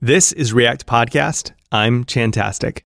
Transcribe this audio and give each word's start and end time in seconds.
This 0.00 0.30
is 0.30 0.52
React 0.52 0.86
Podcast. 0.86 1.50
I'm 1.72 2.04
Chantastic. 2.04 2.84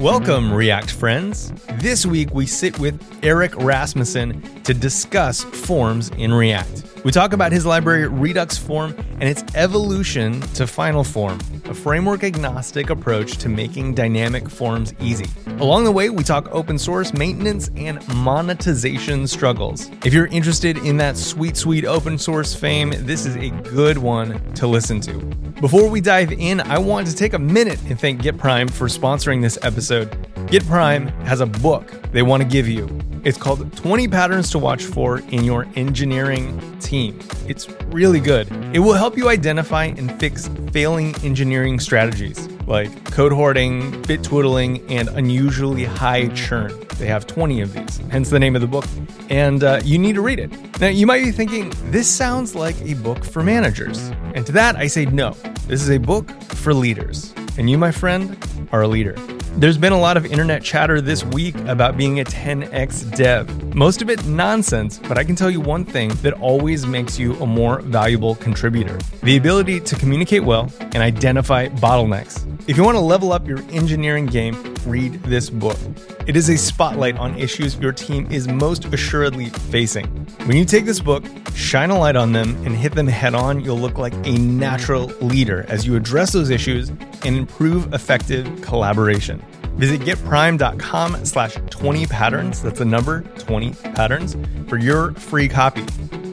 Welcome, 0.00 0.50
React 0.54 0.92
friends. 0.92 1.52
This 1.74 2.06
week 2.06 2.32
we 2.32 2.46
sit 2.46 2.78
with 2.78 2.98
Erik 3.22 3.54
Rasmussen 3.56 4.40
to 4.62 4.72
discuss 4.72 5.44
forms 5.44 6.08
in 6.16 6.32
React. 6.32 7.04
We 7.04 7.12
talk 7.12 7.34
about 7.34 7.52
his 7.52 7.66
library 7.66 8.08
Redux 8.08 8.56
Form 8.56 8.96
and 9.20 9.24
its 9.24 9.44
evolution 9.54 10.40
to 10.54 10.66
Final 10.66 11.04
Form, 11.04 11.38
a 11.64 11.74
framework 11.74 12.24
agnostic 12.24 12.90
approach 12.90 13.38
to 13.38 13.48
making 13.48 13.94
dynamic 13.94 14.48
forms 14.48 14.92
easy. 15.00 15.26
Along 15.58 15.84
the 15.84 15.92
way, 15.92 16.10
we 16.10 16.22
talk 16.22 16.48
open 16.52 16.78
source 16.78 17.12
maintenance 17.12 17.70
and 17.76 18.06
monetization 18.16 19.26
struggles. 19.26 19.90
If 20.04 20.12
you're 20.12 20.26
interested 20.26 20.78
in 20.78 20.96
that 20.98 21.16
sweet, 21.16 21.56
sweet 21.56 21.84
open 21.84 22.18
source 22.18 22.54
fame, 22.54 22.92
this 22.98 23.26
is 23.26 23.36
a 23.36 23.50
good 23.50 23.98
one 23.98 24.52
to 24.54 24.66
listen 24.66 25.00
to. 25.02 25.18
Before 25.60 25.88
we 25.88 26.00
dive 26.00 26.32
in, 26.32 26.60
I 26.60 26.78
want 26.78 27.06
to 27.06 27.14
take 27.14 27.32
a 27.32 27.38
minute 27.38 27.80
and 27.88 27.98
thank 27.98 28.20
GitPrime 28.20 28.70
for 28.70 28.88
sponsoring 28.88 29.40
this 29.40 29.58
episode. 29.62 30.23
GitPrime 30.46 31.10
has 31.22 31.40
a 31.40 31.46
book 31.46 31.90
they 32.12 32.22
want 32.22 32.42
to 32.42 32.48
give 32.48 32.68
you. 32.68 32.86
It's 33.24 33.38
called 33.38 33.74
20 33.76 34.08
Patterns 34.08 34.50
to 34.50 34.58
Watch 34.58 34.84
For 34.84 35.18
in 35.30 35.42
Your 35.42 35.66
Engineering 35.74 36.78
Team. 36.80 37.18
It's 37.48 37.68
really 37.86 38.20
good. 38.20 38.52
It 38.74 38.80
will 38.80 38.92
help 38.92 39.16
you 39.16 39.30
identify 39.30 39.86
and 39.86 40.12
fix 40.20 40.48
failing 40.70 41.14
engineering 41.24 41.80
strategies 41.80 42.46
like 42.66 43.04
code 43.10 43.32
hoarding, 43.32 44.02
bit 44.02 44.22
twiddling, 44.22 44.86
and 44.90 45.08
unusually 45.08 45.84
high 45.84 46.28
churn. 46.28 46.72
They 46.98 47.06
have 47.06 47.26
20 47.26 47.62
of 47.62 47.72
these, 47.72 47.98
hence 48.10 48.30
the 48.30 48.38
name 48.38 48.54
of 48.54 48.60
the 48.60 48.68
book. 48.68 48.84
And 49.30 49.64
uh, 49.64 49.80
you 49.82 49.98
need 49.98 50.14
to 50.14 50.22
read 50.22 50.38
it. 50.38 50.52
Now, 50.80 50.88
you 50.88 51.06
might 51.06 51.24
be 51.24 51.32
thinking, 51.32 51.72
this 51.90 52.08
sounds 52.08 52.54
like 52.54 52.80
a 52.82 52.94
book 52.94 53.24
for 53.24 53.42
managers. 53.42 54.10
And 54.34 54.44
to 54.46 54.52
that, 54.52 54.76
I 54.76 54.86
say 54.86 55.06
no. 55.06 55.30
This 55.66 55.82
is 55.82 55.90
a 55.90 55.98
book 55.98 56.30
for 56.52 56.74
leaders. 56.74 57.34
And 57.58 57.68
you, 57.68 57.78
my 57.78 57.90
friend, 57.90 58.36
are 58.72 58.82
a 58.82 58.88
leader. 58.88 59.16
There's 59.56 59.78
been 59.78 59.92
a 59.92 60.00
lot 60.00 60.16
of 60.16 60.26
internet 60.26 60.64
chatter 60.64 61.00
this 61.00 61.22
week 61.22 61.54
about 61.68 61.96
being 61.96 62.18
a 62.18 62.24
10x 62.24 63.14
dev. 63.16 63.72
Most 63.72 64.02
of 64.02 64.10
it 64.10 64.26
nonsense, 64.26 64.98
but 64.98 65.16
I 65.16 65.22
can 65.22 65.36
tell 65.36 65.48
you 65.48 65.60
one 65.60 65.84
thing 65.84 66.08
that 66.22 66.32
always 66.34 66.86
makes 66.86 67.20
you 67.20 67.34
a 67.34 67.46
more 67.46 67.80
valuable 67.82 68.34
contributor 68.34 68.98
the 69.22 69.36
ability 69.36 69.78
to 69.78 69.94
communicate 69.94 70.42
well 70.42 70.72
and 70.80 70.96
identify 70.96 71.68
bottlenecks. 71.68 72.50
If 72.68 72.76
you 72.76 72.82
want 72.82 72.96
to 72.96 73.00
level 73.00 73.32
up 73.32 73.46
your 73.46 73.58
engineering 73.70 74.26
game, 74.26 74.74
read 74.86 75.22
this 75.22 75.50
book. 75.50 75.78
It 76.26 76.36
is 76.36 76.48
a 76.48 76.58
spotlight 76.58 77.16
on 77.18 77.38
issues 77.38 77.76
your 77.76 77.92
team 77.92 78.26
is 78.32 78.48
most 78.48 78.86
assuredly 78.86 79.50
facing. 79.50 80.06
When 80.46 80.56
you 80.56 80.64
take 80.64 80.84
this 80.84 81.00
book, 81.00 81.24
shine 81.54 81.90
a 81.90 81.98
light 81.98 82.16
on 82.16 82.32
them, 82.32 82.56
and 82.66 82.74
hit 82.74 82.94
them 82.94 83.06
head 83.06 83.34
on, 83.34 83.64
you'll 83.64 83.78
look 83.78 83.98
like 83.98 84.14
a 84.26 84.32
natural 84.32 85.06
leader 85.20 85.64
as 85.68 85.86
you 85.86 85.94
address 85.94 86.32
those 86.32 86.50
issues 86.50 86.90
and 87.24 87.36
improve 87.36 87.92
effective 87.92 88.60
collaboration. 88.62 89.42
Visit 89.76 90.02
gitprime.com 90.02 91.24
slash 91.24 91.56
20 91.70 92.06
patterns, 92.06 92.62
that's 92.62 92.78
the 92.78 92.84
number 92.84 93.22
20 93.38 93.72
patterns, 93.94 94.36
for 94.68 94.78
your 94.78 95.12
free 95.14 95.48
copy. 95.48 95.82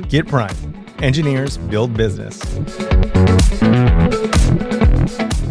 GitPrime. 0.10 1.02
Engineers 1.02 1.58
build 1.58 1.96
business. 1.96 2.40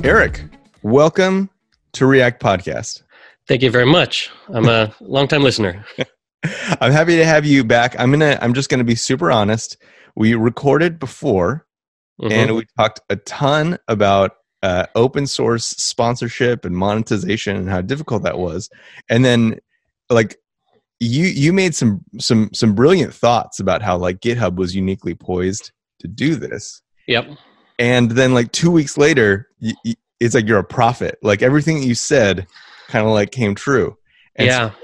Erik, 0.04 0.44
welcome 0.82 1.50
to 1.92 2.06
React 2.06 2.42
Podcast. 2.42 3.02
Thank 3.48 3.62
you 3.62 3.70
very 3.70 3.86
much. 3.86 4.30
I'm 4.48 4.68
a 4.68 4.94
longtime 5.00 5.42
listener. 5.42 5.84
I'm 6.80 6.92
happy 6.92 7.16
to 7.16 7.24
have 7.24 7.44
you 7.44 7.64
back. 7.64 7.98
I'm 7.98 8.10
gonna 8.10 8.38
I'm 8.40 8.54
just 8.54 8.70
gonna 8.70 8.84
be 8.84 8.94
super 8.94 9.30
honest. 9.30 9.76
We 10.14 10.34
recorded 10.34 10.98
before 10.98 11.66
mm-hmm. 12.20 12.32
and 12.32 12.56
we 12.56 12.66
talked 12.78 13.00
a 13.10 13.16
ton 13.16 13.78
about 13.88 14.36
uh, 14.62 14.86
open 14.94 15.26
source 15.26 15.64
sponsorship 15.64 16.64
and 16.64 16.76
monetization 16.76 17.56
and 17.56 17.68
how 17.68 17.80
difficult 17.80 18.22
that 18.22 18.38
was. 18.38 18.68
And 19.08 19.24
then 19.24 19.58
like 20.08 20.36
you 20.98 21.26
you 21.26 21.52
made 21.52 21.74
some 21.74 22.04
some 22.18 22.50
some 22.52 22.74
brilliant 22.74 23.14
thoughts 23.14 23.58
about 23.58 23.82
how 23.82 23.96
like 23.96 24.20
GitHub 24.20 24.56
was 24.56 24.74
uniquely 24.74 25.14
poised 25.14 25.72
to 26.00 26.08
do 26.08 26.34
this. 26.34 26.82
Yep. 27.06 27.30
And 27.78 28.10
then 28.10 28.34
like 28.34 28.52
two 28.52 28.70
weeks 28.70 28.98
later 28.98 29.48
it's 30.20 30.34
like 30.34 30.46
you're 30.46 30.58
a 30.58 30.64
prophet. 30.64 31.18
Like 31.22 31.42
everything 31.42 31.82
you 31.82 31.94
said 31.94 32.46
kind 32.88 33.06
of 33.06 33.12
like 33.12 33.30
came 33.30 33.54
true. 33.54 33.96
And 34.36 34.46
yeah. 34.46 34.70
So, 34.70 34.76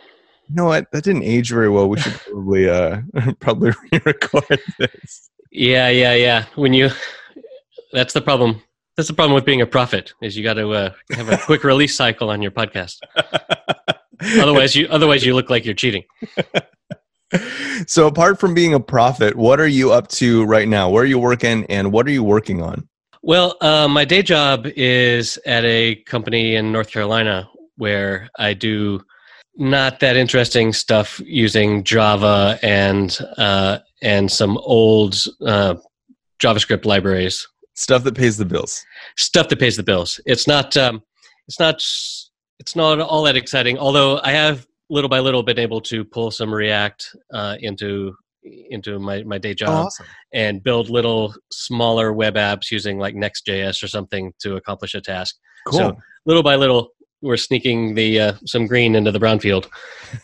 you 0.48 0.54
know 0.54 0.65
what? 0.65 0.91
That 0.92 1.04
didn't 1.04 1.25
age 1.25 1.50
very 1.50 1.69
well. 1.69 1.88
We 1.88 1.98
should 2.00 2.12
probably 2.25 2.69
uh 2.70 3.03
probably 3.41 3.72
re-record 3.92 4.60
this. 4.78 5.31
Yeah 5.53 5.91
yeah 5.91 6.15
yeah. 6.15 6.47
When 6.54 6.72
you 6.72 6.88
that's 7.92 8.15
the 8.15 8.22
problem 8.22 8.62
that's 8.97 9.09
the 9.09 9.15
problem 9.15 9.34
with 9.34 9.45
being 9.45 9.61
a 9.61 9.67
prophet 9.67 10.15
is 10.23 10.37
you 10.37 10.43
got 10.43 10.55
to 10.55 10.71
uh, 10.71 10.91
have 11.11 11.29
a 11.29 11.37
quick 11.45 11.65
release 11.65 11.95
cycle 11.95 12.31
on 12.31 12.41
your 12.43 12.51
podcast. 12.51 12.97
Otherwise 14.39 14.75
you 14.75 14.87
otherwise 14.89 15.25
you 15.25 15.34
look 15.34 15.51
like 15.51 15.65
you're 15.65 15.75
cheating. 15.75 16.05
So 17.89 18.07
apart 18.07 18.39
from 18.39 18.55
being 18.55 18.73
a 18.73 18.81
prophet 18.81 19.34
what 19.34 19.59
are 19.59 19.67
you 19.67 19.93
up 19.93 20.07
to 20.09 20.45
right 20.45 20.67
now? 20.67 20.89
Where 20.89 21.03
are 21.03 21.07
you 21.07 21.19
working 21.19 21.67
and 21.67 21.93
what 21.93 22.07
are 22.07 22.11
you 22.11 22.23
working 22.23 22.62
on? 22.62 22.89
Well 23.21 23.57
uh, 23.61 23.89
my 23.89 24.05
day 24.05 24.23
job 24.23 24.67
is 24.77 25.37
at 25.45 25.65
a 25.65 25.97
company 26.07 26.55
in 26.55 26.71
north 26.71 26.89
carolina 26.91 27.51
where 27.77 28.31
i 28.39 28.55
do 28.55 29.03
not 29.57 30.01
that 30.01 30.17
interesting 30.17 30.73
stuff 30.73 31.21
using 31.25 31.83
java 31.84 32.59
and 32.63 33.19
uh, 33.37 33.78
and 34.03 34.31
some 34.31 34.57
old 34.59 35.17
uh, 35.45 35.75
javascript 36.39 36.84
libraries 36.84 37.47
stuff 37.76 38.04
that 38.04 38.14
pays 38.14 38.37
the 38.37 38.44
bills 38.44 38.84
stuff 39.16 39.48
that 39.48 39.59
pays 39.59 39.76
the 39.76 39.82
bills 39.82 40.20
it's 40.26 40.47
not 40.47 40.76
um, 40.76 41.03
it's 41.48 41.60
not 41.60 41.76
it's 42.59 42.75
not 42.75 43.00
all 43.00 43.22
that 43.22 43.37
exciting 43.37 43.78
although 43.78 44.20
i 44.25 44.32
have 44.32 44.66
little 44.91 45.09
by 45.09 45.19
little 45.19 45.42
been 45.42 45.59
able 45.59 45.81
to 45.81 46.04
pull 46.04 46.31
some 46.31 46.53
React 46.53 47.16
uh, 47.32 47.56
into 47.60 48.15
into 48.70 48.98
my, 49.00 49.25
my 49.25 49.38
day 49.38 49.54
job 49.54 49.69
oh, 49.70 49.86
awesome. 49.86 50.06
and 50.32 50.62
build 50.62 50.88
little 50.88 51.34
smaller 51.50 52.12
web 52.12 52.36
apps 52.36 52.70
using 52.70 52.98
like 52.98 53.15
Next.js 53.15 53.82
or 53.82 53.88
something 53.88 54.32
to 54.38 54.54
accomplish 54.54 54.94
a 54.94 55.00
task. 55.00 55.36
Cool. 55.66 55.78
So 55.78 55.97
little 56.26 56.44
by 56.44 56.54
little, 56.54 56.91
we're 57.22 57.36
sneaking 57.36 57.97
the 57.97 58.20
uh, 58.20 58.32
some 58.44 58.66
green 58.66 58.94
into 58.94 59.10
the 59.10 59.19
brown 59.19 59.41
field. 59.41 59.69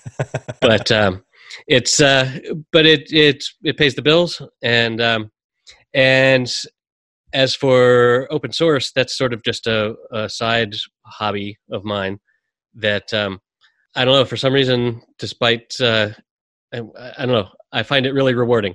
but 0.60 0.92
um, 0.92 1.24
it's 1.66 2.00
uh, 2.00 2.38
but 2.70 2.86
it 2.86 3.12
it 3.12 3.44
it 3.64 3.76
pays 3.76 3.94
the 3.94 4.02
bills 4.02 4.40
and 4.62 5.00
um, 5.00 5.32
and 5.92 6.52
as 7.32 7.54
for 7.54 8.28
open 8.30 8.52
source, 8.52 8.92
that's 8.92 9.16
sort 9.16 9.32
of 9.32 9.42
just 9.42 9.66
a, 9.66 9.94
a 10.12 10.28
side 10.28 10.74
hobby 11.06 11.58
of 11.70 11.84
mine 11.84 12.18
that 12.74 13.12
um, 13.12 13.40
I 13.94 14.04
don't 14.04 14.14
know. 14.14 14.24
For 14.24 14.36
some 14.36 14.52
reason, 14.52 15.02
despite 15.18 15.74
uh, 15.80 16.10
I, 16.72 16.78
I, 17.18 17.26
don't 17.26 17.34
know, 17.34 17.48
I 17.72 17.82
find 17.82 18.06
it 18.06 18.12
really 18.12 18.34
rewarding. 18.34 18.74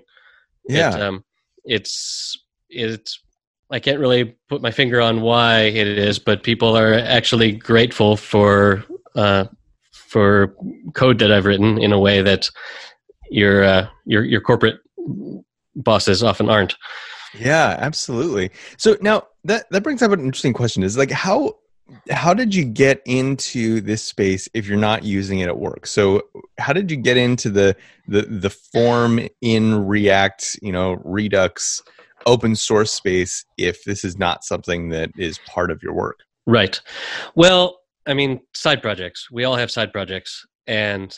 Yeah. 0.67 0.95
It, 0.95 1.01
um, 1.01 1.23
it's 1.63 2.39
it's 2.69 3.19
I 3.69 3.79
can't 3.79 3.99
really 3.99 4.35
put 4.49 4.61
my 4.61 4.71
finger 4.71 5.01
on 5.01 5.21
why 5.21 5.61
it 5.61 5.87
is, 5.87 6.19
but 6.19 6.43
people 6.43 6.77
are 6.77 6.93
actually 6.93 7.51
grateful 7.51 8.17
for 8.17 8.83
uh, 9.15 9.45
for 9.91 10.55
code 10.93 11.19
that 11.19 11.31
I've 11.31 11.45
written 11.45 11.77
in 11.77 11.91
a 11.91 11.99
way 11.99 12.21
that 12.21 12.49
your 13.29 13.63
uh, 13.63 13.87
your 14.05 14.23
your 14.23 14.41
corporate 14.41 14.79
bosses 15.75 16.23
often 16.23 16.49
aren't. 16.49 16.75
Yeah, 17.39 17.75
absolutely. 17.79 18.51
So 18.77 18.97
now 19.01 19.27
that 19.43 19.65
that 19.71 19.83
brings 19.83 20.01
up 20.01 20.11
an 20.11 20.19
interesting 20.21 20.53
question: 20.53 20.83
is 20.83 20.97
like 20.97 21.11
how 21.11 21.55
how 22.09 22.33
did 22.33 22.53
you 22.53 22.65
get 22.65 23.01
into 23.05 23.81
this 23.81 24.03
space 24.03 24.49
if 24.53 24.67
you're 24.67 24.77
not 24.77 25.03
using 25.03 25.39
it 25.39 25.47
at 25.47 25.57
work? 25.57 25.87
So 25.87 26.23
how 26.57 26.73
did 26.73 26.91
you 26.91 26.97
get 26.97 27.17
into 27.17 27.49
the 27.49 27.75
the 28.07 28.23
the 28.23 28.49
form 28.49 29.19
in 29.41 29.85
react 29.85 30.59
you 30.61 30.71
know 30.71 31.01
redux 31.03 31.81
open 32.25 32.55
source 32.55 32.91
space 32.91 33.45
if 33.57 33.83
this 33.85 34.03
is 34.03 34.17
not 34.17 34.43
something 34.43 34.89
that 34.89 35.11
is 35.17 35.39
part 35.47 35.71
of 35.71 35.81
your 35.81 35.93
work? 35.93 36.19
Right. 36.45 36.79
Well 37.35 37.79
i 38.07 38.13
mean 38.13 38.39
side 38.53 38.81
projects. 38.81 39.29
We 39.31 39.43
all 39.43 39.55
have 39.55 39.69
side 39.69 39.91
projects 39.91 40.45
and 40.65 41.17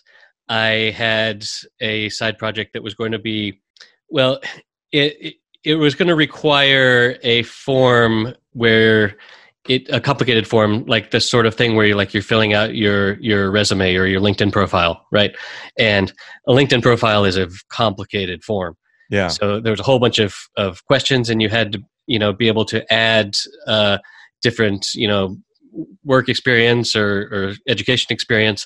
i 0.50 0.94
had 0.95 1.45
a 1.80 2.10
side 2.10 2.38
project 2.38 2.74
that 2.74 2.83
was 2.83 2.95
going 2.95 3.12
to 3.12 3.19
be 3.19 3.62
well 4.10 4.39
it 4.92 5.36
it 5.64 5.76
was 5.76 5.96
going 5.96 6.08
to 6.08 6.16
require 6.16 7.18
a 7.24 7.44
form 7.44 8.34
where 8.54 9.18
it 9.68 9.88
a 9.90 10.00
complicated 10.00 10.48
form 10.48 10.86
like 10.86 11.12
this 11.12 11.30
sort 11.30 11.46
of 11.46 11.54
thing 11.54 11.76
where 11.76 11.86
you're 11.86 11.98
like 11.98 12.14
you're 12.14 12.24
filling 12.24 12.54
out 12.54 12.76
your 12.76 13.20
your 13.20 13.52
resume 13.52 13.96
or 13.96 14.06
your 14.06 14.22
linkedin 14.22 14.52
profile 14.52 15.06
right? 15.12 15.36
And 15.78 16.12
a 16.48 16.52
linkedin 16.52 16.82
profile 16.82 17.26
is 17.26 17.38
a 17.38 17.50
complicated 17.70 18.44
form. 18.44 18.76
Yeah. 19.10 19.28
So 19.28 19.60
there's 19.60 19.80
a 19.80 19.84
whole 19.84 20.00
bunch 20.00 20.20
of 20.20 20.36
of 20.56 20.84
questions 20.86 21.30
and 21.30 21.42
you 21.42 21.50
had 21.50 21.74
to 21.74 21.82
you 22.08 22.18
know 22.18 22.34
be 22.34 22.48
able 22.48 22.66
to 22.66 22.92
add 22.92 23.36
uh 23.68 24.00
different 24.42 24.88
you 24.96 25.08
know 25.08 25.38
work 26.04 26.30
experience 26.30 26.96
or, 26.96 27.22
or 27.32 27.54
education 27.68 28.08
experience. 28.10 28.66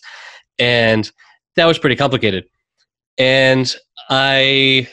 And 0.60 1.12
that 1.56 1.66
was 1.66 1.78
pretty 1.78 1.96
complicated. 1.96 2.46
And 3.18 3.74
I 4.10 4.88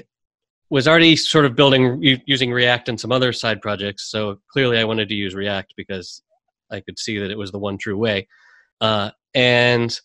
was 0.70 0.86
already 0.86 1.16
sort 1.16 1.44
of 1.44 1.56
building 1.56 2.00
using 2.26 2.52
React 2.52 2.90
and 2.90 3.00
some 3.00 3.12
other 3.12 3.32
side 3.32 3.60
projects. 3.60 4.10
So 4.10 4.40
clearly, 4.52 4.78
I 4.78 4.84
wanted 4.84 5.08
to 5.08 5.14
use 5.14 5.34
React 5.34 5.74
because 5.76 6.22
I 6.70 6.80
could 6.80 6.98
see 6.98 7.18
that 7.18 7.30
it 7.30 7.38
was 7.38 7.50
the 7.50 7.58
one 7.58 7.76
true 7.76 7.98
way. 7.98 8.28
Uh, 8.80 9.10
and 9.34 10.00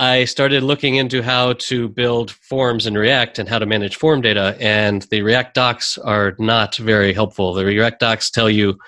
I 0.00 0.24
started 0.24 0.62
looking 0.62 0.96
into 0.96 1.22
how 1.22 1.52
to 1.54 1.88
build 1.88 2.30
forms 2.30 2.86
in 2.86 2.96
React 2.96 3.38
and 3.38 3.48
how 3.48 3.58
to 3.58 3.66
manage 3.66 3.96
form 3.96 4.20
data. 4.20 4.56
And 4.58 5.02
the 5.10 5.22
React 5.22 5.54
docs 5.54 5.98
are 5.98 6.34
not 6.38 6.76
very 6.76 7.12
helpful. 7.12 7.54
The 7.54 7.64
React 7.64 8.00
docs 8.00 8.30
tell 8.30 8.50
you, 8.50 8.78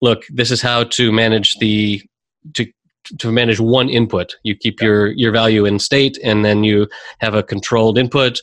look, 0.00 0.22
this 0.30 0.50
is 0.50 0.62
how 0.62 0.84
to 0.84 1.12
manage 1.12 1.58
the 1.58 2.02
to 2.54 2.66
to 3.18 3.30
manage 3.30 3.60
one 3.60 3.90
input. 3.90 4.36
You 4.44 4.56
keep 4.56 4.80
your 4.80 5.08
your 5.08 5.32
value 5.32 5.66
in 5.66 5.78
state, 5.78 6.18
and 6.24 6.44
then 6.44 6.64
you 6.64 6.88
have 7.18 7.34
a 7.34 7.42
controlled 7.42 7.98
input. 7.98 8.40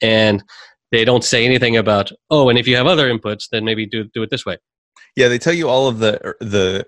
And 0.00 0.44
they 0.92 1.04
don't 1.04 1.24
say 1.24 1.44
anything 1.44 1.76
about 1.76 2.12
oh, 2.30 2.48
and 2.48 2.58
if 2.58 2.66
you 2.66 2.76
have 2.76 2.86
other 2.86 3.12
inputs, 3.12 3.48
then 3.50 3.64
maybe 3.64 3.86
do 3.86 4.04
do 4.04 4.22
it 4.22 4.30
this 4.30 4.46
way. 4.46 4.58
Yeah, 5.16 5.28
they 5.28 5.38
tell 5.38 5.54
you 5.54 5.68
all 5.68 5.88
of 5.88 5.98
the 5.98 6.20
er, 6.24 6.36
the 6.40 6.86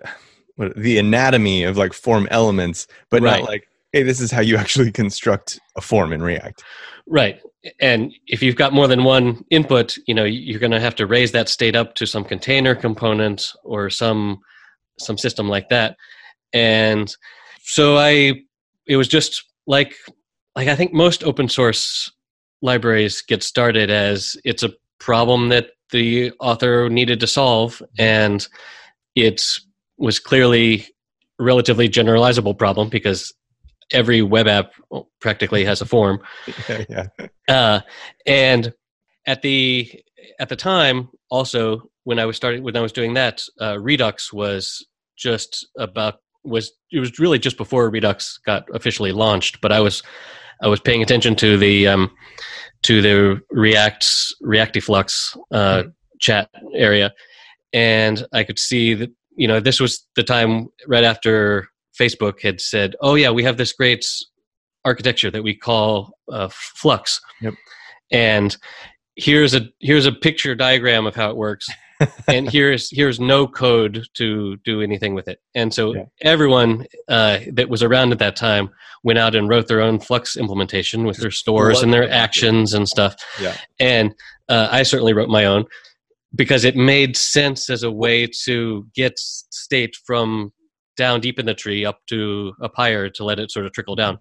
the 0.76 0.98
anatomy 0.98 1.64
of 1.64 1.76
like 1.76 1.92
form 1.92 2.28
elements, 2.30 2.86
but 3.10 3.22
right. 3.22 3.40
not 3.40 3.48
like 3.48 3.68
hey, 3.92 4.02
this 4.02 4.20
is 4.20 4.30
how 4.30 4.40
you 4.40 4.56
actually 4.56 4.92
construct 4.92 5.58
a 5.76 5.80
form 5.80 6.12
in 6.12 6.22
React. 6.22 6.62
Right. 7.06 7.40
And 7.80 8.14
if 8.26 8.42
you've 8.42 8.56
got 8.56 8.72
more 8.72 8.86
than 8.86 9.04
one 9.04 9.44
input, 9.50 9.96
you 10.06 10.14
know, 10.14 10.24
you're 10.24 10.60
going 10.60 10.72
to 10.72 10.80
have 10.80 10.94
to 10.96 11.06
raise 11.06 11.32
that 11.32 11.48
state 11.48 11.74
up 11.74 11.94
to 11.94 12.06
some 12.06 12.24
container 12.24 12.74
component 12.74 13.52
or 13.64 13.90
some 13.90 14.40
some 14.98 15.16
system 15.16 15.48
like 15.48 15.68
that. 15.68 15.96
And 16.52 17.14
so 17.62 17.96
I 17.96 18.42
it 18.86 18.96
was 18.96 19.08
just 19.08 19.44
like 19.66 19.94
like 20.56 20.68
I 20.68 20.76
think 20.76 20.92
most 20.92 21.24
open 21.24 21.48
source 21.48 22.10
libraries 22.62 23.22
get 23.22 23.42
started 23.42 23.90
as 23.90 24.36
it's 24.44 24.62
a 24.62 24.72
problem 24.98 25.48
that 25.48 25.70
the 25.90 26.32
author 26.40 26.88
needed 26.88 27.20
to 27.20 27.26
solve 27.26 27.82
and 27.98 28.48
it 29.14 29.42
was 29.96 30.18
clearly 30.18 30.86
a 31.40 31.44
relatively 31.44 31.88
generalizable 31.88 32.56
problem 32.56 32.88
because 32.88 33.32
every 33.92 34.22
web 34.22 34.46
app 34.46 34.72
practically 35.20 35.64
has 35.64 35.80
a 35.80 35.86
form. 35.86 36.20
yeah. 36.88 37.06
Uh, 37.48 37.80
and 38.26 38.72
at 39.26 39.42
the 39.42 39.90
at 40.38 40.48
the 40.48 40.56
time, 40.56 41.08
also 41.30 41.90
when 42.04 42.18
I 42.18 42.26
was 42.26 42.36
starting 42.36 42.62
when 42.62 42.76
I 42.76 42.80
was 42.80 42.92
doing 42.92 43.14
that, 43.14 43.42
uh, 43.60 43.78
Redux 43.78 44.32
was 44.32 44.86
just 45.16 45.66
about 45.78 46.16
was 46.44 46.72
it 46.92 47.00
was 47.00 47.18
really 47.18 47.38
just 47.38 47.56
before 47.56 47.90
Redux 47.90 48.38
got 48.38 48.66
officially 48.72 49.12
launched. 49.12 49.60
But 49.60 49.72
I 49.72 49.80
was 49.80 50.02
I 50.62 50.68
was 50.68 50.80
paying 50.80 51.02
attention 51.02 51.34
to 51.36 51.56
the 51.56 51.86
um, 51.88 52.10
to 52.82 53.02
the 53.02 53.40
React 53.50 54.06
Reactiflux 54.42 55.36
uh, 55.52 55.58
mm-hmm. 55.58 55.88
chat 56.20 56.50
area, 56.74 57.12
and 57.72 58.26
I 58.32 58.44
could 58.44 58.58
see 58.58 58.94
that 58.94 59.10
you 59.36 59.48
know 59.48 59.60
this 59.60 59.80
was 59.80 60.06
the 60.16 60.22
time 60.22 60.68
right 60.86 61.04
after 61.04 61.68
Facebook 61.98 62.42
had 62.42 62.60
said, 62.60 62.94
"Oh 63.00 63.14
yeah, 63.14 63.30
we 63.30 63.44
have 63.44 63.56
this 63.56 63.72
great 63.72 64.04
architecture 64.84 65.30
that 65.30 65.42
we 65.42 65.54
call 65.54 66.12
uh, 66.30 66.48
Flux, 66.50 67.20
yep. 67.40 67.54
and 68.10 68.56
here's 69.16 69.54
a 69.54 69.68
here's 69.80 70.06
a 70.06 70.12
picture 70.12 70.54
diagram 70.54 71.06
of 71.06 71.14
how 71.14 71.30
it 71.30 71.36
works." 71.36 71.68
And 72.28 72.50
here's 72.50 72.90
here's 72.90 73.18
no 73.18 73.46
code 73.46 74.06
to 74.14 74.56
do 74.58 74.80
anything 74.80 75.14
with 75.14 75.28
it. 75.28 75.40
And 75.54 75.72
so 75.72 75.94
yeah. 75.94 76.04
everyone 76.22 76.86
uh, 77.08 77.38
that 77.52 77.68
was 77.68 77.82
around 77.82 78.12
at 78.12 78.18
that 78.18 78.36
time 78.36 78.70
went 79.04 79.18
out 79.18 79.34
and 79.34 79.48
wrote 79.48 79.68
their 79.68 79.80
own 79.80 79.98
Flux 79.98 80.36
implementation 80.36 81.04
with 81.04 81.18
their 81.18 81.30
stores 81.30 81.82
and 81.82 81.92
their 81.92 82.08
actions 82.10 82.74
and 82.74 82.88
stuff. 82.88 83.14
Yeah. 83.40 83.56
And 83.78 84.14
uh, 84.48 84.68
I 84.70 84.82
certainly 84.82 85.12
wrote 85.12 85.28
my 85.28 85.44
own 85.44 85.64
because 86.34 86.64
it 86.64 86.76
made 86.76 87.16
sense 87.16 87.70
as 87.70 87.82
a 87.82 87.90
way 87.90 88.26
to 88.44 88.86
get 88.94 89.18
state 89.18 89.96
from 90.06 90.52
down 90.96 91.20
deep 91.20 91.38
in 91.38 91.46
the 91.46 91.54
tree 91.54 91.84
up 91.84 92.00
to 92.08 92.52
up 92.62 92.72
higher 92.74 93.08
to 93.08 93.24
let 93.24 93.38
it 93.38 93.50
sort 93.50 93.66
of 93.66 93.72
trickle 93.72 93.94
down. 93.94 94.18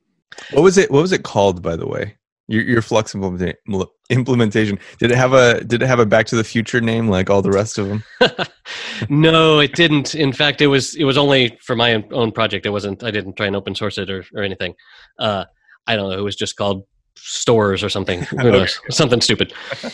What 0.51 0.62
was 0.62 0.77
it? 0.77 0.91
What 0.91 1.01
was 1.01 1.12
it 1.12 1.24
called, 1.24 1.62
by 1.62 1.75
the 1.75 1.88
way? 1.88 2.16
Your, 2.49 2.63
your 2.63 2.81
Flux 2.81 3.13
implementation. 3.13 4.79
Did 4.99 5.11
it 5.11 5.17
have 5.17 5.33
a 5.33 5.63
Did 5.63 5.81
it 5.81 5.88
have 5.88 5.99
a 5.99 6.05
Back 6.05 6.27
to 6.27 6.35
the 6.35 6.44
Future 6.44 6.79
name 6.79 7.09
like 7.09 7.29
all 7.29 7.41
the 7.41 7.51
rest 7.51 7.77
of 7.77 7.89
them? 7.89 8.03
no, 9.09 9.59
it 9.59 9.73
didn't. 9.73 10.15
In 10.15 10.31
fact, 10.31 10.61
it 10.61 10.67
was 10.67 10.95
it 10.95 11.03
was 11.03 11.17
only 11.17 11.57
for 11.61 11.75
my 11.75 12.03
own 12.11 12.31
project. 12.31 12.65
It 12.65 12.69
wasn't. 12.69 13.03
I 13.03 13.11
didn't 13.11 13.35
try 13.35 13.47
and 13.47 13.55
open 13.55 13.75
source 13.75 13.97
it 13.97 14.09
or 14.09 14.23
or 14.33 14.44
anything. 14.44 14.75
Uh, 15.19 15.45
I 15.88 15.95
don't 15.95 16.09
know. 16.09 16.17
It 16.17 16.23
was 16.23 16.38
just 16.38 16.55
called 16.55 16.85
stores 17.17 17.83
or 17.83 17.89
something. 17.89 18.21
Who 18.23 18.51
knows? 18.51 18.79
okay. 18.79 18.91
Something 18.91 19.21
stupid. 19.21 19.53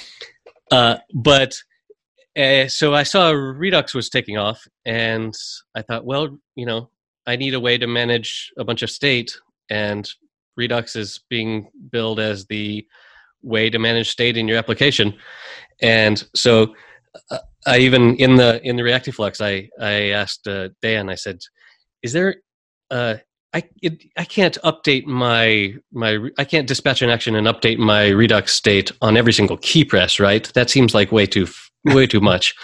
Uh, 0.71 0.97
but 1.13 1.56
uh, 2.35 2.67
so 2.67 2.95
I 2.95 3.03
saw 3.03 3.29
Redux 3.29 3.94
was 3.94 4.09
taking 4.09 4.38
off, 4.38 4.65
and 4.85 5.35
I 5.75 5.83
thought, 5.83 6.03
well, 6.03 6.39
you 6.56 6.65
know, 6.65 6.89
I 7.27 7.35
need 7.35 7.53
a 7.53 7.59
way 7.59 7.77
to 7.77 7.85
manage 7.85 8.51
a 8.57 8.63
bunch 8.63 8.81
of 8.81 8.89
state, 8.89 9.38
and 9.69 10.09
Redux 10.55 10.95
is 10.95 11.21
being 11.29 11.69
billed 11.91 12.19
as 12.19 12.45
the 12.45 12.85
way 13.41 13.69
to 13.69 13.79
manage 13.79 14.09
state 14.09 14.38
in 14.38 14.47
your 14.47 14.57
application. 14.57 15.13
And 15.81 16.23
so, 16.35 16.75
uh, 17.31 17.39
I 17.65 17.79
even 17.79 18.15
in 18.15 18.35
the 18.35 18.61
in 18.63 18.75
the 18.75 18.83
Reactiflux, 18.83 19.41
I 19.41 19.69
I 19.83 20.09
asked 20.09 20.47
uh, 20.47 20.69
Dan. 20.81 21.09
I 21.09 21.15
said, 21.15 21.39
"Is 22.01 22.13
there 22.13 22.35
uh, 22.91 23.15
I 23.53 23.63
it, 23.81 24.03
I 24.17 24.25
can't 24.25 24.57
update 24.63 25.05
my 25.05 25.75
my 25.91 26.17
I 26.38 26.44
can't 26.44 26.67
dispatch 26.67 27.01
an 27.01 27.09
action 27.09 27.35
and 27.35 27.47
update 27.47 27.77
my 27.77 28.09
Redux 28.09 28.53
state 28.53 28.91
on 29.01 29.15
every 29.15 29.33
single 29.33 29.57
key 29.57 29.85
press, 29.85 30.19
right? 30.19 30.51
That 30.53 30.69
seems 30.69 30.94
like 30.94 31.11
way 31.11 31.25
too 31.25 31.47
way 31.85 32.07
too 32.07 32.21
much. 32.21 32.56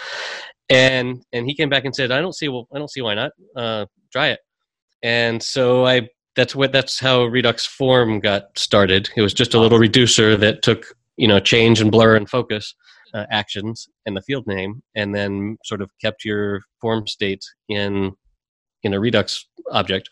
And 0.68 1.22
and 1.32 1.46
he 1.46 1.54
came 1.54 1.68
back 1.68 1.84
and 1.84 1.94
said, 1.94 2.10
I 2.10 2.20
don't 2.20 2.34
see 2.34 2.48
well, 2.48 2.66
I 2.74 2.78
don't 2.78 2.90
see 2.90 3.02
why 3.02 3.14
not. 3.14 3.30
Uh, 3.56 3.86
try 4.12 4.28
it. 4.28 4.40
And 5.02 5.42
so 5.42 5.86
I 5.86 6.08
that's 6.36 6.54
what 6.54 6.72
that's 6.72 6.98
how 6.98 7.24
Redux 7.24 7.66
form 7.66 8.20
got 8.20 8.58
started. 8.58 9.10
It 9.16 9.22
was 9.22 9.34
just 9.34 9.54
a 9.54 9.60
little 9.60 9.78
reducer 9.78 10.36
that 10.36 10.62
took 10.62 10.86
you 11.16 11.28
know 11.28 11.40
change 11.40 11.80
and 11.80 11.90
blur 11.90 12.16
and 12.16 12.28
focus 12.28 12.74
uh, 13.14 13.26
actions 13.30 13.88
and 14.06 14.16
the 14.16 14.22
field 14.22 14.46
name, 14.46 14.82
and 14.94 15.14
then 15.14 15.58
sort 15.64 15.82
of 15.82 15.90
kept 16.00 16.24
your 16.24 16.62
form 16.80 17.06
state 17.06 17.44
in 17.68 18.12
in 18.82 18.94
a 18.94 19.00
Redux 19.00 19.46
object. 19.72 20.08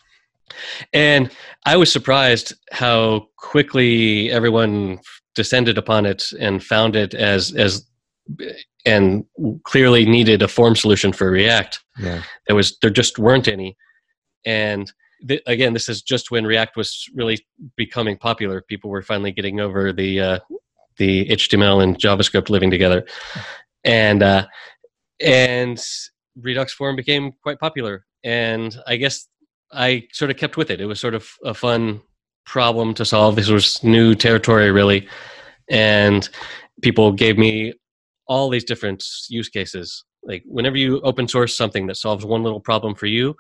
And 0.93 1.31
I 1.67 1.77
was 1.77 1.93
surprised 1.93 2.55
how 2.73 3.29
quickly 3.37 4.31
everyone 4.31 5.01
descended 5.35 5.79
upon 5.79 6.07
it 6.07 6.25
and 6.41 6.65
found 6.65 6.97
it 6.97 7.15
as 7.15 7.53
as 7.55 7.87
and 8.85 9.25
clearly 9.65 10.05
needed 10.05 10.43
a 10.43 10.49
form 10.49 10.75
solution 10.75 11.13
for 11.13 11.31
React. 11.31 11.81
Yeah. 11.99 12.23
There 12.47 12.57
was 12.57 12.77
there 12.81 12.91
just 12.91 13.19
weren't 13.19 13.49
any, 13.49 13.77
and 14.45 14.91
again, 15.47 15.73
this 15.73 15.89
is 15.89 16.03
just 16.03 16.31
when 16.31 16.45
React 16.45 16.77
was 16.77 17.09
really 17.15 17.45
becoming 17.77 18.17
popular. 18.17 18.63
People 18.63 18.91
were 18.91 19.03
finally 19.03 19.33
getting 19.33 19.61
over 19.61 19.93
the 19.93 20.21
uh, 20.21 20.39
the 20.97 21.27
HTML 21.29 21.83
and 21.83 21.99
JavaScript 21.99 22.51
living 22.51 22.71
together, 22.71 23.07
and 23.85 24.23
uh, 24.23 24.47
and 25.21 25.81
Redux 26.37 26.73
form 26.73 26.97
became 26.97 27.33
quite 27.43 27.59
popular. 27.59 28.05
And 28.25 28.77
I 28.87 28.97
guess 28.97 29.29
I 29.73 30.07
sort 30.13 30.31
of 30.31 30.37
kept 30.37 30.57
with 30.57 30.71
it. 30.71 30.81
It 30.81 30.87
was 30.87 31.01
sort 31.01 31.15
of 31.15 31.29
a 31.45 31.55
fun 31.55 32.01
problem 32.45 32.95
to 32.95 33.05
solve. 33.05 33.37
This 33.37 33.49
was 33.49 33.83
new 33.83 34.15
territory, 34.15 34.71
really, 34.71 35.09
and 35.69 36.29
people 36.83 37.13
gave 37.13 37.39
me 37.39 37.75
all 38.27 38.49
these 38.49 38.65
different 38.65 39.05
use 39.29 39.49
cases. 39.49 40.05
Like 40.23 40.43
whenever 40.47 40.77
you 40.77 41.01
open 41.01 41.29
source 41.29 41.57
something 41.57 41.87
that 41.87 41.97
solves 41.97 42.25
one 42.25 42.43
little 42.43 42.61
problem 42.61 42.95
for 42.95 43.07
you, 43.07 43.35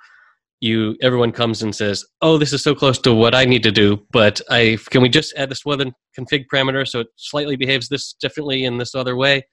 you 0.61 0.97
everyone 1.03 1.33
comes 1.33 1.63
and 1.63 1.75
says, 1.75 2.05
"Oh, 2.21 2.39
this 2.39 2.53
is 2.53 2.63
so 2.63 2.75
close 2.75 2.99
to 3.01 3.15
what 3.15 3.35
I 3.35 3.45
need 3.45 3.63
to 3.63 3.71
do, 3.71 4.05
but 4.11 4.41
I 4.51 4.79
can 4.91 5.03
we 5.03 5.09
just 5.09 5.35
add 5.37 5.51
this 5.51 5.65
one 5.65 5.93
config 6.19 6.47
parameter 6.53 6.87
so 6.87 7.01
it 7.01 7.09
slightly 7.17 7.57
behaves 7.57 7.89
this 7.89 8.15
differently 8.15 8.65
in 8.65 8.79
this 8.79 8.95
other 8.95 9.17
way?" 9.17 9.47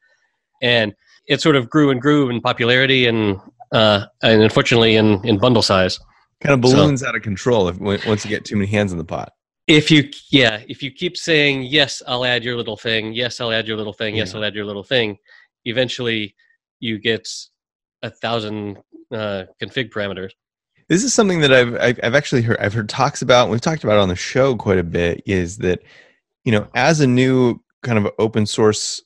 And 0.62 0.94
it 1.28 1.42
sort 1.42 1.56
of 1.56 1.70
grew 1.70 1.92
and 1.92 2.02
grew 2.02 2.30
in 2.30 2.42
popularity 2.42 3.08
and 3.08 3.40
uh, 3.72 4.06
and 4.24 4.42
unfortunately 4.42 4.96
in 4.96 5.26
in 5.26 5.38
bundle 5.38 5.62
size. 5.62 6.00
Kind 6.42 6.54
of 6.54 6.62
balloons 6.62 7.02
so, 7.02 7.08
out 7.08 7.16
of 7.16 7.22
control 7.22 7.70
if 7.70 7.80
once 7.80 8.26
you 8.26 8.30
get 8.30 8.46
too 8.46 8.56
many 8.56 8.70
hands 8.70 8.92
in 8.92 8.98
the 8.98 9.06
pot. 9.06 9.32
If 9.68 9.90
you 9.90 10.10
yeah 10.32 10.62
if 10.68 10.84
you 10.84 10.92
keep 10.92 11.18
saying 11.18 11.64
yes 11.64 12.04
i'll 12.08 12.26
add 12.26 12.44
your 12.44 12.56
little 12.56 12.78
thing. 12.78 13.14
Yes 13.14 13.40
i'll 13.40 13.52
add 13.52 13.68
your 13.68 13.78
little 13.78 13.94
thing. 13.94 14.16
Yes 14.16 14.36
i'll 14.36 14.44
add 14.44 14.56
your 14.56 14.66
little 14.66 14.84
thing 14.84 15.18
eventually 15.66 16.36
you 16.80 16.98
get 17.00 17.28
a 18.04 18.10
thousand 18.10 18.78
uh, 19.12 19.44
config 19.62 19.90
parameters 19.90 20.32
this 20.90 21.04
is 21.04 21.14
something 21.14 21.40
that 21.42 21.52
I've, 21.54 22.00
I've 22.04 22.16
actually 22.16 22.42
heard 22.42 22.58
i've 22.60 22.74
heard 22.74 22.90
talks 22.90 23.22
about 23.22 23.50
we've 23.50 23.62
talked 23.62 23.84
about 23.84 23.98
it 23.98 24.02
on 24.02 24.10
the 24.10 24.16
show 24.16 24.56
quite 24.56 24.78
a 24.78 24.84
bit 24.84 25.22
is 25.26 25.58
that 25.58 25.82
you 26.44 26.52
know 26.52 26.68
as 26.76 27.00
a 27.00 27.08
new 27.08 27.60
kind 27.84 27.98
of 27.98 28.12
open 28.20 28.46
source 28.46 29.02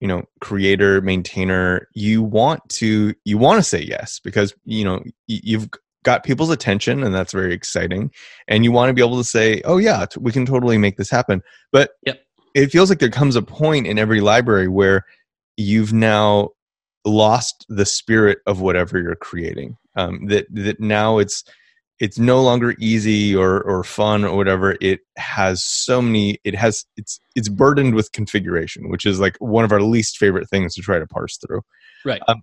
you 0.00 0.08
know 0.08 0.22
creator 0.40 1.00
maintainer 1.00 1.88
you 1.94 2.22
want 2.22 2.66
to 2.68 3.14
you 3.24 3.38
want 3.38 3.58
to 3.58 3.62
say 3.62 3.80
yes 3.80 4.20
because 4.22 4.54
you 4.64 4.84
know 4.84 5.02
you've 5.26 5.68
got 6.04 6.24
people's 6.24 6.50
attention 6.50 7.02
and 7.02 7.14
that's 7.14 7.32
very 7.32 7.54
exciting 7.54 8.10
and 8.46 8.62
you 8.62 8.70
want 8.70 8.90
to 8.90 8.92
be 8.94 9.00
able 9.00 9.16
to 9.16 9.24
say 9.24 9.62
oh 9.64 9.78
yeah 9.78 10.04
we 10.18 10.30
can 10.30 10.44
totally 10.44 10.76
make 10.76 10.96
this 10.96 11.10
happen 11.10 11.42
but 11.72 11.92
Yep. 12.06 12.20
it 12.54 12.70
feels 12.70 12.90
like 12.90 12.98
there 12.98 13.08
comes 13.08 13.36
a 13.36 13.42
point 13.42 13.86
in 13.86 13.98
every 13.98 14.20
library 14.20 14.68
where 14.68 15.06
you've 15.56 15.92
now 15.94 16.50
lost 17.06 17.64
the 17.68 17.86
spirit 17.86 18.38
of 18.46 18.60
whatever 18.60 18.98
you're 19.00 19.14
creating 19.14 19.76
um, 19.96 20.26
that 20.26 20.46
that 20.50 20.80
now 20.80 21.18
it's 21.18 21.44
it's 22.00 22.18
no 22.18 22.42
longer 22.42 22.74
easy 22.78 23.34
or 23.34 23.62
or 23.62 23.84
fun 23.84 24.24
or 24.24 24.36
whatever. 24.36 24.76
It 24.80 25.00
has 25.16 25.64
so 25.64 26.02
many 26.02 26.38
it 26.44 26.54
has 26.54 26.84
it's 26.96 27.20
it's 27.34 27.48
burdened 27.48 27.94
with 27.94 28.12
configuration 28.12 28.88
which 28.88 29.06
is 29.06 29.20
like 29.20 29.36
one 29.38 29.64
of 29.64 29.72
our 29.72 29.80
least 29.82 30.18
favorite 30.18 30.48
things 30.48 30.74
to 30.74 30.82
try 30.82 30.98
to 30.98 31.06
parse 31.06 31.38
through. 31.38 31.62
Right. 32.04 32.20
um, 32.28 32.42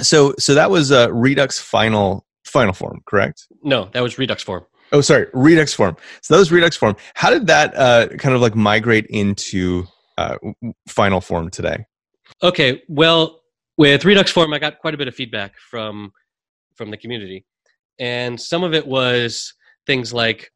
so 0.00 0.34
so 0.38 0.54
that 0.54 0.70
was 0.70 0.90
uh, 0.92 1.12
redux 1.12 1.58
final 1.58 2.26
final 2.44 2.72
form 2.72 3.02
correct? 3.06 3.46
No, 3.62 3.88
that 3.92 4.02
was 4.02 4.18
Redux 4.18 4.42
form. 4.42 4.64
oh 4.92 5.00
sorry 5.00 5.26
redux 5.34 5.74
form. 5.74 5.96
So 6.22 6.34
that 6.34 6.40
was 6.40 6.50
redux 6.50 6.76
form. 6.76 6.96
How 7.14 7.30
did 7.30 7.46
that 7.48 7.76
uh, 7.76 8.08
kind 8.16 8.34
of 8.34 8.40
like 8.40 8.54
migrate 8.54 9.06
into 9.10 9.86
uh, 10.18 10.36
final 10.88 11.20
form 11.20 11.50
today? 11.50 11.84
Okay, 12.42 12.82
well, 12.88 13.42
with 13.76 14.04
Redux 14.04 14.30
form, 14.30 14.52
I 14.52 14.58
got 14.58 14.78
quite 14.78 14.94
a 14.94 14.96
bit 14.96 15.08
of 15.08 15.14
feedback 15.14 15.54
from 15.58 16.12
from 16.76 16.90
the 16.90 16.96
community, 16.96 17.44
and 17.98 18.40
some 18.40 18.62
of 18.62 18.74
it 18.74 18.86
was 18.86 19.54
things 19.86 20.12
like, 20.12 20.50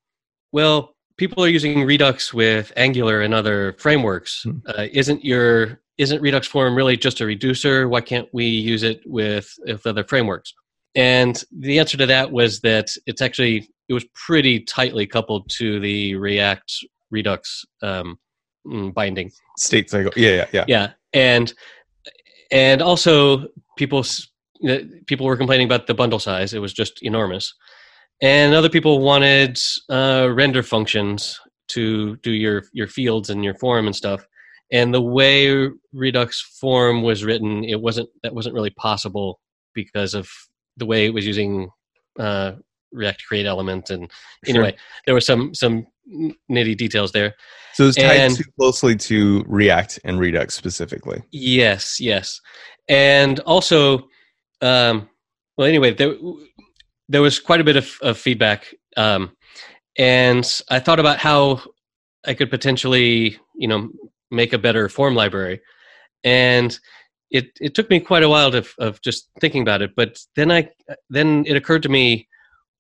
"Well, 0.52 0.94
people 1.16 1.44
are 1.44 1.48
using 1.48 1.84
Redux 1.84 2.32
with 2.32 2.72
Angular 2.76 3.22
and 3.22 3.34
other 3.34 3.74
frameworks. 3.78 4.42
Hmm. 4.42 4.58
Uh, 4.66 4.86
isn't 4.92 5.24
your 5.24 5.80
isn't 5.98 6.22
Redux 6.22 6.46
form 6.46 6.74
really 6.74 6.96
just 6.96 7.20
a 7.20 7.26
reducer? 7.26 7.88
Why 7.88 8.00
can't 8.00 8.28
we 8.32 8.46
use 8.46 8.82
it 8.82 9.00
with 9.06 9.52
with 9.66 9.86
other 9.86 10.04
frameworks?" 10.04 10.54
And 10.94 11.42
the 11.56 11.78
answer 11.78 11.96
to 11.98 12.06
that 12.06 12.32
was 12.32 12.60
that 12.60 12.88
it's 13.06 13.22
actually 13.22 13.68
it 13.88 13.94
was 13.94 14.04
pretty 14.14 14.60
tightly 14.60 15.06
coupled 15.06 15.48
to 15.58 15.80
the 15.80 16.14
React 16.16 16.72
Redux 17.10 17.64
um, 17.82 18.18
mm, 18.66 18.92
binding 18.94 19.30
state 19.58 19.90
cycle 19.90 20.12
yeah 20.16 20.30
yeah 20.30 20.46
yeah 20.52 20.64
yeah 20.68 20.90
and 21.12 21.52
and 22.50 22.82
also 22.82 23.46
people 23.76 24.00
s- 24.00 24.26
you 24.26 24.26
know, 24.26 24.29
people 25.06 25.26
were 25.26 25.36
complaining 25.36 25.66
about 25.66 25.86
the 25.86 25.94
bundle 25.94 26.18
size. 26.18 26.52
It 26.54 26.58
was 26.60 26.72
just 26.72 27.02
enormous. 27.02 27.54
And 28.22 28.54
other 28.54 28.68
people 28.68 29.00
wanted 29.00 29.58
uh, 29.88 30.28
render 30.32 30.62
functions 30.62 31.40
to 31.68 32.16
do 32.16 32.32
your 32.32 32.64
your 32.72 32.86
fields 32.88 33.30
and 33.30 33.44
your 33.44 33.54
form 33.54 33.86
and 33.86 33.96
stuff. 33.96 34.26
And 34.72 34.92
the 34.94 35.00
way 35.00 35.68
redux 35.92 36.40
form 36.60 37.02
was 37.02 37.24
written 37.24 37.64
it 37.64 37.80
wasn't 37.80 38.08
that 38.22 38.34
wasn't 38.34 38.54
really 38.54 38.70
possible 38.70 39.40
because 39.74 40.14
of 40.14 40.28
the 40.76 40.86
way 40.86 41.06
it 41.06 41.14
was 41.14 41.26
using 41.26 41.70
uh, 42.18 42.52
react 42.92 43.24
create 43.26 43.46
element. 43.46 43.88
And 43.90 44.10
Sure. 44.44 44.56
anyway 44.56 44.76
there 45.06 45.14
were 45.14 45.20
some 45.20 45.54
some 45.54 45.86
nitty 46.50 46.76
details 46.76 47.12
there. 47.12 47.34
So 47.72 47.84
it's 47.86 47.96
tied 47.96 48.20
and- 48.20 48.36
too 48.36 48.44
closely 48.58 48.96
to 48.96 49.44
react 49.46 49.98
and 50.04 50.18
redux 50.18 50.54
specifically. 50.54 51.22
Yes, 51.30 52.00
yes, 52.00 52.40
and 52.88 53.38
also, 53.40 54.08
um, 54.62 55.08
well, 55.56 55.68
anyway, 55.68 55.92
there 55.94 56.14
there 57.08 57.22
was 57.22 57.38
quite 57.38 57.60
a 57.60 57.64
bit 57.64 57.76
of, 57.76 57.98
of 58.02 58.18
feedback, 58.18 58.74
um, 58.96 59.36
and 59.98 60.62
I 60.70 60.78
thought 60.78 61.00
about 61.00 61.18
how 61.18 61.62
I 62.26 62.34
could 62.34 62.50
potentially, 62.50 63.38
you 63.56 63.68
know, 63.68 63.90
make 64.30 64.52
a 64.52 64.58
better 64.58 64.88
form 64.88 65.14
library, 65.14 65.60
and 66.24 66.78
it 67.30 67.50
it 67.60 67.74
took 67.74 67.90
me 67.90 68.00
quite 68.00 68.22
a 68.22 68.28
while 68.28 68.50
to 68.52 68.64
of 68.78 69.00
just 69.02 69.28
thinking 69.40 69.62
about 69.62 69.82
it, 69.82 69.92
but 69.96 70.18
then 70.36 70.50
I 70.50 70.68
then 71.08 71.44
it 71.46 71.56
occurred 71.56 71.82
to 71.84 71.88
me, 71.88 72.28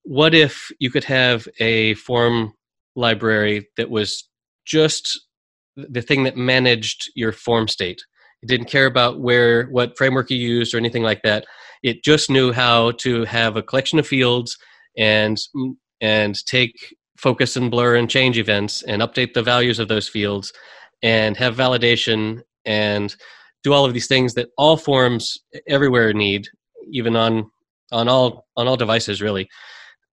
what 0.02 0.34
if 0.34 0.70
you 0.78 0.90
could 0.90 1.04
have 1.04 1.46
a 1.58 1.94
form 1.94 2.52
library 2.96 3.68
that 3.76 3.90
was 3.90 4.28
just 4.66 5.20
the 5.76 6.02
thing 6.02 6.24
that 6.24 6.36
managed 6.36 7.10
your 7.14 7.32
form 7.32 7.68
state? 7.68 8.02
It 8.42 8.48
didn't 8.48 8.68
care 8.68 8.86
about 8.86 9.20
where 9.20 9.66
what 9.66 9.98
framework 9.98 10.30
you 10.30 10.38
used 10.38 10.74
or 10.74 10.78
anything 10.78 11.02
like 11.02 11.22
that 11.22 11.46
it 11.82 12.04
just 12.04 12.30
knew 12.30 12.52
how 12.52 12.92
to 12.92 13.24
have 13.24 13.56
a 13.56 13.62
collection 13.62 13.98
of 13.98 14.06
fields 14.06 14.58
and 14.96 15.38
and 16.00 16.44
take 16.46 16.94
focus 17.16 17.56
and 17.56 17.70
blur 17.70 17.96
and 17.96 18.08
change 18.08 18.38
events 18.38 18.82
and 18.82 19.02
update 19.02 19.34
the 19.34 19.42
values 19.42 19.78
of 19.78 19.88
those 19.88 20.08
fields 20.08 20.52
and 21.02 21.36
have 21.36 21.54
validation 21.56 22.40
and 22.64 23.14
do 23.62 23.72
all 23.72 23.84
of 23.84 23.92
these 23.92 24.06
things 24.06 24.34
that 24.34 24.48
all 24.56 24.76
forms 24.76 25.38
everywhere 25.68 26.12
need 26.12 26.48
even 26.90 27.16
on 27.16 27.50
on 27.92 28.08
all 28.08 28.46
on 28.56 28.66
all 28.68 28.76
devices 28.76 29.20
really. 29.20 29.48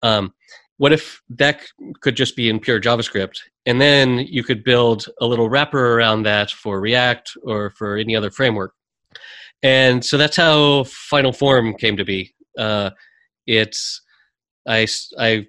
Um, 0.04 0.34
what 0.78 0.94
if 0.94 1.22
that 1.30 1.62
could 2.02 2.16
just 2.16 2.36
be 2.36 2.50
in 2.50 2.60
pure 2.60 2.80
javascript? 2.80 3.40
And 3.66 3.82
then 3.82 4.20
you 4.20 4.44
could 4.44 4.64
build 4.64 5.08
a 5.20 5.26
little 5.26 5.50
wrapper 5.50 5.96
around 5.96 6.24
that 6.24 6.52
for 6.52 6.80
react 6.80 7.32
or 7.44 7.72
for 7.72 7.98
any 7.98 8.16
other 8.16 8.30
framework 8.30 8.74
and 9.64 10.04
so 10.04 10.18
that's 10.18 10.38
how 10.38 10.84
final 10.86 11.34
form 11.34 11.74
came 11.76 11.98
to 11.98 12.06
be. 12.06 12.34
Uh, 12.58 12.92
it's 13.46 14.02
I 14.68 14.88
I 15.18 15.48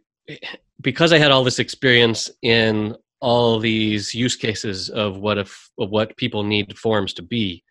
because 0.80 1.12
i 1.12 1.18
had 1.18 1.30
all 1.30 1.44
this 1.44 1.58
experience 1.58 2.30
in 2.42 2.94
all 3.20 3.58
these 3.58 4.14
use 4.14 4.36
cases 4.36 4.90
of 4.90 5.18
what 5.18 5.38
if 5.38 5.70
of 5.78 5.90
what 5.90 6.16
people 6.16 6.42
need 6.42 6.76
forms 6.78 7.12
to 7.12 7.22
be 7.22 7.62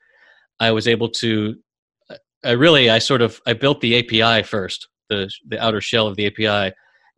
i 0.60 0.72
was 0.72 0.88
able 0.88 1.10
to 1.10 1.56
i 2.44 2.52
really 2.52 2.90
i 2.90 3.00
sort 3.00 3.22
of 3.22 3.40
i 3.48 3.54
built 3.54 3.80
the 3.82 3.98
api 4.00 4.44
first 4.44 4.88
the 5.10 5.30
the 5.48 5.64
outer 5.64 5.82
shell 5.82 6.08
of 6.08 6.16
the 6.16 6.28
api 6.28 6.74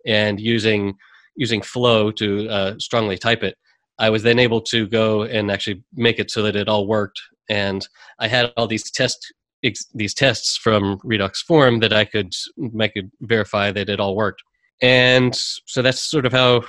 and 0.06 0.40
using 0.40 0.94
using 1.36 1.62
flow 1.62 2.12
to 2.12 2.48
uh, 2.50 2.76
strongly 2.78 3.18
type 3.18 3.44
it 3.44 3.56
i 3.98 4.10
was 4.10 4.24
then 4.24 4.40
able 4.40 4.62
to 4.62 4.88
go 4.88 5.24
and 5.24 5.50
actually 5.50 5.84
make 5.94 6.20
it 6.20 6.30
so 6.30 6.44
that 6.44 6.56
it 6.56 6.70
all 6.70 6.88
worked 6.88 7.20
and 7.50 7.88
i 8.20 8.28
had 8.28 8.52
all 8.58 8.68
these 8.68 8.90
test 8.92 9.34
ex- 9.64 9.88
these 9.94 10.14
tests 10.14 10.58
from 10.58 11.00
redux 11.04 11.42
form 11.42 11.80
that 11.80 11.94
i 11.94 12.06
could 12.06 12.32
make 12.58 12.92
it 12.96 13.06
verify 13.22 13.72
that 13.72 13.90
it 13.90 14.00
all 14.00 14.16
worked 14.16 14.42
and 14.82 15.36
so 15.36 15.82
that's 15.82 16.02
sort 16.02 16.26
of 16.26 16.32
how 16.32 16.62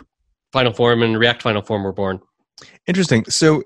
final 0.53 0.73
form 0.73 1.03
and 1.03 1.19
react 1.19 1.43
final 1.43 1.63
form 1.63 1.83
were 1.85 1.93
born 1.93 2.21
Interesting. 2.87 3.25
So, 3.25 3.63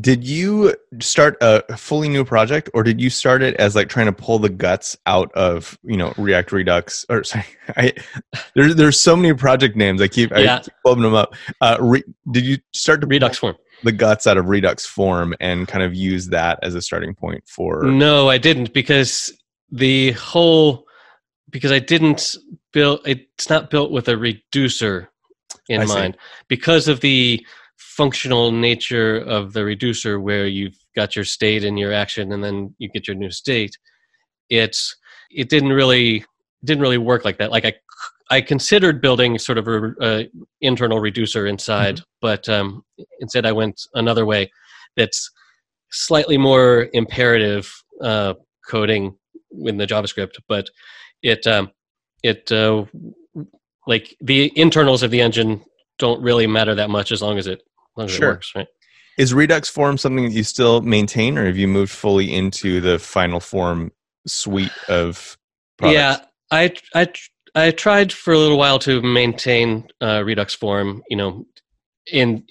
did 0.00 0.24
you 0.24 0.74
start 1.00 1.36
a 1.42 1.76
fully 1.76 2.08
new 2.08 2.24
project, 2.24 2.70
or 2.72 2.82
did 2.82 3.00
you 3.00 3.10
start 3.10 3.42
it 3.42 3.54
as 3.56 3.74
like 3.74 3.88
trying 3.88 4.06
to 4.06 4.12
pull 4.12 4.38
the 4.38 4.48
guts 4.48 4.96
out 5.06 5.30
of 5.32 5.76
you 5.82 5.96
know 5.96 6.14
React 6.16 6.52
Redux? 6.52 7.04
Or 7.10 7.22
sorry, 7.30 7.44
I 7.76 7.92
there's 8.54 8.76
there's 8.76 9.02
so 9.02 9.14
many 9.16 9.34
project 9.34 9.76
names. 9.76 10.00
I 10.00 10.08
keep 10.08 10.32
I 10.32 10.40
Yeah. 10.40 10.60
keep 10.60 10.72
opening 10.86 11.10
them 11.10 11.14
up. 11.14 11.34
Uh, 11.60 11.76
re, 11.80 12.02
did 12.32 12.46
you 12.46 12.58
start 12.72 13.00
to 13.02 13.06
redux 13.06 13.36
form 13.38 13.56
the 13.82 13.92
guts 13.92 14.26
out 14.26 14.36
of 14.36 14.48
Redux 14.48 14.86
form 14.86 15.34
and 15.40 15.66
kind 15.66 15.84
of 15.84 15.94
use 15.94 16.28
that 16.28 16.58
as 16.62 16.74
a 16.74 16.82
starting 16.82 17.14
point 17.14 17.44
for? 17.46 17.82
No, 17.82 18.28
I 18.28 18.38
didn't 18.38 18.72
because 18.72 19.32
the 19.70 20.12
whole 20.12 20.86
because 21.50 21.72
I 21.72 21.78
didn't 21.78 22.36
build 22.72 23.00
it's 23.04 23.48
not 23.48 23.70
built 23.70 23.90
with 23.90 24.08
a 24.08 24.16
reducer 24.16 25.10
in 25.68 25.82
I 25.82 25.84
see. 25.84 25.94
mind 25.94 26.16
because 26.48 26.88
of 26.88 27.00
the 27.00 27.44
functional 27.76 28.52
nature 28.52 29.16
of 29.16 29.52
the 29.52 29.64
reducer 29.64 30.20
where 30.20 30.46
you've 30.46 30.78
got 30.94 31.16
your 31.16 31.24
state 31.24 31.64
and 31.64 31.78
your 31.78 31.92
action 31.92 32.32
and 32.32 32.42
then 32.42 32.74
you 32.78 32.88
get 32.88 33.06
your 33.06 33.16
new 33.16 33.30
state 33.30 33.76
it's 34.48 34.96
it 35.30 35.48
didn't 35.48 35.72
really 35.72 36.24
didn't 36.64 36.82
really 36.82 36.98
work 36.98 37.24
like 37.24 37.38
that 37.38 37.50
like 37.50 37.64
i 37.64 37.72
i 38.30 38.40
considered 38.40 39.00
building 39.00 39.38
sort 39.38 39.58
of 39.58 39.66
a, 39.68 39.92
a 40.02 40.28
internal 40.60 41.00
reducer 41.00 41.46
inside 41.46 42.00
but 42.20 42.48
um 42.48 42.82
instead 43.20 43.46
i 43.46 43.52
went 43.52 43.80
another 43.94 44.26
way 44.26 44.50
that's 44.96 45.30
slightly 45.90 46.38
more 46.38 46.88
imperative 46.92 47.72
uh, 48.02 48.34
coding 48.66 49.16
in 49.64 49.76
the 49.76 49.86
JavaScript, 49.86 50.34
but 50.48 50.68
it 51.22 51.46
um, 51.46 51.70
it 52.22 52.50
uh, 52.52 52.84
like 53.86 54.16
the 54.20 54.52
internals 54.56 55.02
of 55.02 55.10
the 55.10 55.20
engine 55.20 55.62
don't 55.98 56.22
really 56.22 56.46
matter 56.46 56.74
that 56.74 56.90
much 56.90 57.12
as 57.12 57.20
long 57.20 57.38
as 57.38 57.46
it 57.46 57.60
as 57.60 57.96
long 57.96 58.06
as 58.06 58.12
Sure. 58.12 58.28
it 58.28 58.32
works, 58.32 58.52
right? 58.54 58.66
Is 59.18 59.34
Redux 59.34 59.68
form 59.68 59.98
something 59.98 60.24
that 60.24 60.32
you 60.32 60.44
still 60.44 60.80
maintain, 60.80 61.36
or 61.36 61.46
have 61.46 61.58
you 61.58 61.68
moved 61.68 61.92
fully 61.92 62.32
into 62.32 62.80
the 62.80 62.98
final 62.98 63.40
form 63.40 63.92
suite 64.26 64.72
of 64.88 65.36
products? 65.76 65.94
Yeah, 65.94 66.16
I 66.50 66.72
I 66.94 67.08
I 67.54 67.70
tried 67.70 68.12
for 68.12 68.32
a 68.32 68.38
little 68.38 68.58
while 68.58 68.78
to 68.80 69.02
maintain 69.02 69.88
uh, 70.00 70.22
Redux 70.24 70.54
form, 70.54 71.02
you 71.08 71.16
know, 71.16 71.46
in 72.12 72.44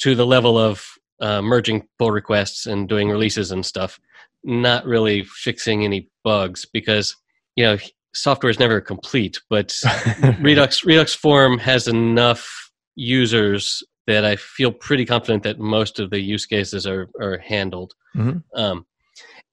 to 0.00 0.14
the 0.14 0.26
level 0.26 0.58
of 0.58 0.86
uh, 1.20 1.42
merging 1.42 1.86
pull 1.98 2.10
requests 2.10 2.66
and 2.66 2.88
doing 2.88 3.08
releases 3.08 3.52
and 3.52 3.64
stuff. 3.64 4.00
Not 4.44 4.84
really 4.86 5.24
fixing 5.24 5.84
any 5.84 6.10
bugs 6.24 6.66
because 6.66 7.16
you 7.56 7.64
know 7.64 7.78
software 8.14 8.50
is 8.50 8.58
never 8.58 8.80
complete, 8.80 9.40
but 9.48 9.74
Redux 10.40 10.84
Redux 10.84 11.14
form 11.14 11.58
has 11.58 11.88
enough 11.88 12.70
users 12.94 13.82
that 14.06 14.24
I 14.24 14.36
feel 14.36 14.72
pretty 14.72 15.04
confident 15.04 15.44
that 15.44 15.58
most 15.58 16.00
of 16.00 16.10
the 16.10 16.20
use 16.20 16.46
cases 16.46 16.86
are 16.86 17.08
are 17.20 17.38
handled. 17.38 17.94
Mhm. 18.16 18.42
Um, 18.54 18.86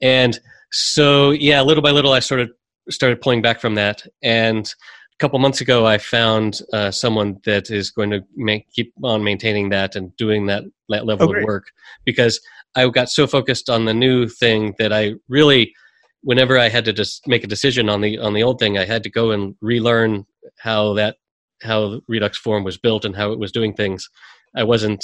and 0.02 0.40
so 0.72 1.32
yeah, 1.32 1.62
little 1.62 1.84
by 1.84 1.92
little, 1.92 2.14
I 2.14 2.20
sort 2.20 2.42
of 2.42 2.50
started 2.90 3.22
pulling 3.22 3.42
back 3.42 3.60
from 3.60 3.76
that 3.76 4.06
and 4.22 4.74
a 5.14 5.18
couple 5.20 5.38
months 5.40 5.60
ago, 5.60 5.86
I 5.86 5.98
found 5.98 6.62
uh, 6.72 6.92
someone 6.92 7.42
that 7.44 7.70
is 7.70 7.92
going 7.92 8.10
to 8.12 8.24
make, 8.38 8.72
keep 8.72 8.94
on 9.04 9.22
maintaining 9.22 9.68
that 9.70 9.98
and 9.98 10.16
doing 10.16 10.46
that, 10.46 10.64
that 10.88 11.06
level 11.06 11.30
Oh, 11.30 11.36
of 11.38 11.44
work 11.44 11.72
because 12.06 12.40
I 12.76 12.88
got 12.88 13.10
so 13.10 13.28
focused 13.28 13.70
on 13.70 13.84
the 13.84 13.94
new 13.94 14.30
thing 14.30 14.76
that 14.80 14.94
I 14.94 15.16
really, 15.28 15.74
whenever 16.22 16.58
I 16.58 16.70
had 16.70 16.86
to 16.86 16.94
just 16.94 17.28
make 17.28 17.44
a 17.44 17.48
decision 17.48 17.90
on 17.90 18.00
the 18.00 18.18
on 18.18 18.34
the 18.34 18.44
old 18.44 18.60
thing, 18.60 18.78
I 18.78 18.86
had 18.86 19.04
to 19.04 19.10
go 19.10 19.32
and 19.32 19.56
relearn 19.62 20.26
how 20.58 20.94
that 20.94 21.18
how 21.62 22.00
Redux 22.08 22.38
form 22.38 22.64
was 22.64 22.78
built 22.78 23.04
and 23.04 23.16
how 23.16 23.34
it 23.34 23.40
was 23.40 23.52
doing 23.52 23.74
things. 23.74 24.10
I 24.56 24.64
wasn't 24.64 25.04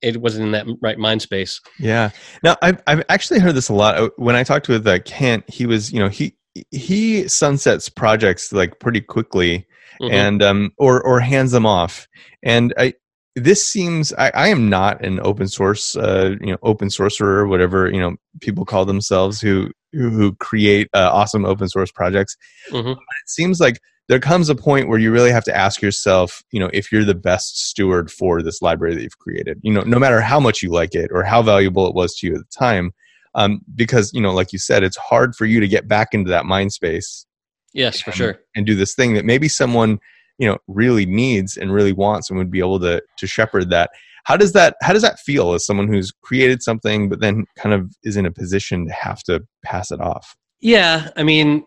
it 0.00 0.20
wasn't 0.22 0.46
in 0.46 0.52
that 0.52 0.66
right 0.80 0.98
mind 0.98 1.20
space. 1.20 1.60
Yeah. 1.78 2.10
Now 2.42 2.56
I've 2.62 2.82
I've 2.86 3.02
actually 3.10 3.40
heard 3.40 3.54
this 3.54 3.68
a 3.68 3.74
lot. 3.74 3.98
Uh, 3.98 4.10
When 4.16 4.36
I 4.36 4.42
talked 4.42 4.68
with 4.68 4.86
uh, 4.86 5.00
Kent, 5.00 5.44
he 5.48 5.66
was 5.66 5.92
you 5.92 6.00
know 6.00 6.08
he 6.08 6.34
he 6.70 7.28
sunsets 7.28 7.88
projects 7.88 8.52
like 8.52 8.78
pretty 8.80 9.00
quickly 9.00 9.66
Mhm. 10.00 10.12
and 10.12 10.42
um 10.42 10.72
or 10.78 11.02
or 11.02 11.20
hands 11.20 11.52
them 11.52 11.66
off. 11.66 12.08
And 12.42 12.72
I 12.78 12.94
this 13.36 13.66
seems 13.66 14.12
I, 14.14 14.30
I 14.34 14.48
am 14.48 14.68
not 14.68 15.04
an 15.04 15.20
open 15.22 15.46
source 15.48 15.94
uh 15.96 16.36
you 16.40 16.52
know 16.52 16.58
open 16.62 16.90
sorcerer 16.90 17.38
or 17.40 17.46
whatever 17.46 17.88
you 17.90 18.00
know 18.00 18.16
people 18.40 18.64
call 18.64 18.84
themselves 18.84 19.40
who 19.40 19.70
who, 19.92 20.32
create 20.36 20.88
uh, 20.94 21.10
awesome 21.12 21.44
open 21.44 21.68
source 21.68 21.90
projects. 21.90 22.36
Mhm. 22.70 22.92
it 22.92 23.28
seems 23.28 23.58
like 23.60 23.80
there 24.08 24.20
comes 24.20 24.48
a 24.48 24.54
point 24.54 24.88
where 24.88 24.98
you 25.00 25.10
really 25.12 25.30
have 25.32 25.44
to 25.44 25.56
ask 25.56 25.82
yourself, 25.82 26.42
you 26.52 26.58
know, 26.60 26.70
if 26.72 26.90
you're 26.90 27.04
the 27.04 27.14
best 27.14 27.68
steward 27.68 28.10
for 28.10 28.40
this 28.42 28.60
library 28.62 28.94
that 28.94 29.02
you've 29.02 29.18
created. 29.18 29.58
You 29.62 29.72
know, 29.72 29.82
no 29.82 29.98
matter 30.00 30.20
how 30.20 30.40
much 30.40 30.62
you 30.62 30.70
like 30.70 30.94
it 30.96 31.10
or 31.12 31.22
how 31.24 31.42
valuable 31.42 31.86
it 31.88 31.94
was 31.94 32.16
to 32.16 32.26
you 32.26 32.34
at 32.34 32.40
the 32.40 32.56
time, 32.56 32.92
um, 33.34 33.60
because 33.74 34.12
you 34.12 34.20
know, 34.20 34.32
like 34.32 34.52
you 34.52 34.58
said, 34.58 34.82
it's 34.82 34.96
hard 34.96 35.34
for 35.34 35.46
you 35.46 35.60
to 35.60 35.68
get 35.68 35.88
back 35.88 36.08
into 36.12 36.30
that 36.30 36.46
mind 36.46 36.72
space 36.72 37.26
Yes, 37.72 38.00
for 38.00 38.12
sure. 38.12 38.38
and 38.56 38.66
do 38.66 38.74
this 38.74 38.94
thing 38.94 39.14
that 39.14 39.24
maybe 39.24 39.48
someone 39.48 39.98
you 40.38 40.48
know 40.48 40.58
really 40.66 41.06
needs 41.06 41.56
and 41.56 41.72
really 41.72 41.92
wants 41.92 42.30
and 42.30 42.38
would 42.38 42.50
be 42.50 42.58
able 42.58 42.80
to 42.80 43.02
to 43.18 43.26
shepherd 43.26 43.70
that. 43.70 43.90
How 44.24 44.36
does 44.36 44.52
that 44.52 44.76
how 44.82 44.92
does 44.92 45.02
that 45.02 45.18
feel 45.20 45.54
as 45.54 45.64
someone 45.64 45.88
who's 45.88 46.10
created 46.22 46.62
something 46.62 47.08
but 47.08 47.20
then 47.20 47.46
kind 47.56 47.74
of 47.74 47.94
is 48.02 48.16
in 48.16 48.26
a 48.26 48.30
position 48.30 48.86
to 48.86 48.92
have 48.92 49.22
to 49.24 49.44
pass 49.64 49.90
it 49.90 50.00
off? 50.00 50.36
Yeah, 50.60 51.10
I 51.16 51.22
mean, 51.22 51.64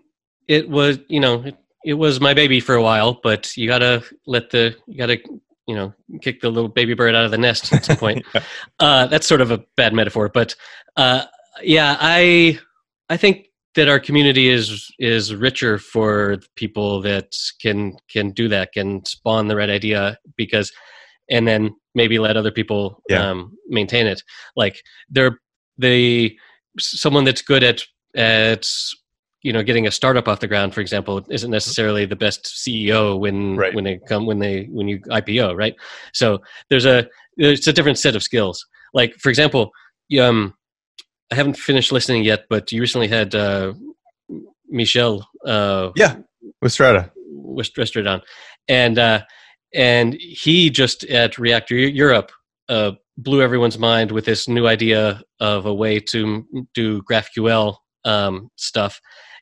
it 0.48 0.70
was 0.70 1.00
you 1.08 1.20
know 1.20 1.44
it, 1.44 1.58
it 1.86 1.94
was 1.96 2.20
my 2.20 2.34
baby 2.34 2.60
for 2.60 2.76
a 2.76 2.82
while, 2.82 3.20
but 3.24 3.56
you 3.56 3.68
gotta 3.68 4.04
let 4.28 4.50
the 4.50 4.76
you 4.88 4.98
gotta 4.98 5.20
you 5.68 5.76
know 5.76 5.94
kick 6.22 6.42
the 6.42 6.50
little 6.50 6.70
baby 6.70 6.94
bird 6.94 7.16
out 7.16 7.26
of 7.26 7.32
the 7.32 7.38
nest 7.38 7.72
at 7.74 7.86
some 7.86 7.98
point. 7.98 8.26
uh, 8.80 9.08
that's 9.08 9.28
sort 9.28 9.42
of 9.42 9.52
a 9.52 9.64
bad 9.78 9.94
metaphor, 9.94 10.30
but 10.30 10.56
uh, 10.96 11.26
yeah, 11.62 11.98
I 12.00 12.60
I 13.10 13.18
think 13.18 13.48
that 13.76 13.90
our 13.90 14.00
community 14.00 14.50
is 14.50 14.92
is 15.00 15.34
richer 15.36 15.78
for 15.78 16.38
people 16.56 17.02
that 17.02 17.36
can 17.62 17.94
can 18.10 18.32
do 18.32 18.48
that, 18.50 18.72
can 18.74 19.04
spawn 19.06 19.48
the 19.48 19.56
right 19.56 19.70
idea 19.70 20.18
because, 20.38 20.72
and 21.30 21.48
then 21.48 21.76
maybe 21.96 22.20
let 22.20 22.38
other 22.38 22.52
people 22.52 23.02
Yeah. 23.10 23.30
um, 23.30 23.58
maintain 23.68 24.08
it. 24.08 24.22
Like 24.56 24.82
they're 25.10 25.40
the 25.78 26.36
someone 26.80 27.24
that's 27.24 27.42
good 27.42 27.64
at 27.64 27.84
at 28.16 28.68
you 29.42 29.52
know 29.52 29.64
getting 29.64 29.88
a 29.88 29.92
startup 29.92 30.28
off 30.28 30.40
the 30.40 30.48
ground 30.48 30.74
for 30.74 30.82
example 30.82 31.24
isn't 31.30 31.50
necessarily 31.52 32.06
the 32.06 32.16
best 32.16 32.46
ceo 32.46 33.20
when 33.20 33.58
Right. 33.58 33.74
when 33.74 33.84
they 33.84 34.00
come 34.08 34.26
when 34.26 34.40
they 34.40 34.66
when 34.72 34.88
you 34.88 35.00
ipo 35.00 35.56
right 35.58 35.76
so 36.14 36.40
there's 36.70 36.86
a 36.86 37.08
there's 37.38 37.68
a 37.68 37.74
different 37.74 37.98
set 37.98 38.16
of 38.16 38.24
skills 38.24 38.64
like 38.94 39.16
for 39.16 39.30
example 39.30 39.72
um 40.22 40.54
i 41.32 41.36
haven't 41.36 41.58
finished 41.58 41.92
listening 41.92 42.24
yet 42.24 42.46
but 42.50 42.72
you 42.72 42.82
recently 42.82 43.08
had 43.08 43.34
uh 43.36 43.74
michel 44.70 45.28
uh 45.46 45.92
Yeah. 45.96 46.16
Weststrate. 46.62 47.10
West 47.54 47.78
Western 47.78 48.08
on, 48.08 48.22
and 48.68 48.98
uh, 48.98 49.22
and 49.74 50.16
he 50.16 50.70
just 50.70 51.04
at 51.06 51.38
React 51.38 51.72
Europe 51.72 52.32
uh, 52.70 52.92
blew 53.18 53.42
everyone's 53.42 53.78
mind 53.78 54.12
with 54.12 54.26
this 54.26 54.48
new 54.48 54.68
idea 54.68 55.22
of 55.40 55.66
a 55.66 55.74
way 55.74 56.00
to 56.00 56.46
do 56.74 57.02
GraphQL 57.04 57.78
um, 58.06 58.50
stuff, 58.56 59.00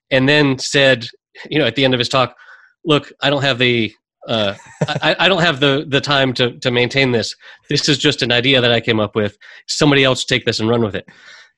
and 0.10 0.28
then 0.28 0.60
said, 0.60 1.08
you 1.50 1.60
know, 1.60 1.66
at 1.66 1.76
the 1.76 1.86
end 1.86 1.94
of 1.94 2.00
his 2.00 2.10
talk, 2.10 2.36
look, 2.86 3.12
I 3.22 3.30
don't 3.30 3.44
have 3.44 3.60
the 3.60 3.94
uh, 4.28 4.56
I, 4.88 5.16
I 5.20 5.30
don't 5.30 5.42
have 5.42 5.60
the 5.60 5.86
the 5.88 6.02
time 6.02 6.34
to 6.34 6.58
to 6.60 6.72
maintain 6.72 7.12
this. 7.12 7.36
This 7.70 7.88
is 7.90 7.98
just 7.98 8.22
an 8.22 8.32
idea 8.32 8.62
that 8.62 8.72
I 8.72 8.82
came 8.82 9.00
up 9.00 9.16
with. 9.16 9.38
Somebody 9.68 10.04
else 10.04 10.26
take 10.26 10.46
this 10.46 10.60
and 10.60 10.70
run 10.70 10.84
with 10.84 10.96
it, 10.96 11.08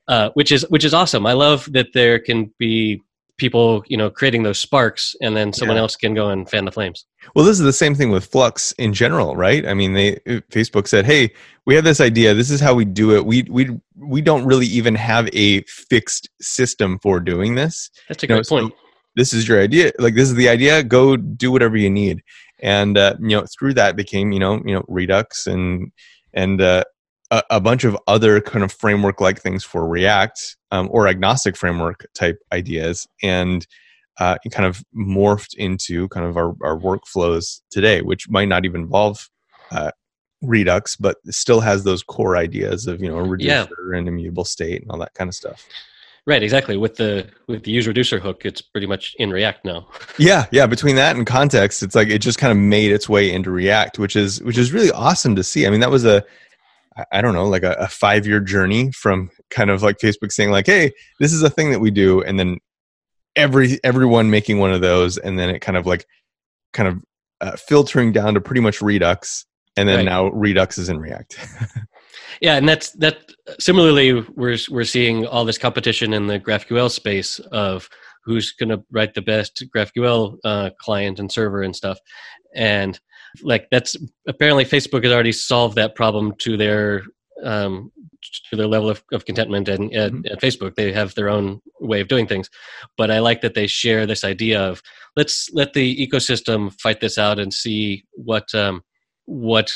uh, 0.07 0.29
which 0.33 0.51
is 0.51 0.65
which 0.69 0.83
is 0.85 0.93
awesome. 0.93 1.25
I 1.25 1.33
love 1.33 1.67
that 1.73 1.87
there 1.93 2.19
can 2.19 2.53
be 2.59 3.01
people 3.37 3.83
you 3.87 3.97
know 3.97 4.09
creating 4.11 4.43
those 4.43 4.59
sparks 4.59 5.15
and 5.19 5.35
then 5.35 5.51
someone 5.51 5.75
Yeah. 5.75 5.81
else 5.81 5.95
can 5.95 6.13
go 6.13 6.29
and 6.29 6.47
fan 6.47 6.65
the 6.65 6.71
flames 6.71 7.03
Well, 7.35 7.43
this 7.43 7.57
is 7.57 7.65
the 7.65 7.73
same 7.73 7.95
thing 7.95 8.11
with 8.11 8.25
Flux 8.25 8.73
in 8.77 8.93
general, 8.93 9.35
right? 9.35 9.65
I 9.67 9.73
mean, 9.73 9.93
they 9.93 10.17
Facebook 10.51 10.87
said, 10.87 11.05
"Hey, 11.05 11.33
we 11.65 11.73
have 11.73 11.83
this 11.83 11.99
idea. 11.99 12.35
This 12.35 12.51
is 12.51 12.59
how 12.61 12.75
we 12.75 12.85
do 12.85 13.15
it. 13.15 13.25
We 13.25 13.43
we 13.49 13.69
we 13.97 14.21
don't 14.21 14.45
really 14.45 14.67
even 14.67 14.93
have 14.95 15.29
a 15.33 15.61
fixed 15.63 16.29
system 16.41 16.99
for 17.01 17.19
doing 17.19 17.55
this. 17.55 17.89
that's 18.07 18.21
a 18.23 18.27
You 18.27 18.29
know, 18.29 18.35
great 18.35 18.45
so 18.45 18.59
point 18.59 18.73
This 19.15 19.33
is 19.33 19.47
your 19.47 19.59
idea. 19.61 19.91
Like 19.99 20.15
this 20.15 20.29
is 20.29 20.35
the 20.35 20.49
idea. 20.49 20.83
Go 20.83 21.17
do 21.17 21.51
whatever 21.51 21.75
you 21.77 21.89
need." 21.89 22.21
And 22.61 22.97
uh, 22.97 23.15
you 23.19 23.35
know, 23.35 23.45
through 23.57 23.73
that 23.75 23.95
became 23.95 24.31
you 24.31 24.39
know 24.39 24.61
you 24.65 24.73
know 24.75 24.85
Redux 24.87 25.47
and 25.47 25.91
and 26.33 26.61
uh, 26.61 26.83
a, 27.33 27.43
a 27.49 27.59
bunch 27.61 27.83
of 27.83 27.97
other 28.07 28.39
kind 28.41 28.63
of 28.63 28.71
framework 28.71 29.19
like 29.19 29.39
things 29.41 29.63
for 29.63 29.87
React 29.87 30.39
um, 30.71 30.87
or 30.91 31.07
agnostic 31.07 31.55
framework 31.57 32.05
type 32.13 32.37
ideas 32.51 33.07
and 33.21 33.65
uh, 34.19 34.37
kind 34.51 34.67
of 34.67 34.83
morphed 34.95 35.55
into 35.55 36.07
kind 36.09 36.25
of 36.25 36.37
our, 36.37 36.49
our 36.61 36.77
workflows 36.77 37.61
today, 37.71 38.01
which 38.01 38.29
might 38.29 38.47
not 38.47 38.63
even 38.65 38.81
involve 38.81 39.29
uh, 39.71 39.91
Redux, 40.41 40.95
but 40.97 41.17
still 41.29 41.61
has 41.61 41.83
those 41.83 42.03
core 42.03 42.35
ideas 42.37 42.85
of 42.87 43.01
you 43.01 43.09
know 43.09 43.17
a 43.17 43.23
reducer 43.23 43.49
Yeah. 43.91 43.97
and 43.97 44.07
immutable 44.07 44.45
state 44.45 44.81
and 44.81 44.91
all 44.91 44.99
that 44.99 45.13
kind 45.15 45.29
of 45.29 45.33
stuff. 45.35 45.65
right 46.27 46.43
exactly 46.43 46.77
with 46.77 46.95
the 46.97 47.27
with 47.47 47.63
the 47.63 47.71
use 47.71 47.85
reducer 47.87 48.17
hook 48.19 48.45
it's 48.45 48.61
pretty 48.61 48.87
much 48.87 49.13
in 49.19 49.29
react 49.29 49.65
now 49.65 49.85
Yeah, 50.17 50.45
yeah. 50.51 50.67
Between 50.67 50.95
that 50.97 51.15
and 51.15 51.25
context, 51.25 51.81
it's 51.81 51.95
like 51.95 52.09
it 52.09 52.19
just 52.19 52.37
kind 52.37 52.51
of 52.51 52.57
made 52.57 52.91
its 52.91 53.09
way 53.09 53.31
into 53.33 53.49
React, 53.51 53.97
which 53.99 54.15
is 54.15 54.41
which 54.43 54.57
is 54.57 54.71
really 54.71 54.91
awesome 54.91 55.35
to 55.35 55.43
see. 55.43 55.65
I 55.65 55.69
mean, 55.71 55.79
that 55.79 55.89
was 55.91 56.05
a 56.05 56.23
I- 57.11 57.21
don't 57.21 57.33
know, 57.33 57.47
like 57.47 57.63
a, 57.63 57.73
a 57.79 57.87
five 57.87 58.25
year 58.27 58.39
journey 58.39 58.91
from 58.91 59.29
kind 59.49 59.69
of 59.69 59.81
like 59.83 59.97
Facebook 59.97 60.31
saying 60.31 60.51
like, 60.51 60.67
"Hey, 60.67 60.91
this 61.19 61.33
is 61.33 61.41
a 61.43 61.49
thing 61.49 61.71
that 61.71 61.79
we 61.79 61.91
do," 61.91 62.21
and 62.21 62.39
then 62.39 62.59
every 63.35 63.79
everyone 63.83 64.29
making 64.29 64.59
one 64.59 64.71
of 64.73 64.81
those, 64.81 65.17
and 65.17 65.37
then 65.39 65.49
it 65.49 65.59
kind 65.59 65.77
of 65.77 65.85
like 65.85 66.05
kind 66.73 66.87
of 66.89 67.03
uh, 67.41 67.55
filtering 67.55 68.11
down 68.11 68.33
to 68.35 68.41
pretty 68.41 68.61
much 68.61 68.81
Redux, 68.81 69.45
and 69.75 69.87
then 69.89 69.97
Right. 69.97 70.05
now 70.05 70.27
Redux 70.27 70.77
is 70.77 70.89
in 70.89 70.99
React. 70.99 71.37
yeah 72.41 72.55
and 72.55 72.67
that's 72.67 72.91
that 72.93 73.17
similarly 73.59 74.13
we're 74.35 74.57
we're 74.69 74.83
seeing 74.83 75.25
all 75.25 75.45
this 75.45 75.57
competition 75.57 76.13
in 76.13 76.27
the 76.27 76.39
graphql 76.39 76.89
space 76.89 77.39
of 77.51 77.87
who's 78.23 78.51
going 78.53 78.69
to 78.69 78.83
write 78.91 79.13
the 79.13 79.21
best 79.21 79.63
graphql 79.75 80.37
uh, 80.43 80.69
client 80.79 81.19
and 81.19 81.31
server 81.31 81.61
and 81.61 81.75
stuff 81.75 81.97
and 82.55 82.99
like 83.41 83.67
that's 83.71 83.95
apparently 84.27 84.65
facebook 84.65 85.03
has 85.03 85.11
already 85.11 85.31
solved 85.31 85.75
that 85.75 85.95
problem 85.95 86.33
to 86.37 86.55
their 86.57 87.03
um, 87.43 87.91
to 88.49 88.55
their 88.55 88.67
level 88.67 88.89
of, 88.89 89.03
of 89.11 89.25
contentment 89.25 89.67
and 89.67 89.93
at, 89.93 90.11
Mhm. 90.13 90.31
at 90.31 90.39
facebook. 90.39 90.75
They 90.75 90.93
have 90.93 91.13
their 91.15 91.29
own 91.29 91.61
way 91.81 91.99
of 91.99 92.07
doing 92.07 92.27
things. 92.27 92.49
But 92.97 93.11
i 93.11 93.19
like 93.19 93.41
that 93.41 93.53
they 93.53 93.67
share 93.67 94.05
this 94.05 94.23
idea 94.23 94.61
of 94.61 94.81
let's 95.17 95.49
let 95.51 95.73
the 95.73 96.07
ecosystem 96.07 96.71
fight 96.79 97.01
this 97.01 97.17
out 97.17 97.39
and 97.39 97.53
see 97.53 98.05
what 98.13 98.53
um, 98.55 98.83
what 99.25 99.71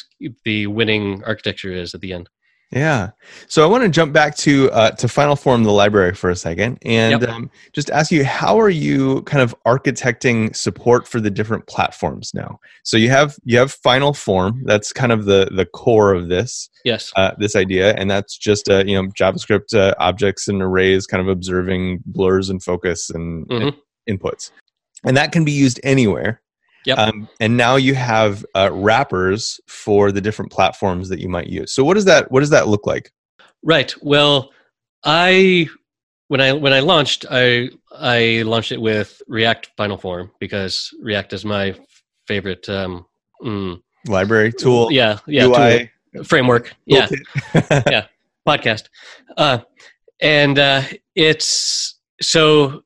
the 0.45 0.67
winning 0.67 1.23
architecture 1.25 1.71
is 1.73 1.93
at 1.93 2.01
the 2.01 2.13
end 2.13 2.29
Yeah. 2.71 3.11
So 3.47 3.63
I 3.63 3.65
want 3.67 3.83
to 3.83 3.89
jump 3.89 4.11
back 4.11 4.35
to 4.37 4.69
uh, 4.71 4.91
to 4.91 5.07
Final 5.07 5.37
Form, 5.37 5.63
the 5.63 5.71
library, 5.71 6.13
for 6.13 6.29
a 6.29 6.35
second, 6.35 6.77
and 6.81 7.21
Yep. 7.21 7.29
um, 7.29 7.49
just 7.71 7.89
ask 7.91 8.11
you, 8.11 8.25
how 8.25 8.59
are 8.59 8.69
you 8.69 9.21
kind 9.21 9.41
of 9.41 9.55
architecting 9.65 10.53
support 10.53 11.07
for 11.07 11.21
the 11.21 11.29
different 11.29 11.65
platforms 11.67 12.33
now? 12.33 12.59
So 12.83 12.97
you 12.97 13.09
have 13.09 13.37
you 13.45 13.57
have 13.57 13.71
Final 13.71 14.13
Form. 14.13 14.63
That's 14.65 14.91
kind 14.91 15.13
of 15.13 15.23
the 15.25 15.47
the 15.55 15.65
core 15.65 16.13
of 16.13 16.27
this 16.27 16.69
yes 16.83 17.13
uh, 17.15 17.31
this 17.37 17.55
idea, 17.55 17.93
and 17.93 18.11
that's 18.11 18.37
just 18.37 18.69
uh, 18.69 18.83
you 18.85 19.01
know 19.01 19.07
JavaScript 19.11 19.73
uh, 19.73 19.93
objects 19.99 20.49
and 20.49 20.61
arrays, 20.61 21.07
kind 21.07 21.21
of 21.21 21.29
observing 21.29 22.03
blurs 22.05 22.49
and 22.49 22.61
focus 22.61 23.09
and, 23.09 23.49
and 23.49 23.63
Mhm. 23.71 23.77
inputs, 24.09 24.51
and 25.05 25.15
that 25.15 25.31
can 25.31 25.45
be 25.45 25.53
used 25.53 25.79
anywhere. 25.83 26.41
Yep. 26.87 26.97
Um, 26.99 27.27
and 27.41 27.57
now 27.57 27.75
you 27.75 27.95
have 27.95 28.45
uh, 28.55 28.69
wrappers 28.71 29.59
for 29.67 30.09
the 30.13 30.21
different 30.21 30.53
platforms 30.53 31.09
that 31.09 31.19
you 31.19 31.27
might 31.27 31.47
use. 31.47 31.73
So 31.73 31.83
what 31.83 31.95
does 31.95 32.05
that 32.05 32.31
what 32.31 32.39
does 32.39 32.49
that 32.51 32.69
look 32.69 32.87
like? 32.87 33.11
Right. 33.61 33.93
Well, 34.01 34.51
I 35.03 35.67
when 36.29 36.39
I 36.39 36.53
when 36.53 36.71
I 36.71 36.79
launched, 36.79 37.25
I 37.29 37.71
I 37.91 38.43
launched 38.45 38.71
it 38.71 38.79
with 38.79 39.21
React 39.27 39.71
Final 39.75 39.97
Form 39.97 40.31
because 40.39 40.93
React 41.01 41.33
is 41.33 41.43
my 41.43 41.75
favorite 42.25 42.69
um, 42.69 43.05
mm, 43.43 43.81
Library 44.07 44.53
tool, 44.53 44.89
Yeah, 44.89 45.19
yeah, 45.27 45.43
UI, 45.43 45.91
tool, 46.13 46.23
framework. 46.23 46.73
Yeah, 46.85 47.09
yeah, 47.89 48.07
podcast. 48.47 48.85
Uh, 49.35 49.59
and 50.21 50.57
uh, 50.57 50.83
it's 51.15 51.99
so 52.21 52.83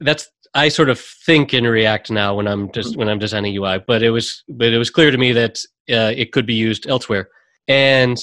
that's 0.00 0.28
I 0.54 0.68
sort 0.68 0.88
of 0.88 1.00
think 1.00 1.52
in 1.52 1.66
React 1.66 2.12
now 2.12 2.34
when 2.34 2.46
I'm 2.46 2.70
just 2.72 2.96
when 2.96 3.08
I'm 3.08 3.18
designing 3.18 3.56
UI, 3.56 3.82
but 3.86 4.02
it 4.02 4.10
was 4.10 4.44
but 4.48 4.72
it 4.72 4.78
was 4.78 4.90
clear 4.90 5.10
to 5.10 5.18
me 5.18 5.32
that 5.32 5.58
uh, 5.90 6.12
it 6.16 6.32
could 6.32 6.46
be 6.46 6.54
used 6.54 6.86
elsewhere, 6.86 7.28
and 7.66 8.18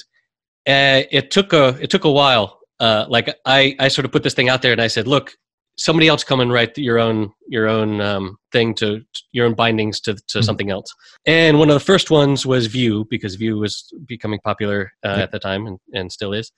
uh, 0.67 1.03
it 1.11 1.31
took 1.31 1.53
a 1.53 1.77
it 1.81 1.89
took 1.89 2.05
a 2.05 2.11
while. 2.11 2.59
Uh, 2.79 3.05
like 3.09 3.35
I 3.45 3.75
I 3.79 3.87
sort 3.89 4.05
of 4.05 4.11
put 4.11 4.23
this 4.23 4.33
thing 4.33 4.49
out 4.49 4.61
there 4.61 4.71
and 4.71 4.81
I 4.81 4.87
said, 4.87 5.07
look, 5.07 5.33
somebody 5.77 6.07
else 6.07 6.23
come 6.23 6.39
and 6.39 6.51
write 6.51 6.77
your 6.77 6.99
own 6.99 7.31
your 7.47 7.67
own 7.67 8.01
um, 8.01 8.37
thing 8.51 8.73
to 8.75 9.01
your 9.31 9.45
own 9.45 9.53
bindings 9.53 9.99
to 10.01 10.13
to 10.13 10.19
mm-hmm. 10.19 10.41
something 10.41 10.69
else. 10.69 10.93
And 11.25 11.59
one 11.59 11.69
of 11.69 11.73
the 11.73 11.79
first 11.79 12.11
ones 12.11 12.45
was 12.45 12.67
Vue 12.67 13.05
because 13.09 13.35
Vue 13.35 13.57
was 13.57 13.91
becoming 14.07 14.39
popular 14.43 14.91
uh, 15.03 15.19
at 15.19 15.31
the 15.31 15.39
time 15.39 15.67
and, 15.67 15.79
and 15.93 16.11
still 16.11 16.33
is. 16.33 16.51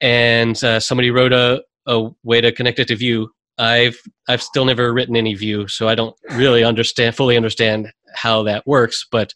And 0.00 0.62
uh, 0.64 0.80
somebody 0.80 1.10
wrote 1.10 1.32
a 1.32 1.62
a 1.86 2.10
way 2.22 2.40
to 2.40 2.52
connect 2.52 2.78
it 2.78 2.88
to 2.88 2.96
Vue. 2.96 3.28
I've 3.62 3.96
I've 4.28 4.42
still 4.42 4.64
never 4.64 4.92
written 4.92 5.14
any 5.14 5.34
Vue, 5.34 5.68
so 5.68 5.88
I 5.88 5.94
don't 5.94 6.16
really 6.32 6.64
understand 6.64 7.14
fully 7.14 7.36
understand 7.36 7.92
how 8.12 8.42
that 8.42 8.66
works. 8.66 9.06
But 9.10 9.32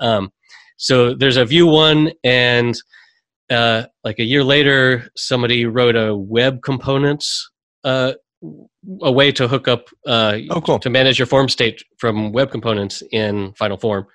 um, 0.00 0.32
so 0.78 1.14
there's 1.14 1.36
a 1.36 1.44
Vue 1.44 1.66
one, 1.66 2.12
and 2.24 2.74
uh, 3.50 3.84
like 4.02 4.18
a 4.18 4.24
year 4.24 4.42
later, 4.42 5.10
somebody 5.14 5.66
wrote 5.66 5.94
a 5.94 6.16
web 6.16 6.62
components 6.62 7.50
uh, 7.84 8.14
a 9.02 9.12
way 9.12 9.30
to 9.32 9.46
hook 9.46 9.68
up 9.68 9.88
uh, 10.06 10.38
oh, 10.50 10.60
cool. 10.62 10.78
to 10.78 10.88
manage 10.88 11.18
your 11.18 11.26
form 11.26 11.48
state 11.48 11.84
from 11.98 12.32
web 12.32 12.50
components 12.50 13.02
in 13.12 13.52
Final 13.58 13.76
Form, 13.76 14.06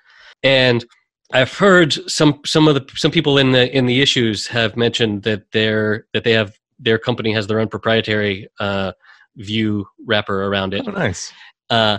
and 0.42 0.84
I've 1.32 1.56
heard 1.56 1.92
some 2.10 2.40
some 2.44 2.66
of 2.66 2.74
the 2.74 2.84
some 2.96 3.12
people 3.12 3.38
in 3.38 3.52
the 3.52 3.74
in 3.76 3.86
the 3.86 4.02
issues 4.02 4.48
have 4.48 4.76
mentioned 4.76 5.22
that 5.22 5.44
they're 5.52 6.06
that 6.14 6.24
they 6.24 6.32
have 6.32 6.52
their 6.80 6.98
company 6.98 7.32
has 7.32 7.46
their 7.46 7.60
own 7.60 7.68
proprietary 7.68 8.48
uh, 8.58 8.90
Vue 9.36 9.86
wrapper 10.06 10.44
around 10.44 10.74
it. 10.74 10.84
Oh, 10.86 10.90
nice. 10.90 11.32
Uh, 11.70 11.98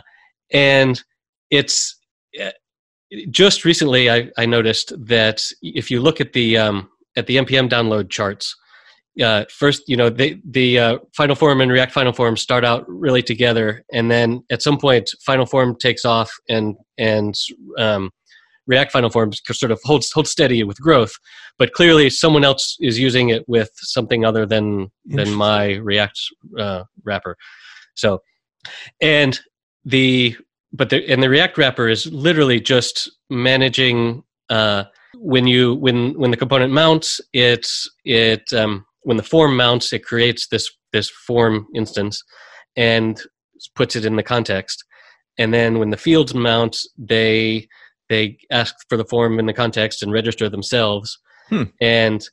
and 0.52 1.02
it's 1.50 2.00
uh, 2.42 2.52
just 3.30 3.66
recently 3.66 4.10
I, 4.10 4.30
I, 4.38 4.46
noticed 4.46 4.94
that 5.08 5.46
if 5.62 5.90
you 5.90 6.02
look 6.02 6.22
at 6.22 6.34
the 6.34 6.58
um, 6.58 6.90
at 7.16 7.28
the 7.28 7.38
npm 7.38 7.70
download 7.70 8.10
charts, 8.10 8.56
uh, 9.22 9.46
first 9.50 9.84
you 9.88 9.96
know 9.96 10.10
they, 10.10 10.40
the 10.46 10.80
uh, 10.80 10.98
Final 11.16 11.36
Form 11.36 11.62
and 11.62 11.72
React 11.72 11.92
Final 11.92 12.14
Form 12.14 12.38
start 12.38 12.66
out 12.66 12.86
really 12.88 13.22
together, 13.22 13.84
and 13.92 14.10
then 14.10 14.44
at 14.52 14.62
some 14.62 14.78
point 14.78 15.10
Final 15.26 15.46
Form 15.46 15.76
takes 15.76 16.06
off 16.06 16.32
and 16.50 16.76
and 16.98 17.36
um, 17.78 18.12
React 18.68 18.92
Final 18.92 19.10
Forms 19.10 19.42
sort 19.52 19.72
of 19.72 19.80
holds 19.84 20.12
holds 20.12 20.32
steady 20.32 20.64
with 20.64 20.80
growth, 20.80 21.14
but 21.58 21.74
clearly 21.74 22.10
someone 22.10 22.44
else 22.44 22.78
is 22.80 23.00
using 23.00 23.30
it 23.30 23.44
with 23.48 23.70
something 23.76 24.26
other 24.26 24.46
than 24.46 24.92
than 25.06 25.34
my 25.34 25.76
React 25.76 26.20
uh, 26.58 26.84
wrapper. 27.04 27.36
So, 27.96 28.22
and 29.02 29.40
the 29.86 30.36
but 30.72 30.90
the 30.90 31.08
and 31.12 31.22
the 31.22 31.30
React 31.30 31.58
wrapper 31.58 31.90
is 31.90 32.12
literally 32.12 32.60
just 32.60 33.12
managing 33.30 34.24
uh, 34.50 34.86
when 35.16 35.48
you 35.48 35.76
when 35.76 36.18
when 36.18 36.32
the 36.32 36.38
component 36.38 36.74
mounts 36.74 37.22
it 37.34 37.68
it 38.06 38.52
um, 38.54 38.86
when 39.02 39.18
the 39.18 39.24
form 39.24 39.56
mounts 39.56 39.94
it 39.94 40.04
creates 40.04 40.48
this 40.48 40.72
this 40.92 41.10
form 41.10 41.68
instance 41.76 42.24
and 42.76 43.22
puts 43.76 43.96
it 43.96 44.06
in 44.06 44.16
the 44.16 44.24
context 44.24 44.84
and 45.38 45.54
then 45.54 45.80
when 45.80 45.90
the 45.90 45.98
fields 45.98 46.34
mount 46.34 46.78
they 46.98 47.68
they 48.14 48.38
ask 48.52 48.76
for 48.90 48.98
the 48.98 49.06
form 49.06 49.40
in 49.40 49.46
the 49.46 49.54
context 49.54 50.04
and 50.04 50.12
register 50.12 50.50
themselves. 50.50 51.20
Hmm. 51.50 51.64
and 51.82 52.26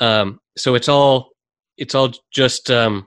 um, 0.00 0.38
so 0.56 0.74
it's 0.74 0.88
all 0.88 1.30
it's 1.78 1.94
all 1.94 2.12
just 2.30 2.70
um, 2.70 3.06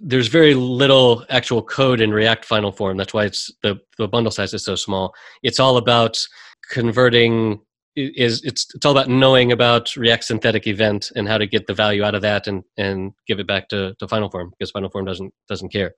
there's 0.00 0.28
very 0.28 0.54
little 0.54 1.24
actual 1.28 1.62
code 1.62 2.00
in 2.00 2.10
react 2.10 2.44
final 2.44 2.72
form. 2.72 2.96
That's 2.96 3.12
why 3.12 3.24
it's 3.24 3.50
the, 3.62 3.78
the 3.98 4.08
bundle 4.08 4.30
size 4.30 4.54
is 4.54 4.64
so 4.64 4.76
small. 4.76 5.14
It's 5.42 5.60
all 5.60 5.76
about 5.76 6.18
converting 6.70 7.60
is 7.96 8.42
it's 8.44 8.66
it's 8.74 8.84
all 8.84 8.92
about 8.92 9.08
knowing 9.08 9.52
about 9.52 9.94
react 9.94 10.24
synthetic 10.24 10.66
event 10.66 11.12
and 11.14 11.28
how 11.28 11.38
to 11.38 11.46
get 11.46 11.66
the 11.66 11.74
value 11.74 12.02
out 12.02 12.14
of 12.14 12.22
that 12.22 12.46
and 12.46 12.64
and 12.76 13.12
give 13.26 13.38
it 13.38 13.46
back 13.46 13.68
to, 13.68 13.94
to 13.98 14.08
final 14.08 14.30
form 14.30 14.50
because 14.50 14.70
final 14.70 14.90
form 14.90 15.04
doesn't 15.04 15.32
doesn't 15.48 15.70
care. 15.70 15.92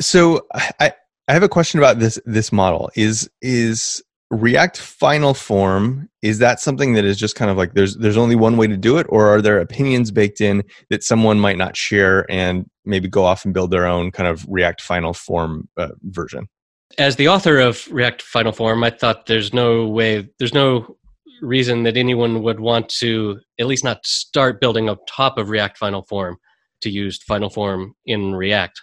So 0.00 0.46
i 0.80 0.92
i 1.28 1.32
have 1.32 1.42
a 1.42 1.48
question 1.48 1.78
about 1.78 1.98
this 1.98 2.18
this 2.26 2.52
model. 2.52 2.90
Is 2.94 3.28
is 3.40 4.02
React 4.32 4.78
Final 4.78 5.34
Form 5.34 6.08
is 6.22 6.38
that 6.38 6.58
something 6.58 6.94
that 6.94 7.04
is 7.04 7.18
just 7.18 7.36
kind 7.36 7.50
of 7.50 7.58
like 7.58 7.74
there's 7.74 7.96
there's 7.98 8.16
only 8.16 8.34
one 8.34 8.56
way 8.56 8.66
to 8.66 8.78
do 8.78 8.96
it, 8.96 9.06
or 9.10 9.28
are 9.28 9.42
there 9.42 9.60
opinions 9.60 10.10
baked 10.10 10.40
in 10.40 10.64
that 10.88 11.04
someone 11.04 11.38
might 11.38 11.58
not 11.58 11.76
share 11.76 12.24
and 12.30 12.64
maybe 12.86 13.08
go 13.08 13.24
off 13.24 13.44
and 13.44 13.52
build 13.52 13.70
their 13.70 13.86
own 13.86 14.10
kind 14.10 14.26
of 14.26 14.46
React 14.48 14.80
Final 14.80 15.12
Form 15.12 15.68
uh, 15.76 15.88
version? 16.04 16.48
As 16.96 17.16
the 17.16 17.28
author 17.28 17.58
of 17.58 17.86
React 17.92 18.22
Final 18.22 18.52
Form, 18.52 18.82
I 18.82 18.88
thought 18.88 19.26
there's 19.26 19.52
no 19.52 19.86
way, 19.86 20.26
there's 20.38 20.54
no 20.54 20.96
reason 21.42 21.82
that 21.82 21.98
anyone 21.98 22.42
would 22.42 22.60
want 22.60 22.88
to 22.88 23.38
at 23.60 23.66
least 23.66 23.84
not 23.84 24.04
start 24.06 24.62
building 24.62 24.88
up 24.88 25.00
top 25.06 25.36
of 25.36 25.50
React 25.50 25.76
Final 25.76 26.04
Form 26.04 26.38
to 26.80 26.88
use 26.88 27.22
Final 27.22 27.50
Form 27.50 27.94
in 28.06 28.34
React. 28.34 28.80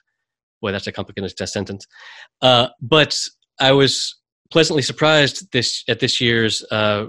Boy, 0.61 0.71
that's 0.71 0.85
a 0.85 0.91
complicated 0.91 1.35
test 1.35 1.53
sentence. 1.53 1.87
Uh, 2.39 2.67
but 2.81 3.17
I 3.59 3.71
was 3.71 4.18
pleasantly 4.51 4.81
surprised 4.81 5.51
this 5.51 5.83
at 5.87 5.99
this 5.99 6.19
year's 6.19 6.63
uh, 6.71 7.07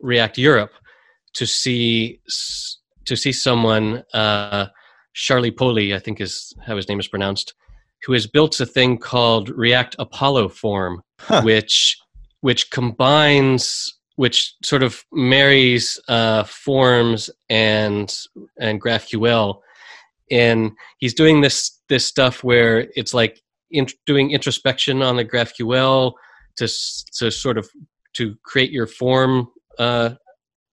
React 0.00 0.38
Europe 0.38 0.72
to 1.34 1.46
see 1.46 2.20
to 3.04 3.16
see 3.16 3.32
someone 3.32 4.04
uh, 4.14 4.66
Charlie 5.14 5.50
Poli, 5.50 5.94
I 5.94 5.98
think 5.98 6.20
is 6.20 6.52
how 6.64 6.76
his 6.76 6.88
name 6.88 7.00
is 7.00 7.08
pronounced, 7.08 7.54
who 8.04 8.12
has 8.12 8.26
built 8.26 8.60
a 8.60 8.66
thing 8.66 8.98
called 8.98 9.50
React 9.50 9.96
Apollo 9.98 10.50
Form, 10.50 11.02
huh. 11.20 11.42
which 11.42 11.98
which 12.40 12.70
combines 12.70 13.94
which 14.16 14.54
sort 14.62 14.82
of 14.82 15.04
marries 15.12 15.98
uh, 16.08 16.44
forms 16.44 17.30
and 17.48 18.14
and 18.58 18.80
GraphQL, 18.80 19.60
and 20.30 20.72
he's 20.98 21.14
doing 21.14 21.40
this 21.40 21.80
this 21.88 22.04
stuff 22.04 22.44
where 22.44 22.88
it's 22.96 23.14
like 23.14 23.40
in, 23.70 23.86
doing 24.06 24.30
introspection 24.30 25.02
on 25.02 25.16
the 25.16 25.24
GraphQL 25.24 26.12
to 26.56 26.68
to 27.18 27.30
sort 27.30 27.58
of 27.58 27.68
to 28.14 28.36
create 28.44 28.70
your 28.70 28.86
form 28.86 29.48
uh, 29.78 30.10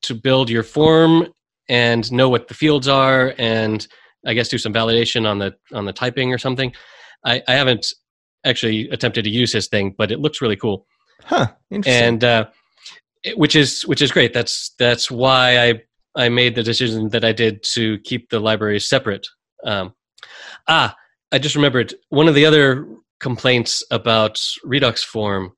to 0.02 0.16
build 0.16 0.50
your 0.50 0.64
form 0.64 1.28
and 1.68 2.12
know 2.12 2.30
what 2.30 2.48
the 2.48 2.54
fields 2.54 2.88
are 2.88 3.34
and 3.38 3.88
I 4.26 4.34
guess 4.34 4.50
do 4.50 4.58
some 4.58 4.74
validation 4.74 5.28
on 5.28 5.40
the 5.40 5.56
on 5.74 5.86
the 5.86 5.94
typing 5.94 6.34
or 6.34 6.38
something. 6.38 6.74
I, 7.26 7.42
I 7.48 7.54
haven't 7.54 7.88
actually 8.46 8.90
attempted 8.90 9.24
to 9.24 9.30
use 9.30 9.54
his 9.54 9.68
thing, 9.68 9.96
but 9.98 10.12
it 10.12 10.20
looks 10.20 10.42
really 10.42 10.56
cool. 10.56 10.86
Huh. 11.24 11.48
And 11.86 12.24
uh, 12.24 12.48
which 13.36 13.56
is 13.56 13.84
which 13.84 14.02
is 14.02 14.12
great. 14.12 14.34
That's 14.34 14.74
that's 14.80 15.12
why 15.12 15.70
I 15.70 15.82
I 16.16 16.30
made 16.30 16.56
the 16.56 16.64
decision 16.64 17.10
that 17.10 17.24
I 17.24 17.32
did 17.32 17.64
to 17.64 18.00
keep 18.00 18.30
the 18.30 18.40
libraries 18.40 18.88
separate. 18.88 19.28
Um, 19.64 19.94
ah, 20.68 20.96
I 21.32 21.40
just 21.40 21.56
remembered 21.56 21.94
one 22.10 22.28
of 22.28 22.36
the 22.36 22.46
other 22.46 22.88
complaints 23.20 23.84
about 23.92 24.42
Redux 24.64 25.04
form 25.04 25.52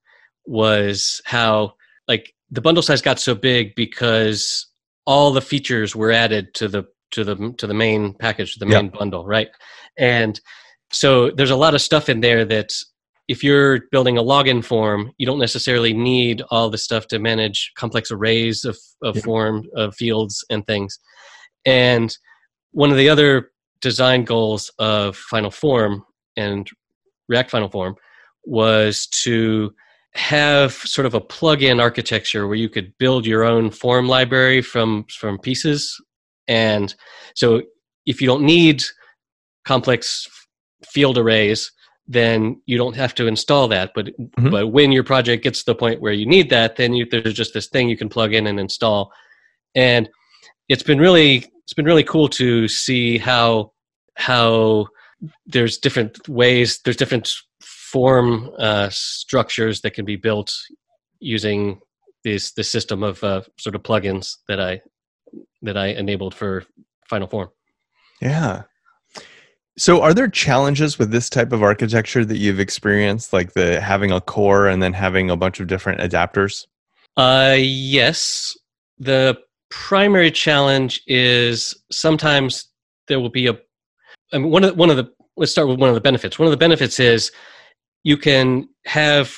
was 0.46 1.20
how 1.24 1.74
like 2.08 2.34
the 2.50 2.60
bundle 2.60 2.82
size 2.82 3.02
got 3.02 3.18
so 3.18 3.34
big 3.34 3.74
because 3.74 4.66
all 5.06 5.32
the 5.32 5.40
features 5.40 5.96
were 5.96 6.12
added 6.12 6.54
to 6.54 6.68
the 6.68 6.84
to 7.12 7.24
the 7.24 7.54
to 7.58 7.66
the 7.66 7.74
main 7.74 8.14
package, 8.14 8.56
the 8.56 8.66
main 8.66 8.86
yep. 8.86 8.94
bundle, 8.94 9.26
right? 9.26 9.48
And 9.98 10.40
so 10.92 11.30
there's 11.30 11.50
a 11.50 11.56
lot 11.56 11.74
of 11.74 11.80
stuff 11.80 12.08
in 12.08 12.20
there 12.20 12.44
that 12.44 12.72
if 13.28 13.44
you're 13.44 13.82
building 13.90 14.18
a 14.18 14.22
login 14.22 14.64
form, 14.64 15.12
you 15.18 15.26
don't 15.26 15.38
necessarily 15.38 15.92
need 15.92 16.42
all 16.50 16.68
the 16.68 16.78
stuff 16.78 17.06
to 17.08 17.18
manage 17.18 17.72
complex 17.76 18.10
arrays 18.10 18.64
of, 18.64 18.76
of 19.02 19.16
yep. 19.16 19.24
form 19.24 19.64
of 19.76 19.94
fields 19.94 20.44
and 20.50 20.66
things. 20.66 20.98
And 21.64 22.16
one 22.72 22.90
of 22.90 22.96
the 22.96 23.08
other 23.08 23.52
design 23.80 24.24
goals 24.24 24.70
of 24.78 25.16
Final 25.16 25.50
Form 25.50 26.04
and 26.36 26.68
React 27.28 27.50
Final 27.50 27.70
Form 27.70 27.94
was 28.44 29.06
to 29.06 29.72
have 30.14 30.72
sort 30.72 31.06
of 31.06 31.14
a 31.14 31.20
plug-in 31.20 31.80
architecture 31.80 32.46
where 32.46 32.56
you 32.56 32.68
could 32.68 32.92
build 32.98 33.26
your 33.26 33.44
own 33.44 33.70
form 33.70 34.08
library 34.08 34.60
from 34.60 35.04
from 35.04 35.38
pieces. 35.38 35.98
And 36.48 36.94
so 37.34 37.62
if 38.04 38.20
you 38.20 38.26
don't 38.26 38.44
need 38.44 38.82
complex 39.64 40.28
field 40.84 41.16
arrays 41.16 41.70
then 42.08 42.60
you 42.66 42.76
don't 42.76 42.96
have 42.96 43.14
to 43.14 43.26
install 43.28 43.68
that. 43.68 43.92
But 43.94 44.06
mm-hmm. 44.06 44.50
but 44.50 44.68
when 44.68 44.92
your 44.92 45.04
project 45.04 45.44
gets 45.44 45.60
to 45.60 45.66
the 45.66 45.74
point 45.74 46.00
where 46.00 46.12
you 46.12 46.26
need 46.26 46.50
that 46.50 46.76
then 46.76 46.94
you, 46.94 47.06
there's 47.10 47.34
just 47.34 47.54
this 47.54 47.68
thing 47.68 47.88
you 47.88 47.96
can 47.96 48.08
plug 48.08 48.34
in 48.34 48.46
and 48.46 48.60
install. 48.60 49.12
And 49.74 50.10
it's 50.68 50.82
been 50.82 50.98
really 50.98 51.46
it's 51.64 51.74
been 51.74 51.86
really 51.86 52.04
cool 52.04 52.28
to 52.30 52.68
see 52.68 53.18
how 53.18 53.72
how 54.16 54.88
there's 55.46 55.78
different 55.78 56.28
ways 56.28 56.80
there's 56.84 56.96
different 56.96 57.32
form 57.92 58.50
uh, 58.58 58.88
structures 58.90 59.82
that 59.82 59.92
can 59.92 60.04
be 60.04 60.16
built 60.16 60.50
using 61.20 61.78
this 62.24 62.52
the 62.52 62.64
system 62.64 63.02
of 63.02 63.22
uh, 63.22 63.42
sort 63.58 63.74
of 63.74 63.82
plugins 63.82 64.36
that 64.48 64.60
I 64.60 64.80
that 65.60 65.76
I 65.76 65.88
enabled 65.88 66.34
for 66.34 66.64
Final 67.08 67.28
Form. 67.28 67.50
Yeah. 68.20 68.62
So, 69.78 70.02
are 70.02 70.12
there 70.12 70.28
challenges 70.28 70.98
with 70.98 71.10
this 71.10 71.30
type 71.30 71.52
of 71.52 71.62
architecture 71.62 72.24
that 72.24 72.36
you've 72.36 72.60
experienced, 72.60 73.32
like 73.32 73.54
the 73.54 73.80
having 73.80 74.12
a 74.12 74.20
core 74.20 74.66
and 74.66 74.82
then 74.82 74.92
having 74.92 75.30
a 75.30 75.36
bunch 75.36 75.60
of 75.60 75.66
different 75.66 76.00
adapters? 76.00 76.66
Uh, 77.16 77.56
yes. 77.58 78.56
The 78.98 79.38
primary 79.70 80.30
challenge 80.30 81.02
is 81.06 81.74
sometimes 81.90 82.68
there 83.08 83.20
will 83.20 83.30
be 83.30 83.46
a. 83.46 83.58
I 84.32 84.38
mean, 84.38 84.50
one 84.50 84.64
of 84.64 84.70
the, 84.70 84.76
one 84.76 84.90
of 84.90 84.96
the 84.96 85.10
let's 85.36 85.52
start 85.52 85.68
with 85.68 85.78
one 85.78 85.88
of 85.88 85.94
the 85.94 86.00
benefits. 86.00 86.38
One 86.38 86.46
of 86.46 86.50
the 86.50 86.58
benefits 86.58 87.00
is 87.00 87.32
you 88.04 88.16
can 88.16 88.68
have 88.86 89.34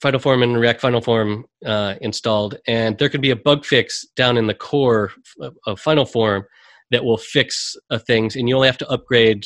Final 0.00 0.20
Form 0.20 0.42
and 0.42 0.58
React 0.58 0.80
Final 0.80 1.00
Form 1.00 1.44
uh, 1.64 1.94
installed, 2.00 2.56
and 2.66 2.96
there 2.98 3.08
can 3.08 3.20
be 3.20 3.30
a 3.30 3.36
bug 3.36 3.64
fix 3.64 4.06
down 4.16 4.36
in 4.36 4.46
the 4.46 4.54
core 4.54 5.10
of, 5.40 5.56
of 5.66 5.80
Final 5.80 6.06
Form 6.06 6.44
that 6.90 7.04
will 7.04 7.18
fix 7.18 7.76
uh, 7.90 7.98
things, 7.98 8.36
and 8.36 8.48
you 8.48 8.54
only 8.54 8.68
have 8.68 8.78
to 8.78 8.88
upgrade 8.88 9.44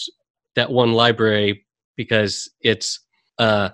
that 0.54 0.70
one 0.70 0.92
library 0.92 1.64
because 1.96 2.50
it's 2.61 3.00
uh, 3.38 3.70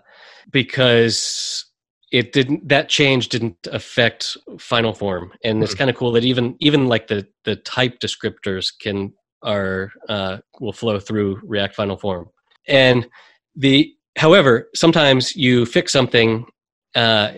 because 0.50 1.64
it 2.10 2.32
didn't 2.32 2.66
that 2.68 2.88
change 2.88 3.28
didn't 3.28 3.66
affect 3.70 4.36
final 4.58 4.94
form 4.94 5.30
and 5.44 5.62
it's 5.62 5.72
mm-hmm. 5.72 5.78
kind 5.78 5.90
of 5.90 5.96
cool 5.96 6.12
that 6.12 6.24
even 6.24 6.56
even 6.60 6.86
like 6.86 7.06
the 7.06 7.26
the 7.44 7.56
type 7.56 7.98
descriptors 8.00 8.72
can 8.80 9.12
are 9.42 9.90
uh, 10.08 10.38
will 10.60 10.72
flow 10.72 10.98
through 10.98 11.38
react 11.44 11.74
final 11.74 11.96
form 11.96 12.28
and 12.66 13.06
the 13.54 13.92
however 14.18 14.68
sometimes 14.74 15.34
you 15.36 15.64
fix 15.64 15.92
something 15.92 16.44
uh, 16.94 17.32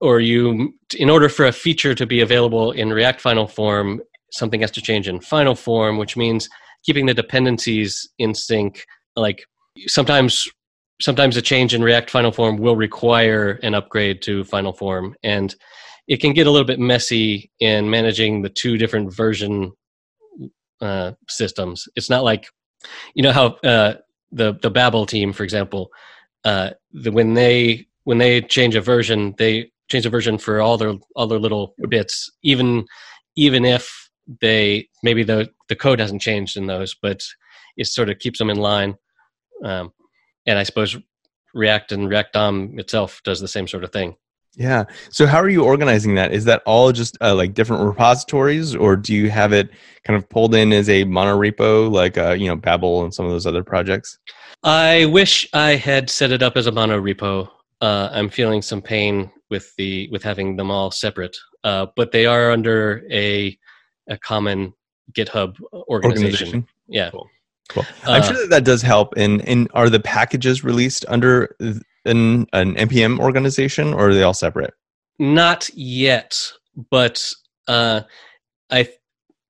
or 0.00 0.20
you 0.20 0.74
in 0.98 1.08
order 1.10 1.28
for 1.28 1.46
a 1.46 1.52
feature 1.52 1.94
to 1.94 2.06
be 2.06 2.20
available 2.20 2.72
in 2.72 2.90
react 2.90 3.20
final 3.20 3.46
form 3.46 4.00
something 4.32 4.60
has 4.60 4.70
to 4.70 4.80
change 4.80 5.08
in 5.08 5.20
final 5.20 5.54
form 5.54 5.98
which 5.98 6.16
means 6.16 6.48
keeping 6.84 7.06
the 7.06 7.14
dependencies 7.14 8.08
in 8.18 8.34
sync. 8.34 8.84
Like 9.16 9.44
sometimes 9.86 10.48
sometimes 11.00 11.36
a 11.36 11.42
change 11.42 11.74
in 11.74 11.82
react 11.82 12.10
final 12.10 12.32
form 12.32 12.58
will 12.58 12.76
require 12.76 13.58
an 13.62 13.74
upgrade 13.74 14.22
to 14.22 14.44
final 14.44 14.72
form 14.72 15.16
and 15.24 15.54
it 16.06 16.20
can 16.20 16.32
get 16.32 16.46
a 16.46 16.50
little 16.50 16.66
bit 16.66 16.78
messy 16.78 17.50
in 17.60 17.90
managing 17.90 18.42
the 18.42 18.48
two 18.48 18.76
different 18.76 19.12
version 19.12 19.72
uh, 20.80 21.12
systems. 21.28 21.88
It's 21.96 22.10
not 22.10 22.24
like 22.24 22.46
you 23.14 23.22
know 23.22 23.32
how 23.32 23.46
uh, 23.64 23.94
the 24.32 24.58
the 24.62 24.70
babel 24.70 25.06
team 25.06 25.32
for 25.32 25.44
example 25.44 25.90
uh, 26.44 26.70
the, 26.92 27.12
when 27.12 27.34
they 27.34 27.86
when 28.04 28.18
they 28.18 28.40
change 28.40 28.74
a 28.74 28.80
version 28.80 29.34
they 29.38 29.70
change 29.88 30.06
a 30.06 30.10
version 30.10 30.38
for 30.38 30.60
all 30.60 30.76
their 30.76 30.94
all 31.16 31.26
their 31.26 31.38
little 31.38 31.74
bits 31.88 32.30
even 32.42 32.84
even 33.36 33.64
if 33.64 34.10
they 34.40 34.88
maybe 35.02 35.22
the 35.22 35.48
the 35.68 35.76
code 35.76 36.00
hasn't 36.00 36.22
changed 36.22 36.56
in 36.56 36.66
those 36.66 36.94
but 36.94 37.22
it 37.76 37.86
sort 37.86 38.10
of 38.10 38.18
keeps 38.18 38.38
them 38.38 38.50
in 38.50 38.56
line 38.56 38.96
um, 39.64 39.92
and 40.46 40.58
I 40.58 40.62
suppose 40.62 40.96
React 41.54 41.92
and 41.92 42.08
React 42.08 42.32
DOM 42.32 42.78
itself 42.78 43.20
does 43.24 43.40
the 43.40 43.48
same 43.48 43.68
sort 43.68 43.84
of 43.84 43.92
thing. 43.92 44.16
Yeah. 44.54 44.84
So 45.10 45.26
how 45.26 45.38
are 45.38 45.48
you 45.48 45.64
organizing 45.64 46.14
that? 46.16 46.32
Is 46.32 46.44
that 46.44 46.62
all 46.66 46.92
just 46.92 47.16
uh, 47.22 47.34
like 47.34 47.54
different 47.54 47.84
repositories, 47.84 48.76
or 48.76 48.96
do 48.96 49.14
you 49.14 49.30
have 49.30 49.52
it 49.54 49.70
kind 50.04 50.16
of 50.16 50.28
pulled 50.28 50.54
in 50.54 50.74
as 50.74 50.90
a 50.90 51.04
monorepo, 51.04 51.90
like 51.90 52.18
uh, 52.18 52.32
you 52.32 52.48
know 52.48 52.56
Babel 52.56 53.02
and 53.02 53.14
some 53.14 53.24
of 53.24 53.32
those 53.32 53.46
other 53.46 53.64
projects? 53.64 54.18
I 54.62 55.06
wish 55.06 55.48
I 55.52 55.74
had 55.74 56.08
set 56.08 56.30
it 56.30 56.42
up 56.42 56.56
as 56.56 56.66
a 56.66 56.72
monorepo. 56.72 57.48
Uh, 57.80 58.08
I'm 58.12 58.28
feeling 58.28 58.62
some 58.62 58.80
pain 58.80 59.30
with 59.50 59.74
the 59.76 60.08
with 60.12 60.22
having 60.22 60.56
them 60.56 60.70
all 60.70 60.90
separate, 60.90 61.36
uh, 61.64 61.86
but 61.96 62.12
they 62.12 62.26
are 62.26 62.50
under 62.50 63.02
a 63.10 63.58
a 64.08 64.16
common 64.18 64.72
GitHub 65.12 65.56
organization. 65.72 65.88
organization? 65.88 66.68
Yeah. 66.86 67.10
Cool. 67.10 67.28
Cool. 67.68 67.84
I'm 68.04 68.22
uh, 68.22 68.24
sure 68.24 68.36
that 68.36 68.50
that 68.50 68.64
does 68.64 68.82
help. 68.82 69.14
And 69.16 69.46
and 69.48 69.68
are 69.74 69.90
the 69.90 70.00
packages 70.00 70.62
released 70.62 71.04
under 71.08 71.56
an 72.04 72.46
an 72.52 72.74
npm 72.76 73.18
organization, 73.18 73.92
or 73.92 74.10
are 74.10 74.14
they 74.14 74.22
all 74.22 74.34
separate? 74.34 74.74
Not 75.18 75.70
yet, 75.74 76.40
but 76.90 77.32
uh, 77.66 78.02
I 78.70 78.88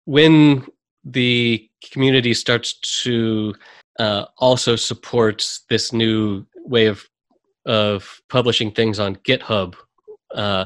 when 0.04 0.66
the 1.04 1.68
community 1.92 2.32
starts 2.32 2.74
to 3.02 3.54
uh, 3.98 4.26
also 4.38 4.76
supports 4.76 5.64
this 5.68 5.92
new 5.92 6.46
way 6.56 6.86
of 6.86 7.08
of 7.64 8.20
publishing 8.28 8.72
things 8.72 8.98
on 8.98 9.14
GitHub, 9.16 9.74
uh, 10.34 10.64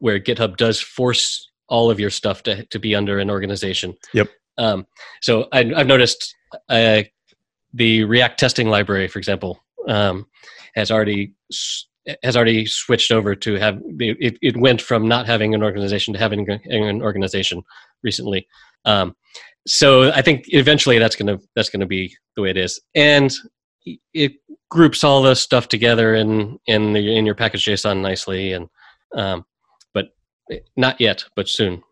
where 0.00 0.18
GitHub 0.18 0.56
does 0.56 0.80
force 0.80 1.50
all 1.68 1.90
of 1.90 2.00
your 2.00 2.10
stuff 2.10 2.42
to 2.44 2.64
to 2.66 2.78
be 2.78 2.94
under 2.94 3.18
an 3.18 3.30
organization. 3.30 3.94
Yep. 4.14 4.28
Um, 4.58 4.86
so 5.20 5.48
I, 5.52 5.72
I've 5.74 5.86
noticed 5.86 6.34
uh, 6.68 7.02
the 7.72 8.04
React 8.04 8.38
testing 8.38 8.68
library, 8.68 9.08
for 9.08 9.18
example, 9.18 9.60
um, 9.88 10.26
has 10.74 10.90
already 10.90 11.34
has 12.22 12.36
already 12.36 12.66
switched 12.66 13.12
over 13.12 13.34
to 13.34 13.54
have 13.54 13.80
it, 13.98 14.38
it 14.42 14.56
went 14.56 14.80
from 14.80 15.06
not 15.06 15.26
having 15.26 15.54
an 15.54 15.62
organization 15.62 16.12
to 16.14 16.20
having 16.20 16.48
an 16.48 17.02
organization 17.02 17.62
recently. 18.02 18.46
Um, 18.84 19.14
so 19.66 20.10
I 20.12 20.22
think 20.22 20.44
eventually 20.48 20.98
that's 20.98 21.16
gonna 21.16 21.38
that's 21.54 21.68
gonna 21.68 21.86
be 21.86 22.14
the 22.36 22.42
way 22.42 22.50
it 22.50 22.56
is, 22.56 22.80
and 22.94 23.32
it 24.14 24.32
groups 24.70 25.04
all 25.04 25.22
the 25.22 25.34
stuff 25.34 25.68
together 25.68 26.14
in 26.14 26.58
in 26.66 26.92
the 26.92 27.16
in 27.16 27.26
your 27.26 27.34
package 27.34 27.64
JSON 27.64 28.00
nicely, 28.00 28.52
and 28.54 28.68
um, 29.14 29.44
but 29.94 30.08
not 30.76 31.00
yet 31.00 31.24
but 31.36 31.48
soon. 31.48 31.82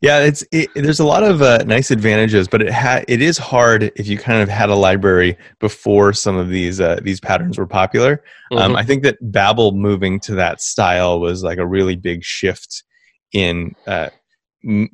Yeah 0.00 0.20
it's 0.20 0.44
it, 0.50 0.70
there's 0.74 1.00
a 1.00 1.04
lot 1.04 1.22
of 1.22 1.42
uh, 1.42 1.58
nice 1.66 1.90
advantages 1.90 2.48
but 2.48 2.62
it 2.62 2.72
ha- 2.72 3.04
it 3.06 3.22
is 3.22 3.38
hard 3.38 3.92
if 3.96 4.06
you 4.06 4.18
kind 4.18 4.42
of 4.42 4.48
had 4.48 4.70
a 4.70 4.74
library 4.74 5.36
before 5.60 6.12
some 6.12 6.36
of 6.36 6.48
these 6.48 6.80
uh, 6.80 6.98
these 7.02 7.20
patterns 7.20 7.58
were 7.58 7.66
popular. 7.66 8.22
Um, 8.52 8.58
mm-hmm. 8.58 8.70
um, 8.70 8.76
i 8.76 8.82
think 8.82 9.02
that 9.04 9.18
babel 9.20 9.72
moving 9.72 10.18
to 10.20 10.34
that 10.34 10.60
style 10.60 11.20
was 11.20 11.42
like 11.42 11.58
a 11.58 11.66
really 11.66 11.96
big 11.96 12.24
shift 12.24 12.82
in 13.32 13.74
uh, 13.86 14.10
m- 14.66 14.90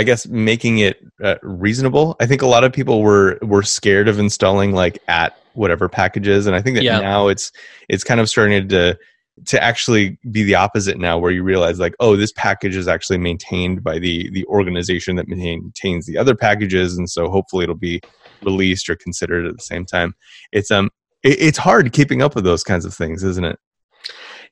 I 0.00 0.02
guess 0.02 0.26
making 0.26 0.78
it 0.78 0.96
uh, 1.22 1.34
reasonable. 1.42 2.16
I 2.20 2.26
think 2.26 2.40
a 2.40 2.46
lot 2.46 2.64
of 2.64 2.72
people 2.72 3.02
were 3.02 3.38
were 3.42 3.62
scared 3.62 4.08
of 4.08 4.18
installing 4.18 4.72
like 4.72 4.98
at 5.08 5.38
whatever 5.52 5.90
packages, 5.90 6.46
and 6.46 6.56
I 6.56 6.62
think 6.62 6.76
that 6.76 6.84
yeah. 6.84 7.00
now 7.00 7.28
it's 7.28 7.52
it's 7.90 8.02
kind 8.02 8.18
of 8.18 8.26
starting 8.26 8.66
to 8.68 8.98
to 9.44 9.62
actually 9.62 10.18
be 10.30 10.42
the 10.42 10.54
opposite 10.54 10.98
now 10.98 11.18
where 11.18 11.30
you 11.30 11.42
realize 11.42 11.78
like 11.78 11.94
oh 12.00 12.16
this 12.16 12.32
package 12.32 12.76
is 12.76 12.88
actually 12.88 13.18
maintained 13.18 13.84
by 13.84 13.98
the 13.98 14.30
the 14.30 14.44
organization 14.46 15.16
that 15.16 15.28
maintains 15.28 16.06
the 16.06 16.16
other 16.16 16.34
packages 16.34 16.96
and 16.96 17.08
so 17.08 17.28
hopefully 17.30 17.62
it'll 17.62 17.74
be 17.74 18.00
released 18.42 18.88
or 18.88 18.96
considered 18.96 19.46
at 19.46 19.56
the 19.56 19.62
same 19.62 19.86
time 19.86 20.14
it's 20.52 20.70
um 20.70 20.90
it, 21.22 21.40
it's 21.40 21.58
hard 21.58 21.92
keeping 21.92 22.20
up 22.20 22.34
with 22.34 22.44
those 22.44 22.64
kinds 22.64 22.84
of 22.84 22.92
things 22.92 23.22
isn't 23.22 23.44
it 23.44 23.58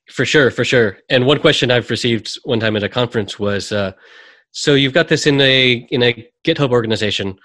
for 0.09 0.25
sure 0.25 0.51
for 0.51 0.65
sure 0.65 0.97
and 1.11 1.27
one 1.27 1.39
question 1.39 1.71
i've 1.71 1.91
received 1.91 2.39
one 2.45 2.61
time 2.61 2.77
at 2.77 2.83
a 2.83 2.89
conference 2.89 3.39
was 3.39 3.73
uh, 3.73 3.93
so 4.53 4.75
you've 4.75 4.95
got 4.95 5.09
this 5.09 5.27
in 5.27 5.41
a 5.41 5.87
in 5.91 6.03
a 6.03 6.29
github 6.45 6.71
organization 6.71 7.39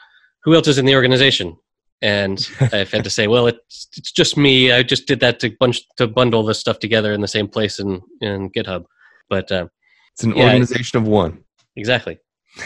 who 0.44 0.56
else 0.56 0.68
is 0.68 0.78
in 0.78 0.86
the 0.86 0.96
organization 0.96 1.56
and 2.04 2.48
I've 2.74 2.92
had 2.92 3.04
to 3.06 3.10
say, 3.10 3.28
well, 3.28 3.48
it's 3.48 3.88
it's 3.98 4.12
just 4.12 4.38
me. 4.38 4.72
I 4.72 4.84
just 4.84 5.08
did 5.08 5.20
that 5.22 5.40
to 5.40 5.50
bunch 5.60 5.82
to 5.98 6.08
bundle 6.08 6.44
this 6.44 6.60
stuff 6.60 6.78
together 6.78 7.14
in 7.14 7.22
the 7.22 7.28
same 7.28 7.48
place 7.48 7.80
in 7.80 8.02
in 8.22 8.52
GitHub. 8.52 8.86
But 9.30 9.52
uh, 9.52 9.68
it's 10.14 10.24
an 10.24 10.36
yeah, 10.36 10.44
organization 10.44 11.00
of 11.00 11.08
one. 11.08 11.44
Exactly. 11.76 12.20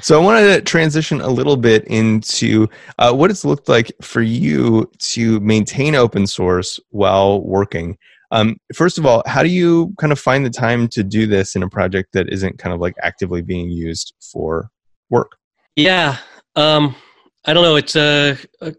so 0.00 0.18
I 0.18 0.24
wanted 0.24 0.54
to 0.54 0.62
transition 0.62 1.20
a 1.20 1.28
little 1.28 1.56
bit 1.56 1.84
into 1.86 2.66
uh, 2.98 3.12
what 3.12 3.30
it's 3.30 3.44
looked 3.44 3.68
like 3.68 3.92
for 4.00 4.22
you 4.22 4.90
to 4.98 5.38
maintain 5.40 5.94
open 5.94 6.26
source 6.26 6.80
while 6.90 7.42
working. 7.42 7.98
Um, 8.30 8.56
first 8.74 8.98
of 8.98 9.06
all, 9.06 9.22
how 9.26 9.42
do 9.42 9.48
you 9.48 9.94
kind 9.98 10.12
of 10.12 10.18
find 10.18 10.44
the 10.44 10.50
time 10.50 10.88
to 10.88 11.02
do 11.02 11.26
this 11.26 11.56
in 11.56 11.62
a 11.62 11.68
project 11.68 12.12
that 12.12 12.28
isn't 12.32 12.58
kind 12.58 12.72
of 12.72 12.80
like 12.80 12.94
actively 13.02 13.42
being 13.42 13.70
used 13.70 14.14
for 14.20 14.70
work? 15.08 15.36
Yeah. 15.76 16.18
Um, 16.56 16.94
I 17.44 17.52
don't 17.52 17.64
know. 17.64 17.76
It's 17.76 17.96
a, 17.96 18.36
a, 18.60 18.74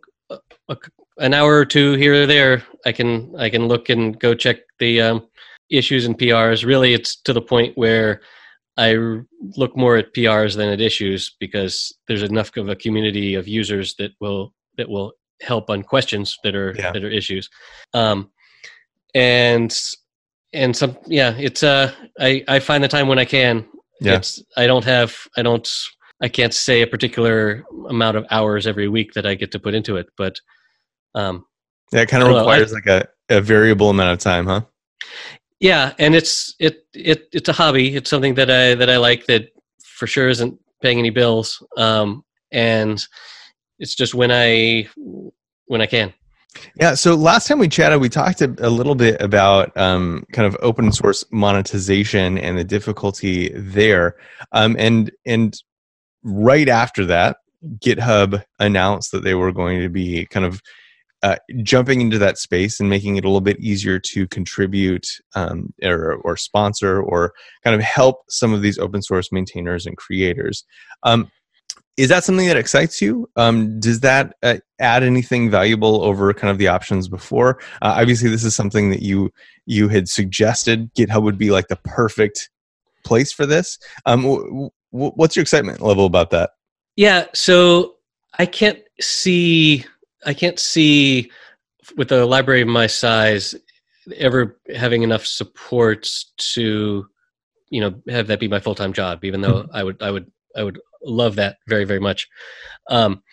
a, 0.70 0.78
an 1.18 1.34
hour 1.34 1.58
or 1.58 1.66
two 1.66 1.94
here 1.94 2.24
or 2.24 2.26
there. 2.26 2.64
I 2.86 2.92
can 2.92 3.34
I 3.38 3.50
can 3.50 3.68
look 3.68 3.90
and 3.90 4.20
go 4.20 4.34
check 4.34 4.58
the 4.80 5.02
um, 5.02 5.28
issues 5.70 6.06
and 6.06 6.18
PRs. 6.18 6.66
Really, 6.66 6.94
it's 6.94 7.20
to 7.24 7.34
the 7.34 7.42
point 7.42 7.78
where 7.78 8.22
I 8.78 8.96
look 9.58 9.76
more 9.76 9.98
at 9.98 10.14
PRs 10.14 10.56
than 10.56 10.70
at 10.70 10.82
issues 10.82 11.36
because 11.40 11.94
there's 12.08 12.24
enough 12.24 12.56
of 12.58 12.70
a 12.70 12.76
community 12.76 13.36
of 13.36 13.48
users 13.48 13.96
that 13.96 14.12
will 14.20 14.54
that 14.78 14.90
will 14.90 15.14
help 15.42 15.70
on 15.70 15.84
questions 15.84 16.38
that 16.44 16.56
are 16.56 16.74
yeah. 16.78 16.92
that 16.92 17.04
are 17.04 17.10
issues. 17.10 17.50
Um, 17.94 18.32
and 19.14 19.78
and 20.54 20.76
some 20.76 20.98
yeah, 21.06 21.36
it's 21.38 21.64
uh 21.64 21.92
I 22.20 22.44
I 22.48 22.60
find 22.60 22.84
the 22.84 22.88
time 22.88 23.08
when 23.08 23.20
I 23.20 23.26
can. 23.26 23.68
Yeah. 24.00 24.18
It's 24.18 24.44
I 24.58 24.68
don't 24.68 24.86
have 24.86 25.16
I 25.38 25.42
don't 25.42 25.68
I 26.22 26.28
can't 26.28 26.54
say 26.54 26.82
a 26.82 26.88
particular 26.88 27.64
amount 27.90 28.18
of 28.18 28.26
hours 28.30 28.68
every 28.68 28.88
week 28.88 29.14
that 29.14 29.26
I 29.26 29.36
get 29.36 29.52
to 29.52 29.60
put 29.60 29.74
into 29.74 29.98
it, 29.98 30.08
but 30.18 30.40
um, 31.16 31.46
yeah, 31.92 32.02
it 32.02 32.10
kind 32.10 32.24
of 32.24 32.30
requires 32.30 32.72
I, 32.72 32.76
like 32.76 32.86
a, 32.88 33.38
a 33.38 33.42
variable 33.42 33.90
amount 33.90 34.12
of 34.12 34.20
time, 34.20 34.46
huh? 34.46 34.62
Yeah, 35.60 35.94
and 36.00 36.16
it's 36.16 36.56
it 36.60 36.86
it 36.94 37.28
it's 37.34 37.50
a 37.50 37.54
hobby. 37.54 37.96
It's 37.96 38.10
something 38.10 38.36
that 38.36 38.50
I 38.50 38.76
that 38.76 38.90
I 38.90 38.98
like 38.98 39.26
that 39.28 39.50
for 39.84 40.08
sure 40.08 40.30
isn't 40.30 40.58
paying 40.82 41.00
any 41.00 41.10
bills. 41.10 41.64
Um, 41.78 42.24
and 42.52 43.04
it's 43.80 43.96
just 43.96 44.14
when 44.14 44.32
I 44.32 44.88
when 45.66 45.82
I 45.82 45.86
can. 45.86 46.14
Yeah. 46.76 46.96
So 46.96 47.16
last 47.16 47.48
time 47.48 47.60
we 47.60 47.68
chatted, 47.68 48.02
we 48.02 48.10
talked 48.10 48.42
a, 48.42 48.54
a 48.60 48.70
little 48.70 48.96
bit 48.96 49.22
about 49.22 49.76
um, 49.78 50.26
kind 50.34 50.46
of 50.46 50.58
open 50.62 50.92
source 50.92 51.24
monetization 51.32 52.38
and 52.38 52.58
the 52.58 52.64
difficulty 52.64 53.52
there. 53.56 54.16
Um, 54.52 54.76
and 54.78 55.12
and 55.26 55.56
right 56.24 56.68
after 56.68 57.06
that, 57.06 57.38
GitHub 57.78 58.44
announced 58.60 59.12
that 59.12 59.24
they 59.24 59.36
were 59.36 59.52
going 59.52 59.80
to 59.82 59.90
be 59.90 60.26
kind 60.26 60.46
of 60.46 60.62
uh, 61.24 61.36
jumping 61.62 62.02
into 62.02 62.18
that 62.18 62.38
space 62.38 62.80
and 62.80 62.90
making 62.90 63.16
it 63.16 63.24
a 63.24 63.28
little 63.28 63.42
bit 63.42 63.60
easier 63.60 64.00
to 64.00 64.28
contribute 64.28 65.06
um, 65.36 65.72
or, 65.84 66.16
or, 66.24 66.36
sponsor 66.36 67.00
or 67.00 67.32
kind 67.64 67.76
of 67.76 67.82
help 67.82 68.24
some 68.28 68.54
of 68.54 68.64
these 68.64 68.80
open 68.80 69.04
source 69.04 69.32
maintainers 69.32 69.86
and 69.86 69.98
creators. 69.98 70.66
Um, 71.04 71.30
is 71.98 72.10
that 72.10 72.24
something 72.24 72.48
that 72.48 72.58
excites 72.58 73.02
you? 73.02 73.30
Um, 73.36 73.80
does 73.80 74.00
that 74.00 74.36
uh, 74.44 74.58
add 74.80 75.04
anything 75.04 75.50
valuable 75.50 76.04
over 76.04 76.34
kind 76.34 76.50
of 76.50 76.58
the 76.58 76.68
options 76.68 77.08
before? 77.08 77.60
Uh, 77.82 77.96
obviously, 77.98 78.30
this 78.30 78.44
is 78.44 78.56
something 78.56 78.90
that 78.90 79.02
you 79.02 79.32
you 79.66 79.90
had 79.90 80.10
suggested. 80.10 80.94
GitHub 80.96 81.24
would 81.24 81.38
be 81.38 81.52
like 81.52 81.68
the 81.68 81.76
perfect 81.76 82.50
place 83.04 83.32
for 83.32 83.46
this. 83.46 83.78
Um, 84.06 84.24
w- 84.24 84.70
w- 84.92 85.12
what's 85.16 85.36
your 85.36 85.42
excitement 85.42 85.82
level 85.82 86.06
about 86.06 86.30
that? 86.32 86.52
Yeah, 86.96 87.26
so 87.34 87.96
I 88.40 88.46
can't 88.46 88.80
see 89.00 89.86
I 90.26 90.34
can't 90.34 90.60
see 90.60 91.32
with 91.98 92.12
a 92.12 92.26
library 92.26 92.62
of 92.62 92.68
my 92.68 92.88
size 92.88 93.56
ever 94.18 94.60
having 94.76 95.04
enough 95.04 95.26
support 95.26 96.10
to 96.38 97.08
you 97.70 97.82
know 97.82 97.94
have 98.10 98.28
that 98.28 98.40
be 98.40 98.48
my 98.48 98.60
full-time 98.60 98.94
job 98.94 99.24
even 99.24 99.42
though 99.42 99.64
mm-hmm. 99.64 99.76
i 99.76 99.84
would 99.84 100.02
i 100.02 100.12
would 100.12 100.32
i 100.56 100.64
would 100.64 100.80
love 101.04 101.36
that 101.36 101.58
very 101.68 101.86
very 101.86 102.00
much. 102.00 102.28
Um, 102.90 103.24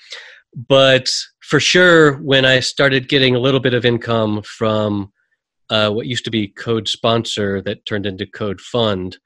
but 0.54 1.08
for 1.40 1.60
sure 1.60 2.14
when 2.22 2.44
i 2.44 2.58
started 2.58 3.08
getting 3.08 3.34
a 3.34 3.38
little 3.38 3.60
bit 3.60 3.74
of 3.74 3.84
income 3.84 4.42
from 4.42 5.12
uh, 5.70 5.90
what 5.90 6.06
used 6.06 6.24
to 6.24 6.30
be 6.30 6.52
CodeSponsor 6.58 7.62
that 7.64 7.84
turned 7.84 8.06
into 8.06 8.24
CodeFund 8.24 9.16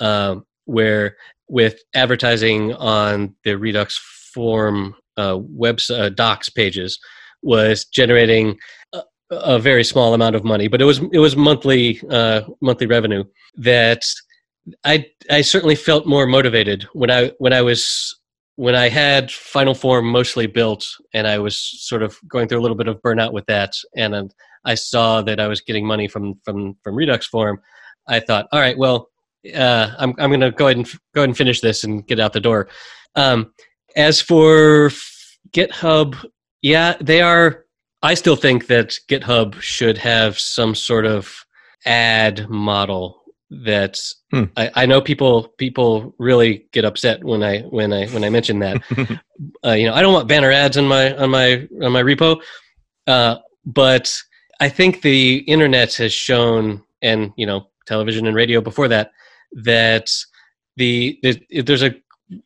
um, 0.00 0.44
where 0.64 1.16
with 1.48 1.80
advertising 1.94 2.72
on 2.74 3.34
the 3.44 3.58
redux 3.58 3.98
form 4.32 4.94
uh, 5.16 5.38
web 5.40 5.78
uh, 5.90 6.08
docs 6.08 6.48
pages 6.48 6.98
was 7.42 7.84
generating 7.84 8.56
a, 8.92 9.02
a, 9.30 9.58
very 9.58 9.84
small 9.84 10.14
amount 10.14 10.36
of 10.36 10.44
money, 10.44 10.68
but 10.68 10.80
it 10.80 10.84
was 10.84 11.00
it 11.12 11.18
was 11.18 11.36
monthly 11.36 12.00
uh, 12.08 12.42
monthly 12.62 12.86
revenue 12.86 13.24
that 13.56 14.02
I 14.84 15.06
I 15.30 15.42
certainly 15.42 15.74
felt 15.74 16.06
more 16.06 16.26
motivated 16.26 16.84
when 16.92 17.10
I 17.10 17.32
when 17.38 17.52
I 17.52 17.62
was 17.62 18.18
when 18.56 18.74
I 18.74 18.88
had 18.88 19.30
Final 19.30 19.74
Form 19.74 20.06
mostly 20.06 20.46
built 20.46 20.86
and 21.14 21.26
I 21.26 21.38
was 21.38 21.56
sort 21.56 22.02
of 22.02 22.18
going 22.28 22.48
through 22.48 22.60
a 22.60 22.62
little 22.62 22.76
bit 22.76 22.88
of 22.88 23.00
burnout 23.02 23.32
with 23.32 23.46
that, 23.46 23.72
and 23.96 24.32
I 24.64 24.74
saw 24.74 25.22
that 25.22 25.40
I 25.40 25.48
was 25.48 25.60
getting 25.60 25.86
money 25.86 26.08
from 26.08 26.34
from 26.44 26.76
from 26.82 26.94
Redux 26.94 27.26
Form. 27.26 27.60
I 28.08 28.20
thought, 28.20 28.48
all 28.52 28.60
right, 28.60 28.76
well, 28.76 29.08
uh, 29.54 29.90
I'm 29.98 30.14
I'm 30.18 30.30
going 30.30 30.40
to 30.40 30.50
go 30.50 30.66
ahead 30.66 30.76
and 30.76 30.86
go 31.14 31.22
ahead 31.22 31.30
and 31.30 31.36
finish 31.36 31.60
this 31.60 31.84
and 31.84 32.06
get 32.06 32.20
out 32.20 32.32
the 32.32 32.40
door. 32.40 32.68
Um, 33.16 33.52
as 33.96 34.20
for 34.20 34.90
GitHub, 35.50 36.16
yeah, 36.62 36.96
they 37.00 37.20
are. 37.20 37.64
I 38.02 38.14
still 38.14 38.36
think 38.36 38.66
that 38.66 38.98
GitHub 39.08 39.60
should 39.60 39.98
have 39.98 40.38
some 40.38 40.74
sort 40.74 41.06
of 41.06 41.44
ad 41.84 42.48
model 42.48 43.21
that 43.64 44.00
hmm. 44.30 44.44
I, 44.56 44.70
I, 44.74 44.86
know 44.86 45.00
people 45.00 45.48
people 45.58 46.14
really 46.18 46.66
get 46.72 46.84
upset 46.84 47.22
when 47.22 47.42
I 47.42 47.60
when 47.62 47.92
I 47.92 48.06
when 48.08 48.24
I 48.24 48.30
mention 48.30 48.58
that. 48.60 48.82
uh, 49.64 49.72
you 49.72 49.86
know, 49.86 49.94
I 49.94 50.00
don't 50.00 50.14
want 50.14 50.28
banner 50.28 50.50
ads 50.50 50.78
on 50.78 50.86
my 50.86 51.14
on 51.16 51.30
my 51.30 51.68
on 51.82 51.92
my 51.92 52.02
repo, 52.02 52.40
uh, 53.06 53.36
but 53.66 54.12
I 54.60 54.68
think 54.68 55.02
the 55.02 55.38
internet 55.38 55.94
has 55.96 56.12
shown, 56.12 56.82
and 57.02 57.32
you 57.36 57.46
know, 57.46 57.68
television 57.86 58.26
and 58.26 58.36
radio 58.36 58.60
before 58.60 58.88
that, 58.88 59.12
that 59.52 60.10
the, 60.76 61.18
the 61.22 61.62
there's 61.62 61.82
a 61.82 61.94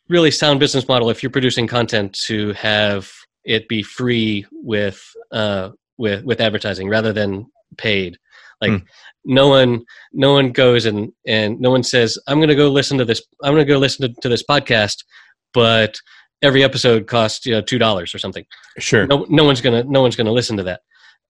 really 0.09 0.31
sound 0.31 0.59
business 0.59 0.89
model 0.89 1.11
if 1.11 1.23
you're 1.23 1.31
producing 1.31 1.67
content 1.67 2.13
to 2.15 2.53
have 2.55 3.11
it 3.45 3.69
be 3.69 3.83
free 3.83 4.45
with 4.51 5.15
uh, 5.31 5.71
with 5.99 6.25
with 6.25 6.41
advertising 6.41 6.89
rather 6.89 7.13
than 7.13 7.47
paid. 7.77 8.19
Like 8.61 8.71
mm. 8.71 8.83
no 9.25 9.49
one 9.49 9.85
no 10.13 10.33
one 10.33 10.53
goes 10.53 10.87
and 10.87 11.13
and 11.27 11.61
no 11.61 11.71
one 11.71 11.83
says 11.83 12.19
I'm 12.27 12.39
going 12.39 12.49
to 12.49 12.55
go 12.55 12.71
listen 12.71 12.99
to 12.99 13.05
this 13.05 13.23
I'm 13.43 13.53
going 13.55 13.67
to 13.67 13.73
go 13.73 13.79
listen 13.79 14.09
to, 14.09 14.21
to 14.21 14.29
this 14.29 14.43
podcast, 14.43 15.05
but 15.53 15.99
every 16.43 16.63
episode 16.63 17.07
costs 17.07 17.47
you 17.47 17.53
know 17.53 17.61
two 17.61 17.79
dollars 17.79 18.15
or 18.15 18.19
something. 18.19 18.45
Sure. 18.79 19.07
No, 19.07 19.27
no 19.29 19.45
one's 19.45 19.61
gonna 19.61 19.85
no 19.85 20.03
one's 20.03 20.17
gonna 20.17 20.33
listen 20.33 20.57
to 20.57 20.63
that. 20.65 20.81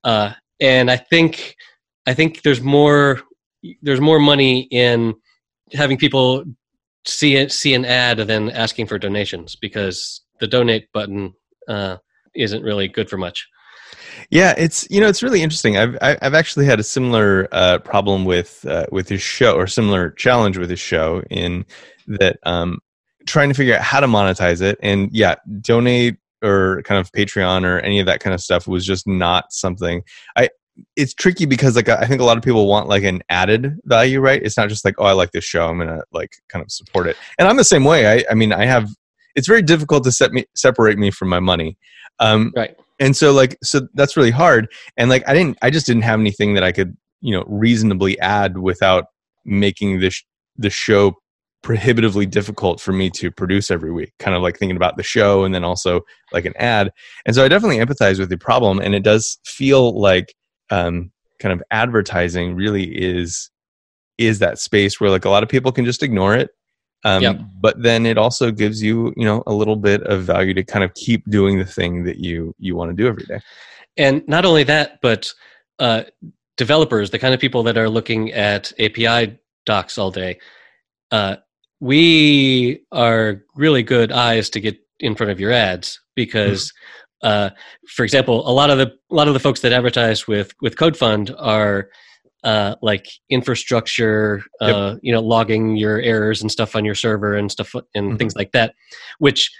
Uh, 0.05 0.33
and 0.61 0.91
I 0.91 0.97
think 0.97 1.57
I 2.07 2.15
think 2.15 2.43
there's 2.43 2.61
more 2.61 3.21
there's 3.83 4.01
more 4.01 4.21
money 4.21 4.63
in 4.71 5.15
having 5.73 5.99
people 5.99 6.45
see 7.07 7.37
it 7.37 7.53
see 7.53 7.75
an 7.75 7.85
ad 7.85 8.19
than 8.19 8.51
asking 8.51 8.87
for 8.87 8.99
donations 8.99 9.57
because 9.57 10.23
the 10.41 10.47
donate 10.47 10.93
button 10.93 11.33
uh, 11.69 11.97
isn't 12.35 12.63
really 12.63 12.89
good 12.89 13.09
for 13.09 13.17
much. 13.17 13.49
Yeah, 14.31 14.55
it's 14.57 14.87
you 14.91 15.01
know 15.01 15.09
it's 15.09 15.23
really 15.23 15.43
interesting. 15.43 15.77
I've 15.77 15.97
I've 16.01 16.35
actually 16.35 16.67
had 16.67 16.81
a 16.81 16.83
similar 16.83 17.49
uh, 17.53 17.79
problem 17.79 18.25
with 18.25 18.65
uh, 18.67 18.87
with 18.91 19.09
his 19.09 19.23
show 19.23 19.55
or 19.55 19.67
similar 19.67 20.11
challenge 20.11 20.59
with 20.59 20.71
his 20.71 20.81
show 20.81 21.23
in 21.31 21.65
that 22.07 22.39
um, 22.45 22.81
trying 23.27 23.49
to 23.49 23.55
figure 23.55 23.75
out 23.75 23.83
how 23.83 24.01
to 24.01 24.07
monetize 24.07 24.61
it 24.61 24.79
and 24.83 25.11
yeah, 25.13 25.37
donate 25.61 26.17
or 26.43 26.83
kind 26.83 27.01
of 27.01 27.11
Patreon 27.13 27.65
or 27.65 27.79
any 27.81 27.99
of 28.01 28.07
that 28.07 28.21
kind 28.21 28.35
of 28.35 28.41
stuff 28.41 28.67
was 28.67 28.85
just 28.85 29.07
not 29.07 29.53
something 29.53 30.03
I 30.37 30.51
it's 30.95 31.15
tricky 31.15 31.47
because 31.47 31.77
like 31.77 31.89
I 31.89 32.07
think 32.07 32.21
a 32.21 32.25
lot 32.25 32.37
of 32.37 32.43
people 32.43 32.67
want 32.67 32.89
like 32.89 33.03
an 33.03 33.23
added 33.29 33.79
value, 33.85 34.21
right? 34.21 34.43
It's 34.43 34.57
not 34.57 34.69
just 34.69 34.85
like, 34.85 34.95
oh, 34.99 35.05
I 35.05 35.13
like 35.13 35.33
this 35.33 35.45
show, 35.45 35.69
I'm 35.69 35.79
gonna 35.79 36.03
like 36.13 36.37
kind 36.49 36.63
of 36.63 36.71
support 36.71 37.07
it. 37.07 37.17
And 37.39 37.49
I'm 37.49 37.57
the 37.57 37.65
same 37.65 37.85
way. 37.85 38.07
I, 38.07 38.25
I 38.31 38.35
mean, 38.35 38.53
I 38.53 38.65
have. 38.65 38.91
It's 39.35 39.47
very 39.47 39.63
difficult 39.63 40.05
to 40.05 40.13
set 40.13 40.33
me 40.33 40.47
separate 40.55 40.99
me 40.99 41.11
from 41.11 41.29
my 41.29 41.41
money. 41.41 41.77
Um, 42.19 42.53
right. 42.57 42.77
And 42.99 43.17
so 43.17 43.33
like 43.33 43.59
so 43.63 43.87
that's 43.95 44.17
really 44.17 44.31
hard. 44.31 44.69
And 44.97 45.11
like 45.11 45.27
I 45.29 45.35
didn't, 45.35 45.59
I 45.63 45.71
just 45.71 45.87
didn't 45.87 46.03
have 46.03 46.21
anything 46.21 46.55
that 46.55 46.63
I 46.65 46.73
could 46.73 46.97
you 47.21 47.33
know 47.33 47.45
reasonably 47.47 48.19
add 48.21 48.59
without 48.59 49.07
making 49.45 50.01
this 50.01 50.23
the 50.57 50.71
show 50.71 51.15
prohibitively 51.63 52.27
difficult 52.27 52.81
for 52.81 52.93
me 52.93 53.11
to 53.11 53.31
produce 53.31 53.71
every 53.71 53.91
week 53.91 54.13
kind 54.21 54.37
of 54.37 54.43
like 54.43 54.57
thinking 54.59 54.77
about 54.77 54.97
the 54.97 55.03
show 55.03 55.45
and 55.45 55.55
then 55.55 55.65
also 55.65 56.01
like 56.33 56.45
an 56.45 56.57
ad 56.57 56.93
and 57.25 57.35
so 57.35 57.45
i 57.45 57.49
definitely 57.49 57.79
empathize 57.79 58.19
with 58.19 58.29
the 58.29 58.39
problem 58.39 58.79
and 58.79 58.95
it 58.95 59.03
does 59.03 59.39
feel 59.45 59.99
like 59.99 60.35
um, 60.71 61.11
kind 61.41 61.53
of 61.53 61.63
advertising 61.71 62.55
really 62.55 62.85
is 62.85 63.51
is 64.19 64.39
that 64.39 64.59
space 64.59 65.01
where 65.01 65.11
like 65.11 65.25
a 65.25 65.31
lot 65.31 65.43
of 65.43 65.49
people 65.49 65.73
can 65.73 65.85
just 65.85 66.03
ignore 66.03 66.35
it 66.35 66.51
um, 67.07 67.23
yep. 67.23 67.41
but 67.61 67.81
then 67.81 68.05
it 68.05 68.19
also 68.19 68.51
gives 68.51 68.83
you 68.83 69.15
you 69.17 69.25
know 69.25 69.43
a 69.47 69.55
little 69.55 69.77
bit 69.77 70.03
of 70.03 70.25
value 70.25 70.53
to 70.53 70.65
kind 70.65 70.85
of 70.85 70.93
keep 70.95 71.25
doing 71.31 71.59
the 71.59 71.65
thing 71.65 72.05
that 72.05 72.19
you 72.19 72.55
you 72.59 72.75
want 72.75 72.91
to 72.91 72.97
do 72.97 73.07
every 73.07 73.25
day 73.25 73.41
and 73.97 74.27
not 74.27 74.45
only 74.45 74.65
that 74.65 74.99
but 75.01 75.33
uh, 75.79 76.03
developers 76.57 77.11
the 77.11 77.19
kind 77.19 77.33
of 77.33 77.41
people 77.41 77.63
that 77.63 77.79
are 77.79 77.89
looking 77.89 78.33
at 78.33 78.73
api 78.81 79.39
docs 79.65 79.97
all 79.97 80.11
day 80.11 80.39
uh, 81.13 81.37
we 81.81 82.83
are 82.91 83.43
really 83.55 83.83
good 83.83 84.11
eyes 84.11 84.51
to 84.51 84.61
get 84.61 84.77
in 84.99 85.15
front 85.15 85.31
of 85.31 85.39
your 85.39 85.53
ads 85.53 86.01
because 86.15 86.73
uh, 87.23 87.51
for 87.89 88.05
example, 88.05 88.49
a 88.49 88.53
lot 88.53 88.71
of 88.71 88.79
the 88.79 88.93
a 89.11 89.15
lot 89.15 89.27
of 89.27 89.35
the 89.35 89.41
folks 89.41 89.61
that 89.61 89.73
advertise 89.73 90.29
with 90.29 90.53
with 90.61 90.77
CodeFund 90.77 91.35
are 91.39 91.89
uh, 92.47 92.77
like 92.81 93.09
infrastructure, 93.29 94.41
uh, 94.63 94.93
yep. 94.93 95.01
you 95.03 95.13
know, 95.13 95.21
logging 95.21 95.77
your 95.77 96.01
errors 96.01 96.41
and 96.41 96.51
stuff 96.51 96.77
on 96.77 96.85
your 96.85 96.95
server 96.95 97.35
and 97.35 97.51
stuff 97.51 97.75
and 97.75 97.85
mm-hmm. 98.07 98.17
things 98.17 98.37
like 98.37 98.53
that. 98.53 98.73
Which, 99.19 99.51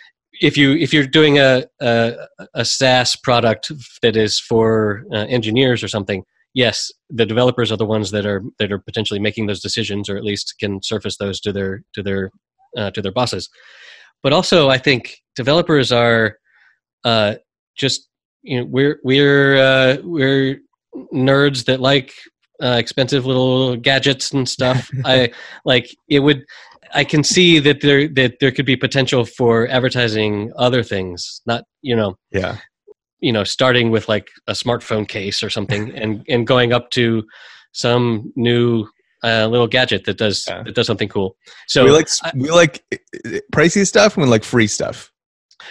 if 0.41 0.57
you 0.57 0.73
if 0.77 0.95
you're 0.95 1.07
doing 1.07 1.39
a 1.39 1.65
a, 1.81 2.15
a 2.55 2.65
SaaS 2.65 3.17
product 3.17 3.73
that 4.03 4.17
is 4.17 4.39
for 4.39 5.05
uh, 5.13 5.27
engineers 5.29 5.83
or 5.83 5.89
something, 5.89 6.23
yes, 6.55 6.93
the 7.11 7.27
developers 7.27 7.73
are 7.73 7.77
the 7.77 7.85
ones 7.85 8.13
that 8.13 8.25
are 8.25 8.43
that 8.61 8.71
are 8.71 8.79
potentially 8.79 9.19
making 9.19 9.47
those 9.47 9.61
decisions, 9.61 10.09
or 10.09 10.17
at 10.17 10.25
least 10.25 10.55
can 10.61 10.81
surface 10.81 11.17
those 11.17 11.41
to 11.41 11.53
their 11.53 11.83
to 11.95 12.05
their 12.05 12.31
uh, 12.77 12.93
to 12.93 13.03
their 13.03 13.13
bosses. 13.13 13.49
But 14.23 14.33
also, 14.33 14.69
I 14.69 14.79
think 14.79 15.17
developers 15.35 15.91
are 15.91 16.39
uh, 17.03 17.35
just 17.77 18.09
you 18.43 18.61
know 18.61 18.67
we're 18.71 19.01
we're 19.03 19.57
uh, 19.59 19.97
we're 20.05 20.61
nerds 21.13 21.65
that 21.65 21.81
like 21.81 22.13
uh, 22.63 22.77
expensive 22.79 23.27
little 23.27 23.77
gadgets 23.77 24.33
and 24.33 24.49
stuff. 24.49 24.91
I 25.05 25.33
like 25.65 25.95
it 26.09 26.21
would. 26.21 26.45
I 26.95 27.05
can 27.05 27.25
see 27.25 27.59
that 27.61 27.81
there 27.81 28.09
that 28.09 28.39
there 28.41 28.53
could 28.53 28.67
be 28.67 28.77
potential 28.77 29.25
for 29.25 29.69
advertising 29.69 30.53
other 30.57 30.83
things. 30.83 31.43
Not 31.47 31.65
you 31.83 31.97
know. 31.97 32.17
Yeah. 32.31 32.59
You 33.21 33.33
know, 33.33 33.45
starting 33.45 33.91
with 33.91 34.09
like 34.09 34.29
a 34.47 34.53
smartphone 34.53 35.09
case 35.09 35.43
or 35.43 35.51
something, 35.51 35.91
and 35.97 36.25
and 36.29 36.47
going 36.47 36.73
up 36.73 36.91
to 36.91 37.25
some 37.73 38.33
new 38.37 38.87
uh, 39.25 39.47
little 39.49 39.67
gadget 39.67 40.05
that 40.05 40.19
does 40.19 40.47
yeah. 40.47 40.63
that 40.63 40.75
does 40.75 40.87
something 40.87 41.09
cool. 41.09 41.37
So 41.67 41.85
we 41.85 41.91
like 41.91 42.09
I, 42.23 42.33
we 42.35 42.51
like 42.51 42.85
pricey 43.53 43.87
stuff 43.87 44.17
and 44.17 44.25
we 44.25 44.31
like 44.31 44.45
free 44.45 44.67
stuff. 44.67 45.11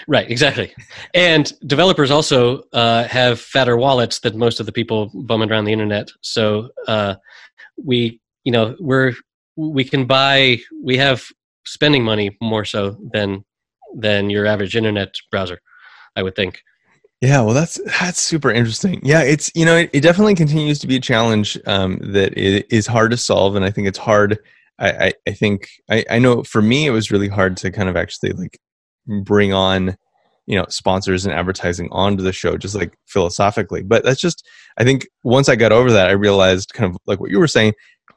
Right, 0.08 0.30
exactly. 0.30 0.74
And 1.14 1.52
developers 1.68 2.12
also 2.12 2.64
uh, 2.74 3.04
have 3.06 3.40
fatter 3.40 3.78
wallets 3.78 4.20
than 4.20 4.38
most 4.38 4.60
of 4.60 4.66
the 4.66 4.72
people 4.72 5.12
bumming 5.14 5.52
around 5.52 5.66
the 5.66 5.74
internet. 5.74 6.10
So 6.22 6.70
uh, 6.88 7.16
we, 7.78 8.20
you 8.44 8.52
know, 8.52 8.76
we're 8.80 9.14
we 9.56 9.84
can 9.84 10.06
buy. 10.06 10.58
We 10.84 10.98
have 10.98 11.26
spending 11.66 12.04
money 12.04 12.38
more 12.42 12.66
so 12.66 12.98
than 13.14 13.46
than 13.96 14.30
your 14.30 14.46
average 14.46 14.76
internet 14.76 15.16
browser. 15.32 15.62
I 16.16 16.24
would 16.24 16.36
think. 16.36 16.62
Yeah, 17.22 17.42
well, 17.42 17.54
that's 17.54 17.80
that's 18.00 18.20
super 18.20 18.52
interesting. 18.52 19.00
Yeah, 19.04 19.22
it's 19.22 19.52
you 19.56 19.66
know 19.66 19.78
it, 19.78 19.90
it 19.94 20.02
definitely 20.02 20.36
continues 20.36 20.80
to 20.80 20.88
be 20.88 20.98
a 20.98 21.02
challenge 21.02 21.58
um, 21.66 22.00
that 22.02 22.38
is 22.38 22.88
hard 22.88 23.12
to 23.12 23.18
solve, 23.18 23.56
and 23.56 23.64
I 23.64 23.72
think 23.72 23.88
it's 23.88 23.98
hard. 23.98 24.40
I 24.80 24.92
I, 24.92 25.14
I 25.28 25.32
think 25.32 25.70
I, 25.90 26.06
I 26.10 26.20
know 26.20 26.44
for 26.44 26.62
me 26.62 26.86
it 26.86 26.92
was 26.92 27.12
really 27.12 27.30
hard 27.30 27.58
to 27.58 27.72
kind 27.72 27.90
of 27.90 27.96
actually 27.96 28.34
like 28.34 28.60
bring 29.08 29.54
on 29.54 29.98
you 30.48 30.58
know 30.58 30.66
sponsors 30.70 31.26
and 31.26 31.34
advertising 31.34 31.90
onto 31.92 32.24
the 32.24 32.32
show 32.32 32.58
just 32.58 32.76
like 32.76 32.98
philosophically. 33.06 33.84
But 33.84 34.04
that's 34.04 34.22
just 34.22 34.48
i 34.78 34.84
think 34.84 35.08
once 35.24 35.50
i 35.50 35.56
got 35.56 35.72
over 35.72 35.92
that 35.92 36.10
i 36.10 36.12
realized 36.12 36.74
kind 36.74 36.94
of 36.94 37.00
like 37.08 37.20
what 37.20 37.32
you 37.32 37.40
were 37.40 37.48
saying 37.48 37.74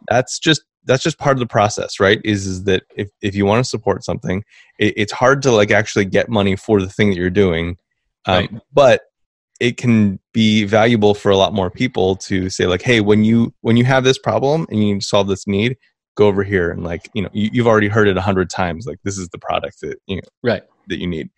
that's 0.08 0.38
just 0.38 0.62
that's 0.84 1.02
just 1.02 1.18
part 1.18 1.36
of 1.36 1.40
the 1.40 1.46
process 1.46 2.00
right? 2.00 2.20
Is, 2.24 2.46
is 2.46 2.64
that 2.64 2.84
if, 2.96 3.10
if 3.20 3.34
you 3.34 3.46
want 3.46 3.64
to 3.64 3.68
support 3.68 4.04
something 4.04 4.42
it, 4.78 4.94
it's 4.96 5.12
hard 5.12 5.42
to 5.42 5.52
like 5.52 5.70
actually 5.70 6.06
get 6.06 6.28
money 6.28 6.56
for 6.56 6.80
the 6.80 6.88
thing 6.88 7.10
that 7.10 7.16
you're 7.16 7.30
doing. 7.30 7.76
Um, 8.26 8.34
right. 8.34 8.50
but 8.72 9.02
it 9.60 9.76
can 9.76 10.20
be 10.32 10.64
valuable 10.64 11.14
for 11.14 11.30
a 11.30 11.36
lot 11.36 11.52
more 11.52 11.70
people 11.70 12.16
to 12.16 12.50
say 12.50 12.66
like 12.66 12.82
hey 12.82 13.00
when 13.00 13.24
you 13.24 13.54
when 13.60 13.76
you 13.76 13.84
have 13.84 14.04
this 14.04 14.18
problem 14.18 14.66
and 14.70 14.78
you 14.80 14.94
need 14.94 15.00
to 15.00 15.06
solve 15.06 15.28
this 15.28 15.46
need 15.46 15.76
go 16.16 16.26
over 16.26 16.42
here 16.42 16.70
and 16.70 16.84
like 16.84 17.08
you 17.14 17.22
know 17.22 17.28
you, 17.32 17.48
you've 17.52 17.66
already 17.66 17.88
heard 17.88 18.08
it 18.08 18.16
a 18.16 18.20
hundred 18.20 18.50
times 18.50 18.86
like 18.86 18.98
this 19.04 19.18
is 19.18 19.28
the 19.28 19.38
product 19.38 19.80
that 19.80 19.98
you 20.06 20.16
know 20.16 20.22
right 20.42 20.62
that 20.88 20.98
you 20.98 21.06
need. 21.06 21.30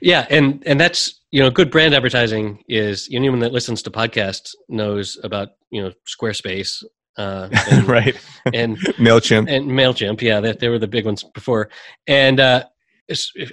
Yeah 0.00 0.26
and 0.30 0.62
and 0.66 0.80
that's 0.80 1.20
you 1.30 1.40
know 1.40 1.50
good 1.50 1.70
brand 1.70 1.94
advertising 1.94 2.62
is 2.68 3.08
anyone 3.12 3.38
that 3.40 3.52
listens 3.52 3.82
to 3.82 3.90
podcasts 3.90 4.54
knows 4.68 5.18
about 5.22 5.50
you 5.70 5.82
know 5.82 5.92
squarespace 6.06 6.82
uh, 7.16 7.48
and, 7.70 7.86
right. 7.86 8.16
and 8.52 8.76
mailchimp. 8.98 9.48
And 9.48 9.70
mailchimp 9.70 10.20
yeah 10.20 10.40
they, 10.40 10.52
they 10.52 10.68
were 10.68 10.78
the 10.78 10.88
big 10.88 11.04
ones 11.04 11.24
before. 11.34 11.70
And 12.06 12.40
uh 12.40 12.64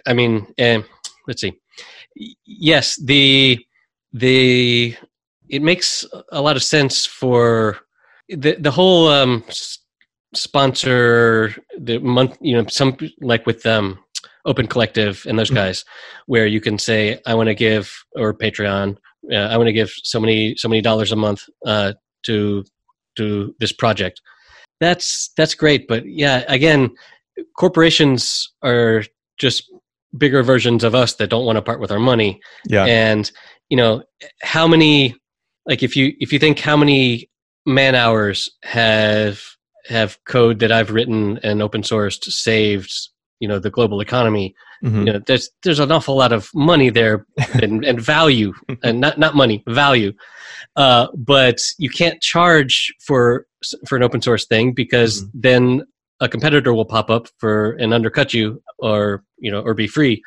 i 0.08 0.14
mean 0.14 0.48
um, 0.60 0.86
let's 1.28 1.42
see. 1.42 1.54
Yes 2.46 2.96
the 3.04 3.60
the 4.14 4.96
it 5.50 5.62
makes 5.62 6.06
a 6.32 6.42
lot 6.42 6.56
of 6.56 6.64
sense 6.64 7.06
for 7.06 7.78
the 8.30 8.56
the 8.56 8.72
whole 8.72 9.08
um 9.08 9.44
sponsor 10.34 11.56
the 11.80 11.98
month 12.00 12.38
you 12.40 12.56
know 12.56 12.66
some 12.68 12.96
like 13.22 13.46
with 13.46 13.66
um 13.66 14.00
open 14.46 14.68
collective 14.68 15.26
and 15.28 15.38
those 15.38 15.48
mm-hmm. 15.48 15.58
guys 15.58 15.86
where 16.28 16.46
you 16.46 16.62
can 16.62 16.78
say 16.78 17.20
i 17.26 17.34
want 17.34 17.48
to 17.48 17.56
give 17.56 17.92
or 18.16 18.34
patreon 18.34 18.96
uh, 19.32 19.36
i 19.36 19.58
want 19.58 19.68
to 19.68 19.74
give 19.74 19.92
so 20.04 20.20
many 20.20 20.56
so 20.56 20.68
many 20.70 20.82
dollars 20.82 21.12
a 21.12 21.16
month 21.16 21.44
uh, 21.66 21.94
to 22.24 22.64
to 23.16 23.56
this 23.60 23.72
project. 23.72 24.22
That's 24.80 25.32
that's 25.36 25.56
great 25.56 25.88
but 25.88 26.06
yeah 26.06 26.46
again 26.48 26.92
corporations 27.58 28.50
are 28.62 29.04
just 29.38 29.70
bigger 30.18 30.42
versions 30.42 30.84
of 30.84 30.96
us 30.96 31.16
that 31.16 31.30
don't 31.30 31.46
want 31.46 31.58
to 31.58 31.62
part 31.62 31.80
with 31.80 31.92
our 31.92 32.00
money. 32.00 32.42
Yeah. 32.66 32.86
And 32.86 33.30
you 33.70 33.78
know 33.78 34.04
how 34.42 34.68
many 34.68 35.16
like 35.66 35.84
if 35.84 35.96
you 35.96 36.14
if 36.20 36.32
you 36.32 36.40
think 36.40 36.60
how 36.60 36.78
many 36.78 37.30
man 37.66 37.94
hours 37.94 38.50
have 38.64 39.42
have 39.88 40.18
code 40.26 40.60
that 40.60 40.72
I've 40.72 40.92
written 40.92 41.40
and 41.44 41.62
open 41.62 41.82
sourced 41.82 42.24
saved 42.24 42.92
you 43.40 43.48
know 43.48 43.60
the 43.60 43.70
global 43.70 44.02
economy 44.02 44.54
mm-hmm. 44.84 45.00
you 45.00 45.14
know 45.14 45.20
there's 45.28 45.50
there's 45.64 45.80
an 45.80 45.92
awful 45.92 46.16
lot 46.16 46.32
of 46.32 46.50
money 46.54 46.90
there 46.90 47.26
and, 47.62 47.84
and 47.86 48.00
value 48.02 48.54
and 48.84 49.00
not 49.00 49.18
not 49.18 49.36
money 49.36 49.64
value. 49.68 50.14
Uh, 50.76 51.08
but 51.16 51.60
you 51.78 51.90
can't 51.90 52.22
charge 52.22 52.94
for 53.06 53.48
for 53.88 53.96
an 53.98 54.04
open 54.04 54.22
source 54.22 54.46
thing 54.46 54.74
because 54.74 55.24
mm-hmm. 55.24 55.40
then 55.40 55.84
a 56.22 56.30
competitor 56.30 56.74
will 56.74 56.86
pop 56.86 57.10
up 57.10 57.28
for 57.38 57.72
and 57.74 57.94
undercut 57.94 58.34
you 58.34 58.62
or 58.80 59.24
you 59.38 59.52
know 59.52 59.62
or 59.62 59.74
be 59.74 59.88
free. 59.88 60.22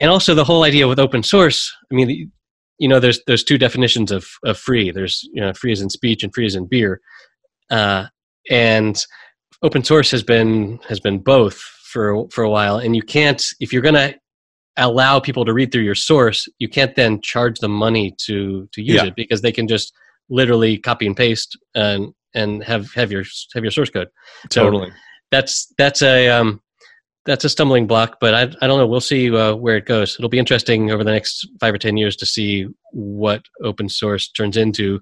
And 0.00 0.10
also 0.10 0.34
the 0.34 0.44
whole 0.44 0.62
idea 0.62 0.86
with 0.86 1.00
open 1.00 1.22
source 1.22 1.74
i 1.90 1.94
mean 1.94 2.30
you 2.78 2.88
know 2.88 3.00
there's 3.00 3.20
there's 3.26 3.44
two 3.44 3.58
definitions 3.58 4.10
of 4.10 4.26
of 4.44 4.56
free. 4.56 4.90
There's 4.90 5.28
you 5.32 5.40
know 5.40 5.52
free 5.52 5.72
as 5.72 5.80
in 5.80 5.90
speech 5.90 6.22
and 6.22 6.32
free 6.32 6.46
as 6.46 6.54
in 6.54 6.66
beer. 6.66 7.00
Uh, 7.70 8.06
and 8.50 9.04
open 9.62 9.84
source 9.84 10.10
has 10.10 10.22
been 10.22 10.78
has 10.88 11.00
been 11.00 11.18
both 11.18 11.60
for 11.88 12.28
for 12.30 12.44
a 12.44 12.50
while 12.50 12.78
and 12.78 12.94
you 12.94 13.02
can't 13.02 13.46
if 13.60 13.72
you're 13.72 13.82
going 13.82 13.94
to 13.94 14.14
allow 14.76 15.18
people 15.18 15.44
to 15.44 15.52
read 15.52 15.72
through 15.72 15.82
your 15.82 15.94
source 15.94 16.48
you 16.58 16.68
can't 16.68 16.94
then 16.94 17.20
charge 17.20 17.58
them 17.58 17.72
money 17.72 18.14
to 18.18 18.68
to 18.72 18.80
use 18.80 18.96
yeah. 18.96 19.06
it 19.06 19.16
because 19.16 19.40
they 19.42 19.52
can 19.52 19.66
just 19.66 19.92
literally 20.30 20.78
copy 20.78 21.06
and 21.06 21.16
paste 21.16 21.58
and 21.74 22.12
and 22.34 22.62
have 22.64 22.92
have 22.92 23.10
your 23.10 23.24
have 23.54 23.64
your 23.64 23.70
source 23.70 23.90
code. 23.90 24.08
Totally. 24.50 24.90
so 24.90 24.96
that's 25.30 25.72
that's 25.78 26.02
a 26.02 26.28
um 26.28 26.60
that's 27.26 27.44
a 27.44 27.48
stumbling 27.48 27.86
block 27.86 28.16
but 28.20 28.34
i, 28.34 28.42
I 28.42 28.66
don't 28.66 28.78
know. 28.78 28.86
We'll 28.86 29.00
see 29.00 29.34
uh, 29.34 29.54
where 29.54 29.76
it 29.76 29.86
goes. 29.86 30.16
It'll 30.18 30.30
be 30.30 30.38
interesting 30.38 30.90
over 30.90 31.04
the 31.04 31.12
next 31.12 31.46
five 31.60 31.74
or 31.74 31.78
ten 31.78 31.96
years 31.96 32.16
to 32.16 32.26
see 32.26 32.66
what 32.92 33.42
open 33.62 33.88
source 33.88 34.30
turns 34.30 34.56
into. 34.56 35.00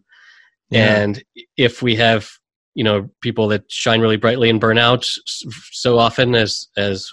Yeah. 0.70 1.00
and 1.00 1.22
if 1.56 1.80
we 1.82 1.94
have 1.96 2.28
you 2.76 2.84
know 2.84 3.08
people 3.22 3.48
that 3.48 3.64
shine 3.68 4.00
really 4.00 4.16
brightly 4.16 4.48
and 4.48 4.60
burn 4.60 4.78
out 4.78 5.04
so 5.72 5.98
often 5.98 6.34
as 6.36 6.68
as 6.76 7.10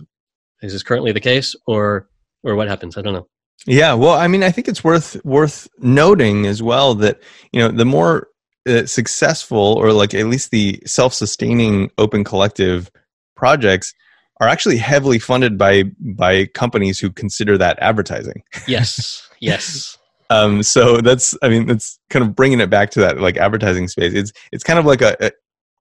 as 0.62 0.74
is 0.74 0.84
currently 0.84 1.12
the 1.12 1.20
case 1.20 1.56
or 1.66 2.08
or 2.44 2.56
what 2.56 2.68
happens? 2.68 2.98
I 2.98 3.02
don't 3.02 3.14
know. 3.14 3.28
Yeah 3.66 3.94
well 3.94 4.16
i 4.16 4.28
mean 4.28 4.44
i 4.44 4.52
think 4.52 4.68
it's 4.68 4.84
worth 4.84 5.24
worth 5.24 5.70
noting 5.78 6.46
as 6.48 6.62
well 6.62 6.96
that 6.96 7.22
you 7.54 7.62
know 7.62 7.70
the 7.70 7.86
more 7.86 8.28
uh, 8.68 8.86
successful 8.86 9.76
or 9.80 9.94
like 9.94 10.14
at 10.14 10.26
least 10.26 10.52
the 10.52 10.82
self-sustaining 10.86 11.90
open 11.98 12.26
collective 12.26 12.92
projects 13.36 13.94
are 14.42 14.50
actually 14.50 14.78
heavily 14.78 15.20
funded 15.20 15.58
by 15.58 15.84
by 16.00 16.46
companies 16.48 17.00
who 17.00 17.10
consider 17.10 17.58
that 17.58 17.78
advertising. 17.80 18.44
Yes 18.68 19.30
yes. 19.40 19.98
Um 20.30 20.62
so 20.64 20.98
that's 20.98 21.38
i 21.42 21.48
mean 21.48 21.68
that's 21.68 22.00
kind 22.10 22.24
of 22.24 22.36
bringing 22.36 22.60
it 22.60 22.70
back 22.70 22.90
to 22.92 23.00
that 23.00 23.20
like 23.20 23.38
advertising 23.38 23.88
space. 23.88 24.14
It's 24.14 24.34
it's 24.52 24.64
kind 24.64 24.80
of 24.80 24.86
like 24.86 25.02
a, 25.02 25.16
a, 25.22 25.32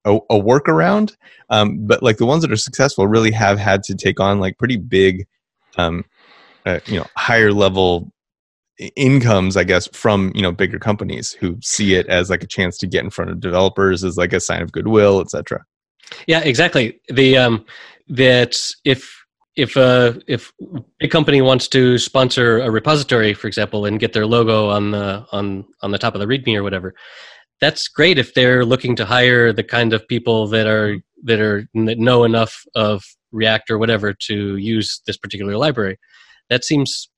a 0.04 0.40
workaround. 0.40 1.16
Um, 1.50 1.86
but 1.86 2.02
like 2.02 2.16
the 2.16 2.26
ones 2.26 2.42
that 2.42 2.52
are 2.52 2.56
successful 2.56 3.06
really 3.06 3.30
have 3.32 3.58
had 3.58 3.82
to 3.84 3.94
take 3.94 4.20
on 4.20 4.40
like 4.40 4.58
pretty 4.58 4.76
big, 4.76 5.26
um, 5.76 6.04
uh, 6.66 6.80
you 6.86 6.98
know, 6.98 7.06
higher 7.16 7.52
level 7.52 8.12
incomes, 8.96 9.56
I 9.56 9.64
guess, 9.64 9.86
from 9.88 10.32
you 10.34 10.42
know 10.42 10.52
bigger 10.52 10.78
companies 10.78 11.32
who 11.32 11.58
see 11.62 11.94
it 11.94 12.06
as 12.08 12.30
like 12.30 12.42
a 12.42 12.46
chance 12.46 12.78
to 12.78 12.86
get 12.86 13.04
in 13.04 13.10
front 13.10 13.30
of 13.30 13.40
developers 13.40 14.04
as 14.04 14.16
like 14.16 14.32
a 14.32 14.40
sign 14.40 14.62
of 14.62 14.72
goodwill, 14.72 15.20
etc. 15.20 15.64
Yeah, 16.26 16.40
exactly. 16.40 17.00
The 17.08 17.38
um, 17.38 17.64
that 18.08 18.58
if 18.84 19.24
if 19.56 19.76
uh, 19.76 20.14
if 20.26 20.52
a 21.00 21.08
company 21.08 21.42
wants 21.42 21.68
to 21.68 21.98
sponsor 21.98 22.58
a 22.58 22.70
repository, 22.70 23.34
for 23.34 23.46
example, 23.46 23.84
and 23.84 24.00
get 24.00 24.12
their 24.12 24.26
logo 24.26 24.68
on 24.68 24.90
the 24.90 25.26
on 25.32 25.64
on 25.82 25.90
the 25.90 25.98
top 25.98 26.14
of 26.14 26.20
the 26.20 26.26
README 26.26 26.56
or 26.56 26.62
whatever, 26.62 26.94
that's 27.62 27.86
great 27.86 28.18
if 28.18 28.34
they're 28.34 28.64
looking 28.64 28.96
to 28.96 29.04
hire 29.04 29.52
the 29.52 29.62
kind 29.62 29.92
of 29.92 30.06
people 30.08 30.48
that 30.48 30.66
are 30.66 30.96
that 31.22 31.40
are 31.40 31.64
that 31.86 31.98
know 31.98 32.24
enough 32.24 32.64
of 32.74 33.04
React 33.30 33.70
or 33.70 33.78
whatever 33.78 34.12
to 34.12 34.56
use 34.56 35.00
this 35.06 35.16
particular 35.16 35.56
library. 35.56 35.96
That 36.50 36.64
seems, 36.64 37.08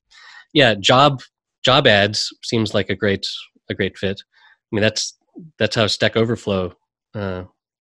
yeah, 0.53 0.75
job 0.75 1.23
job 1.65 1.87
ads 1.87 2.29
seems 2.45 2.75
like 2.75 2.91
a 2.91 2.95
great 2.95 3.27
a 3.71 3.75
great 3.75 3.97
fit. 3.97 4.21
I 4.21 4.77
mean, 4.77 4.83
that's 4.83 5.17
that's 5.59 5.75
how 5.75 5.87
Stack 5.87 6.15
Overflow, 6.15 6.75
uh, 7.15 7.45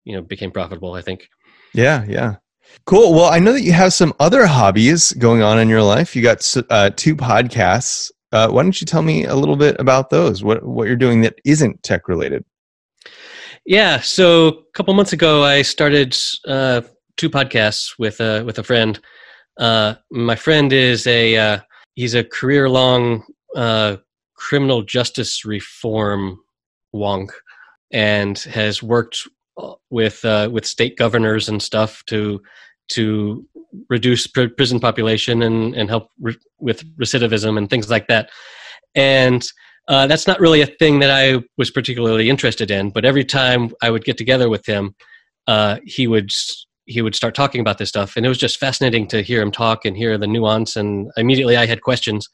you 0.05 0.15
know, 0.15 0.23
became 0.23 0.53
profitable. 0.53 0.95
I 0.95 1.03
think. 1.03 1.29
Yeah, 1.75 2.05
yeah. 2.09 2.37
Cool. 2.85 3.13
Well, 3.13 3.27
I 3.33 3.41
know 3.41 3.53
that 3.53 3.63
you 3.63 3.73
have 3.73 3.93
some 3.93 4.15
other 4.21 4.47
hobbies 4.47 5.13
going 5.15 5.43
on 5.43 5.59
in 5.59 5.69
your 5.69 5.83
life. 5.83 6.15
You 6.15 6.23
got 6.23 6.57
uh, 6.71 6.91
two 6.95 7.17
podcasts. 7.17 8.13
Uh, 8.33 8.49
why 8.49 8.63
don't 8.63 8.81
you 8.81 8.87
tell 8.87 9.03
me 9.03 9.25
a 9.25 9.35
little 9.35 9.57
bit 9.57 9.77
about 9.79 10.11
those? 10.11 10.43
What 10.43 10.65
what 10.65 10.87
you're 10.87 10.97
doing 10.97 11.21
that 11.23 11.39
isn't 11.45 11.83
tech 11.83 12.09
related? 12.09 12.45
Yeah, 13.65 14.01
so 14.01 14.49
a 14.49 14.63
couple 14.75 14.95
months 14.95 15.13
ago, 15.13 15.43
I 15.43 15.63
started 15.63 16.17
uh, 16.47 16.83
two 17.17 17.31
podcasts 17.31 17.99
with 17.99 18.21
a 18.21 18.45
with 18.45 18.59
a 18.59 18.63
friend. 18.63 18.99
Uh, 19.59 19.95
my 20.11 20.37
friend 20.37 20.73
is 20.73 21.07
a 21.07 21.37
uh, 21.37 21.59
he's 21.95 22.15
a 22.15 22.25
career 22.25 22.69
long 22.69 23.25
uh, 23.57 23.97
criminal 24.35 24.83
justice 24.83 25.45
reform 25.45 26.41
wonk, 26.95 27.31
and 27.93 28.39
has 28.39 28.83
worked 28.83 29.27
uh, 29.57 29.75
with 29.91 30.23
with 30.25 30.67
state 30.67 30.97
governors 30.97 31.49
and 31.49 31.63
stuff 31.63 32.05
to 32.07 32.41
to 32.89 33.45
reduce 33.89 34.27
pr- 34.27 34.49
prison 34.57 34.81
population 34.81 35.43
and, 35.43 35.75
and 35.75 35.89
help 35.89 36.11
re- 36.21 36.37
with 36.59 36.85
recidivism 36.97 37.59
and 37.59 37.71
things 37.71 37.91
like 37.91 38.07
that. 38.09 38.31
And 38.95 39.47
uh, 39.89 40.07
that's 40.07 40.27
not 40.27 40.41
really 40.41 40.63
a 40.63 40.67
thing 40.67 40.99
that 40.99 41.11
I 41.11 41.43
was 41.57 41.71
particularly 41.71 42.29
interested 42.29 42.71
in, 42.71 42.91
but 42.91 43.05
every 43.05 43.25
time 43.25 43.71
I 43.83 43.91
would 43.91 44.05
get 44.05 44.19
together 44.19 44.49
with 44.49 44.67
him, 44.67 44.95
uh, 45.47 45.79
he 45.85 46.07
would 46.07 46.33
he 46.87 47.03
would 47.03 47.17
start 47.17 47.35
talking 47.35 47.61
about 47.61 47.79
this 47.79 47.89
stuff, 47.89 48.17
and 48.17 48.25
it 48.25 48.29
was 48.29 48.39
just 48.39 48.59
fascinating 48.59 49.09
to 49.09 49.23
hear 49.23 49.43
him 49.43 49.51
talk 49.51 49.85
and 49.85 49.97
hear 49.97 50.17
the 50.17 50.27
nuance. 50.27 50.77
And 50.77 51.11
immediately, 51.17 51.57
I 51.57 51.67
had 51.67 51.83
questions, 51.83 52.29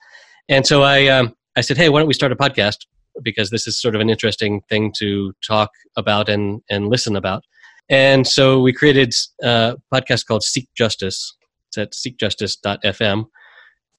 and 0.48 0.66
so 0.66 0.82
I 0.82 1.08
um, 1.08 1.34
I 1.56 1.60
said, 1.60 1.76
"Hey, 1.76 1.88
why 1.88 2.00
don't 2.00 2.08
we 2.08 2.14
start 2.14 2.32
a 2.32 2.36
podcast? 2.36 2.78
Because 3.22 3.50
this 3.50 3.66
is 3.66 3.80
sort 3.80 3.94
of 3.94 4.00
an 4.00 4.08
interesting 4.08 4.62
thing 4.68 4.92
to 4.98 5.32
talk 5.46 5.70
about 5.96 6.28
and 6.28 6.62
and 6.70 6.88
listen 6.88 7.16
about." 7.16 7.44
And 7.92 8.26
so 8.26 8.58
we 8.60 8.72
created 8.72 9.12
a 9.42 9.76
podcast 9.92 10.26
called 10.26 10.42
Seek 10.42 10.66
Justice. 10.74 11.36
It's 11.68 11.78
at 11.78 11.92
seekjustice.fm. 11.92 13.26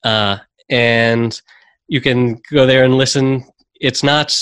Uh, 0.02 0.38
and 0.68 1.40
you 1.86 2.00
can 2.00 2.40
go 2.52 2.66
there 2.66 2.84
and 2.84 2.98
listen. 2.98 3.44
It's 3.80 4.02
not, 4.02 4.36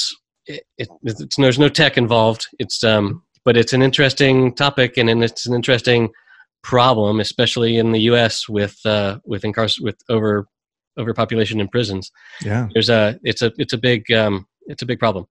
it, 0.46 0.64
it, 0.78 0.88
it's, 1.03 1.36
there's 1.36 1.59
no 1.59 1.68
tech 1.68 1.98
involved. 1.98 2.46
It's, 2.59 2.82
um, 2.82 3.24
but 3.44 3.59
it's 3.59 3.74
an 3.74 3.82
interesting 3.82 4.55
topic 4.55 4.96
and, 4.96 5.11
and 5.11 5.22
it's 5.22 5.44
an 5.44 5.55
interesting 5.55 6.09
problem, 6.62 7.20
especially 7.20 7.76
in 7.76 7.92
the 7.92 8.00
U.S. 8.03 8.48
with 8.48 8.78
uh, 8.86 9.18
with 9.24 9.42
incarcer- 9.42 9.82
with 9.82 9.96
over 10.09 10.46
overpopulation 10.96 11.61
in 11.61 11.66
prisons. 11.66 12.11
Yeah, 12.40 12.68
there's 12.72 12.88
a 12.88 13.18
it's 13.24 13.42
a 13.42 13.53
it's 13.59 13.72
a 13.72 13.78
big 13.78 14.11
um, 14.12 14.46
it's 14.66 14.82
a 14.82 14.86
big 14.86 15.00
problem. 15.00 15.26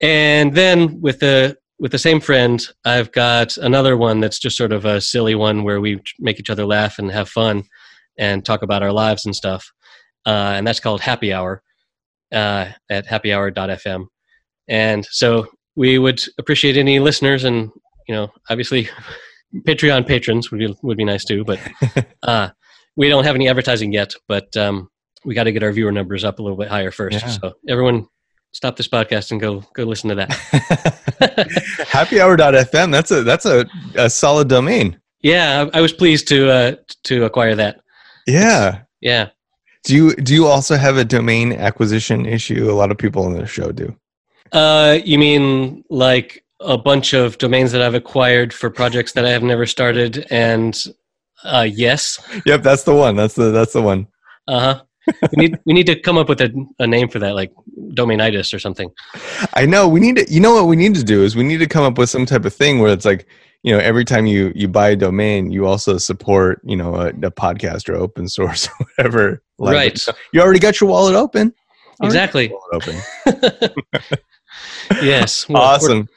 And 0.00 0.54
then 0.54 1.00
with 1.00 1.20
the 1.20 1.56
with 1.78 1.92
the 1.92 1.98
same 1.98 2.20
friend, 2.20 2.64
I've 2.84 3.10
got 3.12 3.56
another 3.56 3.96
one 3.96 4.20
that's 4.20 4.38
just 4.38 4.56
sort 4.56 4.72
of 4.72 4.84
a 4.84 5.00
silly 5.00 5.34
one 5.34 5.64
where 5.64 5.80
we 5.80 6.00
make 6.18 6.38
each 6.38 6.50
other 6.50 6.64
laugh 6.64 6.98
and 6.98 7.10
have 7.10 7.28
fun 7.28 7.64
and 8.18 8.44
talk 8.44 8.62
about 8.62 8.82
our 8.82 8.92
lives 8.92 9.26
and 9.26 9.34
stuff. 9.34 9.72
Uh, 10.24 10.52
and 10.54 10.66
that's 10.66 10.80
called 10.80 11.00
Happy 11.00 11.32
Hour 11.32 11.62
uh, 12.32 12.68
at 12.90 13.06
happyhour.fm. 13.06 14.06
And 14.68 15.04
so 15.10 15.48
we 15.76 15.98
would 15.98 16.22
appreciate 16.38 16.76
any 16.76 17.00
listeners 17.00 17.44
and, 17.44 17.70
you 18.08 18.14
know, 18.14 18.30
obviously 18.48 18.88
Patreon 19.66 20.06
patrons 20.06 20.50
would 20.50 20.58
be, 20.58 20.74
would 20.82 20.96
be 20.96 21.04
nice 21.04 21.24
too, 21.24 21.44
but 21.44 21.58
uh, 22.22 22.50
we 22.96 23.08
don't 23.08 23.24
have 23.24 23.34
any 23.34 23.48
advertising 23.48 23.92
yet, 23.92 24.14
but 24.28 24.56
um, 24.56 24.88
we 25.24 25.34
got 25.34 25.44
to 25.44 25.52
get 25.52 25.62
our 25.62 25.72
viewer 25.72 25.92
numbers 25.92 26.24
up 26.24 26.38
a 26.38 26.42
little 26.42 26.56
bit 26.56 26.68
higher 26.68 26.90
first. 26.90 27.20
Yeah. 27.20 27.28
So 27.28 27.52
everyone 27.68 28.06
stop 28.54 28.76
this 28.76 28.88
podcast 28.88 29.32
and 29.32 29.40
go 29.40 29.62
go 29.74 29.84
listen 29.84 30.08
to 30.08 30.14
that. 30.14 30.30
Happyhour.fm. 31.90 32.90
That's 32.90 33.10
a 33.10 33.22
that's 33.22 33.44
a, 33.44 33.66
a 33.96 34.08
solid 34.08 34.48
domain. 34.48 34.98
Yeah, 35.20 35.68
I, 35.74 35.78
I 35.78 35.80
was 35.82 35.92
pleased 35.92 36.28
to 36.28 36.50
uh, 36.50 36.76
to 37.04 37.24
acquire 37.24 37.54
that. 37.56 37.80
Yeah. 38.26 38.68
It's, 38.68 38.78
yeah. 39.00 39.28
Do 39.84 39.94
you 39.94 40.14
do 40.16 40.32
you 40.32 40.46
also 40.46 40.76
have 40.76 40.96
a 40.96 41.04
domain 41.04 41.52
acquisition 41.52 42.24
issue? 42.24 42.70
A 42.70 42.72
lot 42.72 42.90
of 42.90 42.96
people 42.96 43.24
on 43.24 43.34
the 43.34 43.46
show 43.46 43.70
do. 43.70 43.94
Uh, 44.52 44.98
you 45.04 45.18
mean 45.18 45.84
like 45.90 46.44
a 46.60 46.78
bunch 46.78 47.12
of 47.12 47.36
domains 47.38 47.72
that 47.72 47.82
I've 47.82 47.94
acquired 47.94 48.54
for 48.54 48.70
projects 48.70 49.12
that 49.12 49.26
I 49.26 49.30
have 49.30 49.42
never 49.42 49.66
started? 49.66 50.26
And 50.30 50.82
uh, 51.42 51.66
yes. 51.70 52.18
Yep, 52.46 52.62
that's 52.62 52.84
the 52.84 52.94
one. 52.94 53.16
That's 53.16 53.34
the 53.34 53.50
that's 53.50 53.74
the 53.74 53.82
one. 53.82 54.06
Uh 54.46 54.60
huh 54.60 54.82
we 55.06 55.36
need 55.36 55.58
we 55.64 55.72
need 55.72 55.86
to 55.86 55.98
come 56.00 56.16
up 56.16 56.28
with 56.28 56.40
a, 56.40 56.66
a 56.78 56.86
name 56.86 57.08
for 57.08 57.18
that, 57.18 57.34
like 57.34 57.52
domainitis 57.92 58.52
or 58.54 58.58
something. 58.58 58.90
I 59.54 59.66
know 59.66 59.88
we 59.88 60.00
need 60.00 60.16
to. 60.16 60.32
You 60.32 60.40
know 60.40 60.54
what 60.54 60.66
we 60.66 60.76
need 60.76 60.94
to 60.94 61.04
do 61.04 61.22
is 61.22 61.36
we 61.36 61.44
need 61.44 61.58
to 61.58 61.66
come 61.66 61.84
up 61.84 61.98
with 61.98 62.10
some 62.10 62.26
type 62.26 62.44
of 62.44 62.54
thing 62.54 62.80
where 62.80 62.92
it's 62.92 63.04
like 63.04 63.26
you 63.62 63.72
know 63.72 63.78
every 63.78 64.04
time 64.04 64.26
you 64.26 64.52
you 64.54 64.68
buy 64.68 64.90
a 64.90 64.96
domain, 64.96 65.50
you 65.50 65.66
also 65.66 65.98
support 65.98 66.60
you 66.64 66.76
know 66.76 66.94
a, 66.94 67.08
a 67.08 67.30
podcast 67.30 67.88
or 67.88 67.94
open 67.94 68.28
source 68.28 68.68
or 68.80 68.86
whatever. 68.96 69.42
Right. 69.58 69.98
You 70.32 70.40
already 70.40 70.58
got 70.58 70.80
your 70.80 70.90
wallet 70.90 71.14
open. 71.14 71.54
Exactly. 72.02 72.52
Wallet 72.52 72.88
open. 73.26 74.18
yes. 75.02 75.48
Well, 75.48 75.62
awesome. 75.62 76.08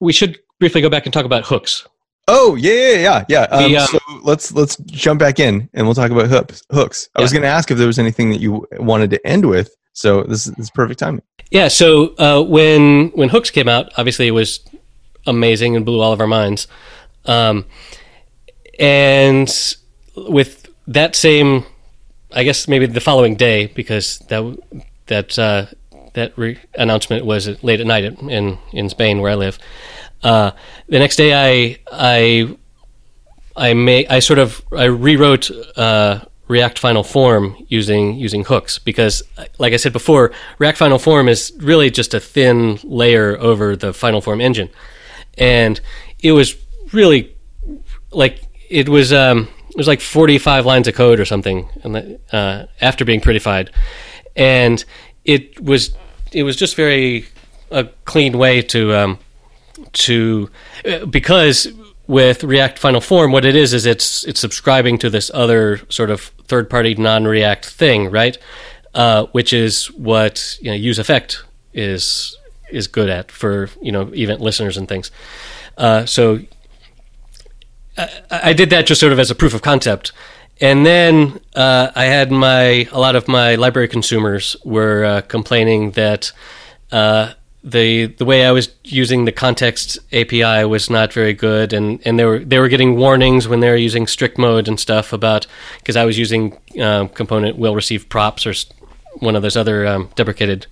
We 0.00 0.12
should 0.12 0.38
briefly 0.58 0.80
go 0.80 0.88
back 0.88 1.06
and 1.06 1.12
talk 1.12 1.24
about 1.24 1.44
hooks. 1.44 1.86
Oh 2.30 2.56
yeah, 2.56 2.72
yeah, 2.72 2.98
yeah, 2.98 3.24
yeah. 3.28 3.42
Um, 3.44 3.74
um, 3.74 3.86
so 3.86 3.98
let's 4.22 4.52
let's 4.52 4.76
jump 4.76 5.18
back 5.18 5.40
in 5.40 5.68
and 5.72 5.86
we'll 5.86 5.94
talk 5.94 6.10
about 6.10 6.28
hooks. 6.28 6.62
Hooks. 6.70 7.08
I 7.14 7.20
yeah. 7.20 7.24
was 7.24 7.32
going 7.32 7.42
to 7.42 7.48
ask 7.48 7.70
if 7.70 7.78
there 7.78 7.86
was 7.86 7.98
anything 7.98 8.28
that 8.30 8.40
you 8.40 8.66
wanted 8.72 9.10
to 9.10 9.26
end 9.26 9.48
with. 9.48 9.74
So 9.94 10.22
this 10.24 10.46
is, 10.46 10.52
this 10.52 10.66
is 10.66 10.70
perfect 10.70 11.00
timing. 11.00 11.22
Yeah. 11.50 11.68
So 11.68 12.14
uh, 12.18 12.42
when 12.42 13.08
when 13.14 13.30
hooks 13.30 13.50
came 13.50 13.66
out, 13.66 13.90
obviously 13.96 14.28
it 14.28 14.32
was 14.32 14.60
amazing 15.26 15.74
and 15.74 15.86
blew 15.86 16.02
all 16.02 16.12
of 16.12 16.20
our 16.20 16.26
minds. 16.26 16.68
Um, 17.24 17.64
and 18.78 19.48
with 20.14 20.68
that 20.86 21.16
same, 21.16 21.64
I 22.32 22.44
guess 22.44 22.68
maybe 22.68 22.84
the 22.84 23.00
following 23.00 23.36
day 23.36 23.68
because 23.68 24.18
that 24.28 24.58
that 25.06 25.38
uh, 25.38 25.66
that 26.12 26.36
re- 26.36 26.58
announcement 26.74 27.24
was 27.24 27.62
late 27.64 27.80
at 27.80 27.86
night 27.86 28.04
in 28.04 28.58
in 28.72 28.90
Spain 28.90 29.20
where 29.20 29.32
I 29.32 29.34
live. 29.34 29.58
Uh, 30.22 30.50
the 30.88 30.98
next 30.98 31.16
day, 31.16 31.32
I 31.34 31.78
I 31.90 32.56
I 33.56 34.06
I 34.08 34.18
sort 34.20 34.38
of 34.38 34.62
I 34.72 34.84
rewrote 34.84 35.50
uh, 35.76 36.20
React 36.48 36.78
Final 36.78 37.04
Form 37.04 37.56
using 37.68 38.16
using 38.16 38.44
hooks 38.44 38.78
because, 38.78 39.22
like 39.58 39.72
I 39.72 39.76
said 39.76 39.92
before, 39.92 40.32
React 40.58 40.78
Final 40.78 40.98
Form 40.98 41.28
is 41.28 41.52
really 41.58 41.90
just 41.90 42.14
a 42.14 42.20
thin 42.20 42.78
layer 42.82 43.36
over 43.38 43.76
the 43.76 43.92
Final 43.92 44.20
Form 44.20 44.40
engine, 44.40 44.70
and 45.36 45.80
it 46.20 46.32
was 46.32 46.56
really 46.92 47.34
like 48.10 48.42
it 48.68 48.88
was 48.88 49.12
um, 49.12 49.48
it 49.70 49.76
was 49.76 49.86
like 49.86 50.00
forty 50.00 50.38
five 50.38 50.66
lines 50.66 50.88
of 50.88 50.94
code 50.94 51.20
or 51.20 51.24
something, 51.24 51.68
and 51.84 52.18
uh, 52.32 52.66
after 52.80 53.04
being 53.04 53.20
prettified, 53.20 53.70
and 54.34 54.84
it 55.24 55.60
was 55.60 55.94
it 56.32 56.42
was 56.42 56.56
just 56.56 56.74
very 56.74 57.26
a 57.70 57.84
clean 58.04 58.38
way 58.38 58.62
to 58.62 58.94
um, 58.94 59.18
to 59.92 60.50
because 61.10 61.68
with 62.08 62.42
React 62.42 62.78
Final 62.78 63.00
Form, 63.00 63.32
what 63.32 63.44
it 63.44 63.54
is 63.54 63.74
is 63.74 63.86
it's 63.86 64.24
it's 64.24 64.40
subscribing 64.40 64.98
to 64.98 65.10
this 65.10 65.30
other 65.34 65.80
sort 65.90 66.10
of 66.10 66.32
third 66.46 66.68
party 66.68 66.94
non 66.94 67.24
React 67.24 67.66
thing, 67.66 68.10
right? 68.10 68.36
Uh, 68.94 69.26
which 69.26 69.52
is 69.52 69.86
what 69.92 70.58
you 70.60 70.70
know 70.70 70.76
use 70.76 70.98
effect 70.98 71.44
is 71.74 72.36
is 72.70 72.86
good 72.86 73.08
at 73.08 73.30
for 73.30 73.68
you 73.80 73.92
know 73.92 74.12
event 74.14 74.40
listeners 74.40 74.76
and 74.76 74.88
things. 74.88 75.10
Uh, 75.76 76.06
so 76.06 76.40
I, 77.96 78.08
I, 78.30 78.52
did 78.52 78.70
that 78.70 78.86
just 78.86 79.00
sort 79.00 79.12
of 79.12 79.18
as 79.18 79.30
a 79.30 79.34
proof 79.34 79.54
of 79.54 79.62
concept, 79.62 80.12
and 80.60 80.84
then 80.84 81.38
uh, 81.54 81.92
I 81.94 82.06
had 82.06 82.32
my 82.32 82.88
a 82.90 82.98
lot 82.98 83.14
of 83.16 83.28
my 83.28 83.54
library 83.54 83.88
consumers 83.88 84.56
were 84.64 85.04
uh, 85.04 85.20
complaining 85.22 85.92
that 85.92 86.32
uh, 86.90 87.34
the 87.64 88.06
the 88.06 88.24
way 88.24 88.46
I 88.46 88.52
was 88.52 88.72
using 88.84 89.24
the 89.24 89.32
context 89.32 89.98
API 90.12 90.64
was 90.64 90.88
not 90.88 91.12
very 91.12 91.34
good, 91.34 91.72
and, 91.72 92.00
and 92.04 92.18
they 92.18 92.24
were 92.24 92.38
they 92.38 92.58
were 92.58 92.68
getting 92.68 92.96
warnings 92.96 93.48
when 93.48 93.60
they 93.60 93.68
were 93.68 93.76
using 93.76 94.06
strict 94.06 94.38
mode 94.38 94.68
and 94.68 94.78
stuff 94.78 95.12
about 95.12 95.46
because 95.78 95.96
I 95.96 96.04
was 96.04 96.18
using 96.18 96.56
um, 96.80 97.08
component 97.08 97.58
will 97.58 97.74
receive 97.74 98.08
props 98.08 98.46
or 98.46 98.54
one 99.20 99.34
of 99.34 99.42
those 99.42 99.56
other 99.56 99.86
um, 99.86 100.10
deprecated 100.14 100.66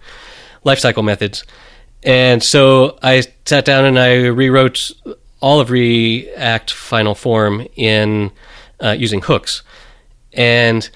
lifecycle 0.64 1.05
methods, 1.05 1.45
and 2.05 2.43
so 2.43 2.99
I 3.03 3.24
sat 3.45 3.64
down 3.64 3.84
and 3.84 3.99
I 3.99 4.26
rewrote 4.26 4.93
all 5.41 5.61
of 5.61 5.70
React 5.70 6.72
Final 6.72 7.14
Form 7.14 7.66
in 7.74 8.30
uh, 8.80 8.93
using 8.97 9.22
hooks, 9.22 9.62
and 10.32 10.89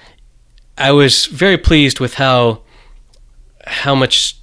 I 0.78 0.93
was 0.93 1.26
very 1.26 1.59
pleased 1.59 1.99
with 1.99 2.14
how 2.14 2.62
how 3.66 3.95
much 3.97 4.39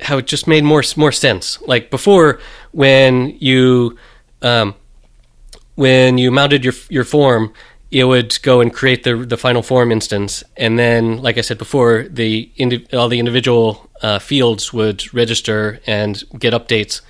how 0.00 0.18
it 0.18 0.26
just 0.26 0.46
made 0.46 0.64
more 0.64 0.82
more 0.96 1.12
sense. 1.12 1.60
Like 1.62 1.90
before, 1.90 2.40
when 2.72 3.36
you 3.38 3.96
um, 4.42 4.74
when 5.74 6.18
you 6.18 6.30
mounted 6.30 6.64
your 6.64 6.74
your 6.88 7.04
form, 7.04 7.52
it 7.90 8.04
would 8.04 8.38
go 8.42 8.60
and 8.60 8.72
create 8.72 9.04
the 9.04 9.16
the 9.16 9.36
final 9.36 9.62
form 9.62 9.92
instance, 9.92 10.44
and 10.56 10.78
then, 10.78 11.22
like 11.22 11.38
I 11.38 11.42
said 11.42 11.58
before, 11.58 12.06
the 12.10 12.50
indi- 12.56 12.86
all 12.92 13.08
the 13.08 13.18
individual 13.18 13.88
uh, 14.02 14.18
fields 14.18 14.72
would 14.72 15.12
register 15.14 15.80
and 15.86 16.22
get 16.38 16.52
updates. 16.52 17.00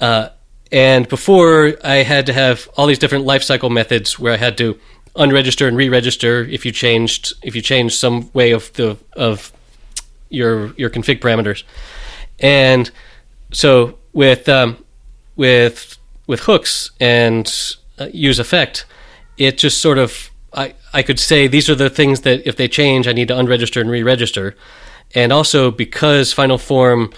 Uh, 0.00 0.28
and 0.72 1.08
before, 1.08 1.74
I 1.84 1.96
had 1.96 2.26
to 2.26 2.32
have 2.32 2.68
all 2.76 2.86
these 2.86 2.98
different 2.98 3.24
lifecycle 3.24 3.70
methods 3.70 4.18
where 4.18 4.32
I 4.32 4.36
had 4.36 4.58
to 4.58 4.78
unregister 5.14 5.66
and 5.66 5.76
re-register 5.76 6.44
if 6.44 6.66
you 6.66 6.72
changed 6.72 7.32
if 7.42 7.56
you 7.56 7.62
changed 7.62 7.94
some 7.98 8.30
way 8.34 8.52
of 8.52 8.72
the 8.74 8.96
of 9.14 9.52
your 10.28 10.74
your 10.74 10.90
config 10.90 11.20
parameters. 11.20 11.62
And 12.40 12.90
so 13.52 13.98
with 14.12 14.48
um, 14.48 14.84
with 15.36 15.98
with 16.26 16.40
hooks 16.40 16.90
and 17.00 17.52
uh, 17.98 18.08
use 18.12 18.38
effect, 18.38 18.86
it 19.36 19.58
just 19.58 19.80
sort 19.80 19.98
of 19.98 20.30
I, 20.52 20.74
I 20.92 21.02
could 21.02 21.20
say 21.20 21.46
these 21.46 21.68
are 21.68 21.74
the 21.74 21.90
things 21.90 22.22
that 22.22 22.46
if 22.46 22.56
they 22.56 22.68
change, 22.68 23.06
I 23.06 23.12
need 23.12 23.28
to 23.28 23.34
unregister 23.34 23.80
and 23.80 23.90
re-register. 23.90 24.56
And 25.14 25.32
also 25.32 25.70
because 25.70 26.32
Final 26.32 26.58
Form 26.58 27.12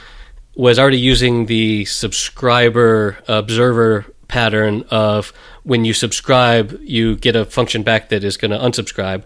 was 0.56 0.78
already 0.78 0.98
using 0.98 1.46
the 1.46 1.84
subscriber 1.84 3.18
observer 3.28 4.04
pattern 4.26 4.84
of 4.90 5.32
when 5.62 5.84
you 5.84 5.94
subscribe, 5.94 6.78
you 6.82 7.16
get 7.16 7.36
a 7.36 7.44
function 7.44 7.82
back 7.82 8.08
that 8.08 8.24
is 8.24 8.36
going 8.36 8.50
to 8.50 8.58
unsubscribe, 8.58 9.22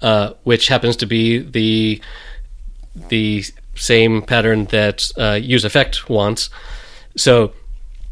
uh, 0.00 0.32
which 0.44 0.68
happens 0.68 0.96
to 0.96 1.06
be 1.06 1.38
the 1.38 2.00
the 3.08 3.44
same 3.80 4.22
pattern 4.22 4.66
that 4.66 5.10
uh, 5.16 5.38
use 5.40 5.64
effect 5.64 6.08
wants. 6.08 6.50
So 7.16 7.52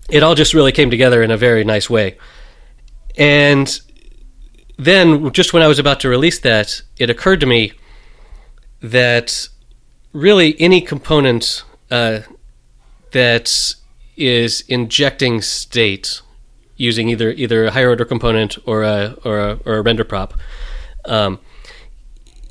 it 0.08 0.22
all 0.22 0.34
just 0.34 0.54
really 0.54 0.72
came 0.72 0.90
together 0.90 1.22
in 1.22 1.30
a 1.30 1.36
very 1.36 1.64
nice 1.64 1.88
way. 1.90 2.16
And 3.16 3.80
then, 4.78 5.32
just 5.32 5.52
when 5.52 5.62
I 5.62 5.66
was 5.66 5.78
about 5.78 6.00
to 6.00 6.08
release 6.08 6.38
that, 6.40 6.82
it 6.98 7.10
occurred 7.10 7.40
to 7.40 7.46
me 7.46 7.72
that 8.80 9.48
really 10.12 10.58
any 10.60 10.80
component 10.80 11.64
uh, 11.90 12.20
that 13.12 13.74
is 14.16 14.62
injecting 14.68 15.40
state 15.42 16.22
using 16.76 17.08
either 17.08 17.30
either 17.32 17.66
a 17.66 17.70
higher 17.72 17.88
order 17.88 18.04
component 18.04 18.56
or 18.66 18.82
a 18.84 19.16
or 19.24 19.38
a, 19.38 19.58
or 19.64 19.76
a 19.78 19.82
render 19.82 20.04
prop, 20.04 20.34
um, 21.04 21.40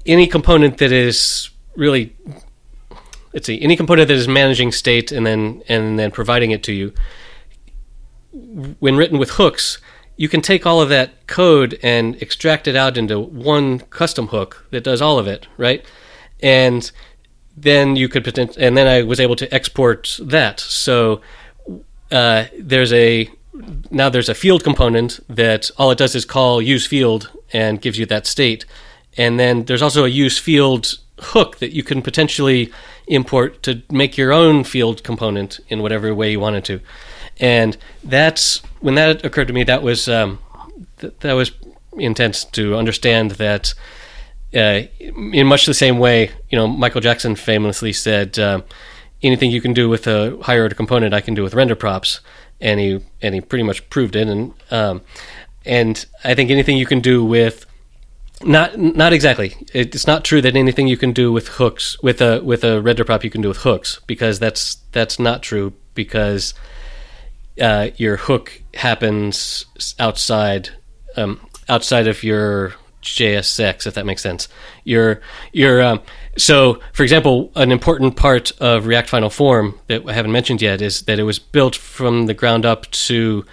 any 0.05 0.27
component 0.27 0.77
that 0.79 0.91
is 0.91 1.49
really 1.75 2.15
let's 3.37 3.45
see. 3.45 3.61
Any 3.61 3.75
component 3.75 4.07
that 4.07 4.15
is 4.15 4.27
managing 4.27 4.71
state 4.71 5.11
and 5.11 5.23
then 5.23 5.61
and 5.69 5.99
then 5.99 6.09
providing 6.09 6.49
it 6.49 6.63
to 6.63 6.73
you. 6.73 6.91
When 8.79 8.97
written 8.97 9.19
with 9.19 9.31
hooks 9.31 9.77
you 10.19 10.27
can 10.27 10.41
take 10.41 10.65
all 10.65 10.81
of 10.81 10.89
that 10.89 11.27
code 11.27 11.77
and 11.83 12.19
extract 12.19 12.67
it 12.67 12.75
out 12.75 12.97
into 12.97 13.19
one 13.19 13.77
custom 13.91 14.29
hook 14.29 14.65
that 14.71 14.83
does 14.83 15.03
all 15.03 15.19
of 15.19 15.27
it 15.27 15.47
right? 15.57 15.85
And 16.41 16.91
then 17.55 17.95
you 17.95 18.09
could 18.09 18.23
potentially 18.23 18.65
and 18.65 18.75
then 18.75 18.87
i 18.87 19.03
was 19.03 19.19
able 19.19 19.35
to 19.35 19.53
export 19.53 20.19
that. 20.19 20.59
So 20.59 21.21
uh, 22.11 22.45
there's 22.57 22.91
a 22.91 23.29
now 23.91 24.09
there's 24.09 24.29
a 24.29 24.35
field 24.35 24.63
component 24.63 25.19
that 25.29 25.69
all 25.77 25.91
it 25.91 25.99
does 25.99 26.15
is 26.15 26.25
call 26.25 26.59
use 26.59 26.87
field 26.87 27.29
and 27.53 27.79
gives 27.79 27.99
you 27.99 28.07
that 28.07 28.25
state. 28.25 28.65
And 29.15 29.39
then 29.39 29.65
there's 29.65 29.83
also 29.83 30.05
a 30.05 30.09
use 30.25 30.39
field 30.39 30.97
hook 31.19 31.57
that 31.57 31.73
you 31.73 31.83
can 31.83 32.01
potentially 32.01 32.71
import 33.07 33.63
to 33.63 33.81
make 33.91 34.17
your 34.17 34.31
own 34.31 34.63
field 34.63 35.03
component 35.03 35.59
in 35.69 35.81
whatever 35.81 36.13
way 36.13 36.31
you 36.31 36.39
wanted 36.39 36.65
to. 36.65 36.79
And 37.39 37.77
that's 38.03 38.61
when 38.79 38.95
that 38.95 39.23
occurred 39.23 39.47
to 39.47 39.53
me. 39.53 39.63
That 39.63 39.83
was 39.83 40.07
um, 40.07 40.39
th- 40.99 41.13
that 41.19 41.33
was 41.33 41.51
intense 41.97 42.45
to 42.45 42.75
understand 42.75 43.31
that. 43.31 43.73
Uh, 44.55 44.83
in 44.99 45.45
much 45.45 45.65
the 45.65 45.73
same 45.73 45.99
way, 45.99 46.31
you 46.49 46.57
know, 46.57 46.67
Michael 46.67 47.01
Jackson 47.01 47.35
famously 47.35 47.91
said, 47.91 48.39
uh, 48.39 48.61
"Anything 49.21 49.51
you 49.51 49.59
can 49.59 49.73
do 49.73 49.89
with 49.89 50.07
a 50.07 50.37
higher 50.41 50.63
order 50.63 50.73
component, 50.73 51.13
I 51.13 51.19
can 51.19 51.33
do 51.33 51.43
with 51.43 51.53
render 51.53 51.75
props," 51.75 52.21
and 52.61 52.79
he 52.79 53.01
and 53.21 53.35
he 53.35 53.41
pretty 53.41 53.63
much 53.63 53.87
proved 53.89 54.15
it. 54.15 54.27
And 54.29 54.53
um, 54.71 55.01
and 55.65 56.05
I 56.23 56.33
think 56.33 56.49
anything 56.49 56.77
you 56.77 56.85
can 56.85 57.01
do 57.01 57.25
with 57.25 57.65
not 58.43 58.77
not 58.77 59.13
exactly. 59.13 59.55
It's 59.73 60.05
not 60.05 60.23
true 60.23 60.41
that 60.41 60.55
anything 60.55 60.87
you 60.87 60.97
can 60.97 61.11
do 61.11 61.31
with 61.31 61.47
hooks 61.47 62.01
with 62.01 62.21
a 62.21 62.41
with 62.43 62.63
a 62.63 62.81
render 62.81 63.03
prop 63.03 63.23
you 63.23 63.29
can 63.29 63.41
do 63.41 63.47
with 63.47 63.57
hooks 63.57 63.99
because 64.05 64.39
that's 64.39 64.75
that's 64.91 65.19
not 65.19 65.41
true 65.41 65.73
because 65.95 66.53
uh, 67.59 67.89
your 67.97 68.17
hook 68.17 68.61
happens 68.75 69.65
outside 69.99 70.69
um, 71.15 71.39
outside 71.67 72.07
of 72.07 72.23
your 72.23 72.75
JSX 73.01 73.87
if 73.87 73.95
that 73.95 74.05
makes 74.05 74.21
sense. 74.21 74.47
Your 74.83 75.21
your 75.51 75.81
um, 75.81 76.01
so 76.37 76.79
for 76.93 77.03
example, 77.03 77.51
an 77.55 77.71
important 77.71 78.15
part 78.15 78.51
of 78.59 78.85
React 78.85 79.09
Final 79.09 79.29
Form 79.31 79.79
that 79.87 80.07
I 80.07 80.13
haven't 80.13 80.31
mentioned 80.31 80.61
yet 80.61 80.81
is 80.81 81.01
that 81.03 81.17
it 81.17 81.23
was 81.23 81.39
built 81.39 81.75
from 81.75 82.27
the 82.27 82.35
ground 82.35 82.65
up 82.65 82.89
to 82.91 83.45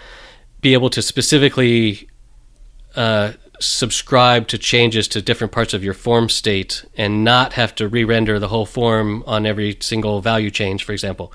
be 0.61 0.75
able 0.75 0.91
to 0.91 1.01
specifically 1.01 2.09
uh, 2.97 3.33
subscribe 3.61 4.49
to 4.49 4.59
changes 4.59 5.09
to 5.09 5.23
different 5.23 5.53
parts 5.53 5.75
of 5.75 5.85
your 5.85 5.95
form 5.95 6.29
state 6.29 6.85
and 6.97 7.25
not 7.25 7.55
have 7.55 7.75
to 7.77 7.89
re-render 7.89 8.39
the 8.39 8.49
whole 8.49 8.67
form 8.67 9.23
on 9.27 9.47
every 9.47 9.77
single 9.81 10.21
value 10.21 10.51
change, 10.51 10.85
for 10.85 10.93
example. 10.93 11.33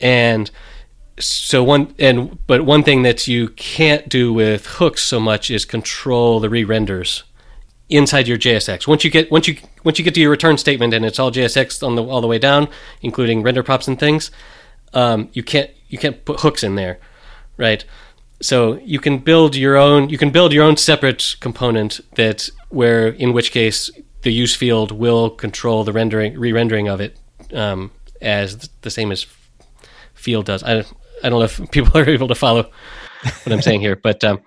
And 0.00 0.50
so 1.18 1.62
one 1.62 1.94
and 1.98 2.38
but 2.46 2.64
one 2.64 2.82
thing 2.82 3.02
that 3.02 3.28
you 3.28 3.48
can't 3.50 4.08
do 4.08 4.32
with 4.32 4.66
hooks 4.66 5.02
so 5.02 5.20
much 5.20 5.50
is 5.50 5.64
control 5.64 6.40
the 6.40 6.48
re-renders 6.48 7.24
inside 7.88 8.26
your 8.26 8.38
JSX. 8.38 8.86
Once 8.86 9.04
you 9.04 9.10
get 9.10 9.30
once 9.30 9.46
you 9.46 9.56
once 9.84 9.98
you 9.98 10.04
get 10.04 10.14
to 10.14 10.20
your 10.20 10.30
return 10.30 10.56
statement 10.56 10.94
and 10.94 11.04
it's 11.04 11.18
all 11.18 11.30
JSX 11.30 11.86
on 11.86 11.96
the 11.96 12.02
all 12.02 12.20
the 12.20 12.26
way 12.26 12.38
down, 12.38 12.68
including 13.02 13.42
render 13.42 13.62
props 13.62 13.86
and 13.86 13.98
things, 13.98 14.30
um, 14.94 15.28
you 15.32 15.42
can't 15.42 15.70
you 15.88 15.98
can't 15.98 16.24
put 16.24 16.40
hooks 16.40 16.64
in 16.64 16.74
there, 16.74 16.98
right? 17.56 17.84
So 18.42 18.74
you 18.84 18.98
can 18.98 19.18
build 19.18 19.56
your 19.56 19.76
own 19.76 20.08
you 20.10 20.18
can 20.18 20.30
build 20.30 20.52
your 20.52 20.64
own 20.64 20.76
separate 20.76 21.36
component 21.40 22.00
that 22.16 22.48
where 22.68 23.08
in 23.08 23.32
which 23.32 23.52
case 23.52 23.90
the 24.22 24.32
use 24.32 24.54
field 24.54 24.92
will 24.92 25.30
control 25.30 25.84
the 25.84 25.92
rendering 25.92 26.38
re-rendering 26.38 26.88
of 26.88 27.00
it 27.00 27.18
um, 27.54 27.90
as 28.20 28.68
the 28.82 28.90
same 28.90 29.12
as 29.12 29.26
field 30.14 30.46
does. 30.46 30.62
I, 30.62 30.78
I 31.24 31.28
don't 31.28 31.40
know 31.40 31.42
if 31.42 31.70
people 31.70 31.98
are 32.00 32.08
able 32.08 32.28
to 32.28 32.34
follow 32.34 32.70
what 33.44 33.52
i'm 33.52 33.62
saying 33.62 33.80
here 33.80 33.94
but 33.94 34.24
um, 34.24 34.40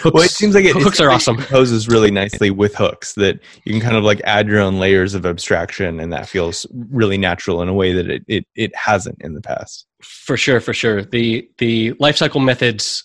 hooks, 0.00 0.14
well 0.14 0.22
it 0.22 0.30
seems 0.30 0.54
like 0.54 0.64
it, 0.64 0.74
hooks 0.74 0.98
are 0.98 1.10
awesome. 1.10 1.36
composes 1.36 1.88
really 1.88 2.10
nicely 2.10 2.50
with 2.50 2.74
hooks 2.74 3.12
that 3.14 3.38
you 3.66 3.72
can 3.72 3.82
kind 3.82 3.96
of 3.96 4.04
like 4.04 4.22
add 4.24 4.48
your 4.48 4.60
own 4.60 4.78
layers 4.78 5.12
of 5.12 5.26
abstraction 5.26 6.00
and 6.00 6.10
that 6.10 6.26
feels 6.26 6.66
really 6.90 7.18
natural 7.18 7.60
in 7.60 7.68
a 7.68 7.74
way 7.74 7.92
that 7.92 8.08
it, 8.08 8.24
it, 8.26 8.46
it 8.54 8.74
hasn't 8.74 9.20
in 9.20 9.34
the 9.34 9.42
past. 9.42 9.86
For 10.00 10.38
sure 10.38 10.58
for 10.58 10.72
sure. 10.72 11.02
The 11.02 11.46
the 11.58 11.92
lifecycle 11.94 12.42
methods 12.42 13.04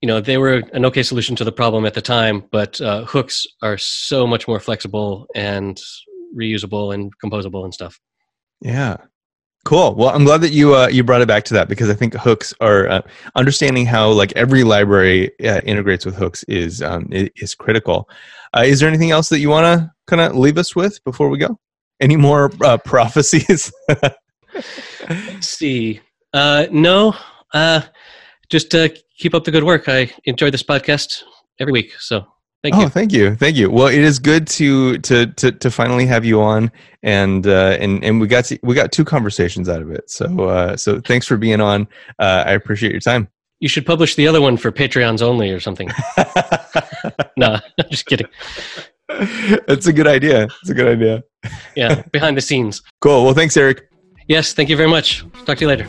you 0.00 0.06
know 0.06 0.20
they 0.20 0.38
were 0.38 0.62
an 0.72 0.84
okay 0.84 1.02
solution 1.02 1.34
to 1.36 1.44
the 1.44 1.52
problem 1.52 1.84
at 1.84 1.94
the 1.94 2.02
time 2.02 2.44
but 2.52 2.80
uh, 2.80 3.04
hooks 3.04 3.46
are 3.62 3.76
so 3.78 4.26
much 4.26 4.46
more 4.46 4.60
flexible 4.60 5.26
and 5.34 5.80
reusable 6.36 6.94
and 6.94 7.12
composable 7.22 7.64
and 7.64 7.72
stuff. 7.72 7.98
Yeah. 8.60 8.96
Cool. 9.64 9.94
Well 9.96 10.10
i'm 10.10 10.24
glad 10.24 10.40
that 10.42 10.52
you 10.52 10.74
uh, 10.74 10.88
you 10.88 11.04
brought 11.04 11.20
it 11.20 11.28
back 11.28 11.44
to 11.44 11.54
that 11.54 11.68
because 11.68 11.90
i 11.90 11.94
think 11.94 12.14
hooks 12.14 12.54
are 12.60 12.88
uh, 12.88 13.02
understanding 13.34 13.84
how 13.84 14.08
like 14.08 14.32
every 14.32 14.64
library 14.64 15.30
uh, 15.44 15.60
integrates 15.64 16.06
with 16.06 16.14
hooks 16.14 16.44
is 16.44 16.80
um, 16.80 17.08
is 17.10 17.54
critical. 17.54 18.08
Uh, 18.56 18.62
is 18.64 18.80
there 18.80 18.88
anything 18.88 19.10
else 19.10 19.28
that 19.28 19.40
you 19.40 19.50
want 19.50 19.64
to 19.64 19.90
kind 20.06 20.22
of 20.22 20.36
leave 20.36 20.56
us 20.56 20.74
with 20.74 21.02
before 21.04 21.28
we 21.28 21.38
go? 21.38 21.58
Any 22.00 22.16
more 22.16 22.50
uh, 22.62 22.78
prophecies? 22.84 23.70
Let's 25.10 25.48
see. 25.48 26.00
No. 26.32 27.14
Just 28.48 28.74
keep 29.18 29.34
up 29.34 29.44
the 29.44 29.50
good 29.50 29.64
work. 29.64 29.88
I 29.88 30.10
enjoy 30.24 30.50
this 30.50 30.62
podcast 30.62 31.24
every 31.60 31.72
week. 31.72 31.92
So 31.98 32.26
thank 32.62 32.74
you. 32.74 32.80
oh, 32.80 32.84
you. 32.84 32.88
thank 32.88 33.12
you, 33.12 33.34
thank 33.36 33.56
you. 33.56 33.70
Well, 33.70 33.88
it 33.88 34.00
is 34.00 34.18
good 34.18 34.46
to 34.48 34.98
to 34.98 35.26
to, 35.26 35.52
to 35.52 35.70
finally 35.70 36.06
have 36.06 36.24
you 36.24 36.40
on, 36.40 36.70
and 37.02 37.46
uh, 37.46 37.76
and 37.80 38.02
and 38.02 38.20
we 38.20 38.26
got 38.26 38.46
to, 38.46 38.58
we 38.62 38.74
got 38.74 38.92
two 38.92 39.04
conversations 39.04 39.68
out 39.68 39.82
of 39.82 39.90
it. 39.90 40.08
So 40.10 40.44
uh, 40.44 40.76
so 40.76 41.00
thanks 41.00 41.26
for 41.26 41.36
being 41.36 41.60
on. 41.60 41.88
Uh, 42.18 42.44
I 42.46 42.52
appreciate 42.52 42.92
your 42.92 43.00
time. 43.00 43.28
You 43.60 43.68
should 43.68 43.84
publish 43.84 44.14
the 44.14 44.28
other 44.28 44.40
one 44.40 44.56
for 44.56 44.70
Patreons 44.70 45.20
only 45.20 45.50
or 45.50 45.58
something. 45.58 45.88
no, 47.36 47.54
I'm 47.54 47.60
just 47.90 48.06
kidding. 48.06 48.28
That's 49.66 49.86
a 49.86 49.92
good 49.92 50.06
idea. 50.06 50.44
It's 50.44 50.70
a 50.70 50.74
good 50.74 50.86
idea. 50.86 51.24
yeah, 51.74 52.02
behind 52.12 52.36
the 52.36 52.40
scenes. 52.40 52.82
Cool. 53.00 53.24
Well, 53.24 53.34
thanks, 53.34 53.56
Erik. 53.56 53.88
Yes, 54.28 54.52
thank 54.52 54.68
you 54.68 54.76
very 54.76 54.88
much. 54.88 55.24
Talk 55.44 55.58
to 55.58 55.64
you 55.64 55.68
later. 55.68 55.88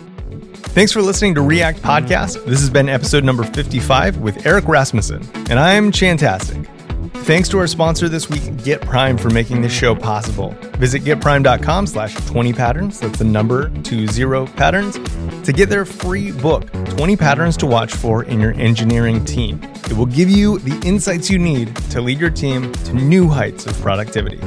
Thanks 0.54 0.92
for 0.92 1.02
listening 1.02 1.36
to 1.36 1.42
React 1.42 1.82
Podcast. 1.82 2.44
This 2.46 2.60
has 2.60 2.70
been 2.70 2.90
episode 2.90 3.24
number 3.24 3.44
55 3.44 4.18
with 4.18 4.46
Erik 4.46 4.68
Rasmussen, 4.68 5.28
and 5.50 5.60
I'm 5.60 5.92
Chantastic. 5.92 6.68
Thanks 7.14 7.50
to 7.50 7.60
our 7.60 7.68
sponsor 7.68 8.10
this 8.10 8.30
week, 8.30 8.42
GitPrime, 8.42 9.20
for 9.20 9.30
making 9.30 9.62
this 9.62 9.72
show 9.72 9.94
possible. 9.96 10.52
Visit 10.78 11.04
gitprime.com 11.04 11.88
slash 11.88 12.16
20 12.28 12.54
patterns, 12.54 13.00
that's 13.00 13.20
the 13.20 13.26
number 13.26 13.70
20 13.70 14.48
patterns, 14.54 14.98
to 15.46 15.54
get 15.54 15.70
their 15.70 15.86
free 15.86 16.32
book, 16.32 16.72
20 16.86 17.16
Patterns 17.16 17.58
to 17.58 17.66
Watch 17.66 17.94
For 17.94 18.24
in 18.24 18.40
Your 18.40 18.54
Engineering 18.54 19.24
Team. 19.26 19.62
It 19.86 19.94
will 19.94 20.06
give 20.06 20.30
you 20.30 20.60
the 20.60 20.88
insights 20.88 21.30
you 21.30 21.40
need 21.40 21.76
to 21.92 22.02
lead 22.02 22.20
your 22.20 22.30
team 22.30 22.72
to 22.72 22.94
new 22.94 23.28
heights 23.28 23.66
of 23.66 23.80
productivity. 23.82 24.38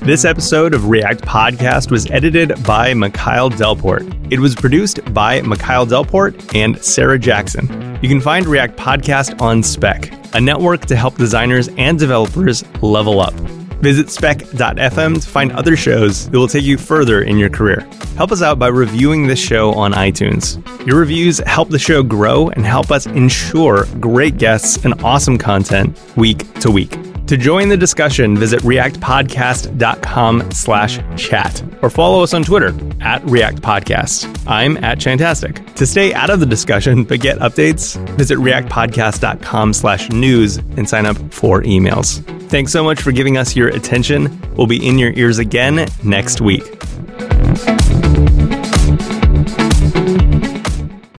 This 0.00 0.24
episode 0.24 0.74
of 0.74 0.88
React 0.88 1.22
Podcast 1.22 1.90
was 1.90 2.10
edited 2.10 2.62
by 2.64 2.94
Mikhail 2.94 3.50
Delport. 3.50 4.32
It 4.32 4.38
was 4.38 4.54
produced 4.54 5.00
by 5.12 5.42
Mikhail 5.42 5.86
Delport 5.86 6.54
and 6.54 6.78
Sarah 6.82 7.18
Jackson. 7.18 7.98
You 8.02 8.08
can 8.08 8.20
find 8.20 8.46
React 8.46 8.76
Podcast 8.76 9.40
on 9.40 9.62
Spec, 9.62 10.12
a 10.34 10.40
network 10.40 10.86
to 10.86 10.96
help 10.96 11.16
designers 11.16 11.68
and 11.76 11.98
developers 11.98 12.64
level 12.82 13.20
up. 13.20 13.34
Visit 13.82 14.10
spec.fm 14.10 15.20
to 15.20 15.28
find 15.28 15.50
other 15.52 15.76
shows 15.76 16.30
that 16.30 16.38
will 16.38 16.46
take 16.46 16.62
you 16.62 16.78
further 16.78 17.22
in 17.22 17.36
your 17.36 17.50
career. 17.50 17.80
Help 18.16 18.30
us 18.30 18.40
out 18.40 18.58
by 18.58 18.68
reviewing 18.68 19.26
this 19.26 19.40
show 19.40 19.72
on 19.72 19.92
iTunes. 19.92 20.64
Your 20.86 21.00
reviews 21.00 21.38
help 21.38 21.68
the 21.68 21.78
show 21.78 22.02
grow 22.02 22.48
and 22.50 22.64
help 22.64 22.92
us 22.92 23.06
ensure 23.06 23.86
great 23.98 24.38
guests 24.38 24.84
and 24.84 24.94
awesome 25.02 25.36
content 25.36 26.00
week 26.16 26.52
to 26.60 26.70
week. 26.70 26.96
To 27.28 27.36
join 27.36 27.68
the 27.68 27.76
discussion, 27.76 28.36
visit 28.36 28.60
reactpodcast.com 28.60 30.50
slash 30.50 30.98
chat 31.16 31.62
or 31.80 31.88
follow 31.88 32.22
us 32.22 32.34
on 32.34 32.42
Twitter 32.42 32.74
at 33.00 33.24
React 33.24 33.62
Podcast. 33.62 34.44
I'm 34.46 34.76
at 34.84 34.98
Chantastic. 34.98 35.74
To 35.76 35.86
stay 35.86 36.12
out 36.12 36.30
of 36.30 36.40
the 36.40 36.46
discussion 36.46 37.04
but 37.04 37.20
get 37.20 37.38
updates, 37.38 37.96
visit 38.16 38.38
reactpodcast.com 38.38 39.72
slash 39.72 40.10
news 40.10 40.58
and 40.58 40.88
sign 40.88 41.06
up 41.06 41.16
for 41.32 41.62
emails. 41.62 42.22
Thanks 42.50 42.72
so 42.72 42.84
much 42.84 43.00
for 43.00 43.12
giving 43.12 43.38
us 43.38 43.56
your 43.56 43.68
attention. 43.68 44.38
We'll 44.56 44.66
be 44.66 44.86
in 44.86 44.98
your 44.98 45.12
ears 45.12 45.38
again 45.38 45.86
next 46.02 46.40
week. 46.42 46.64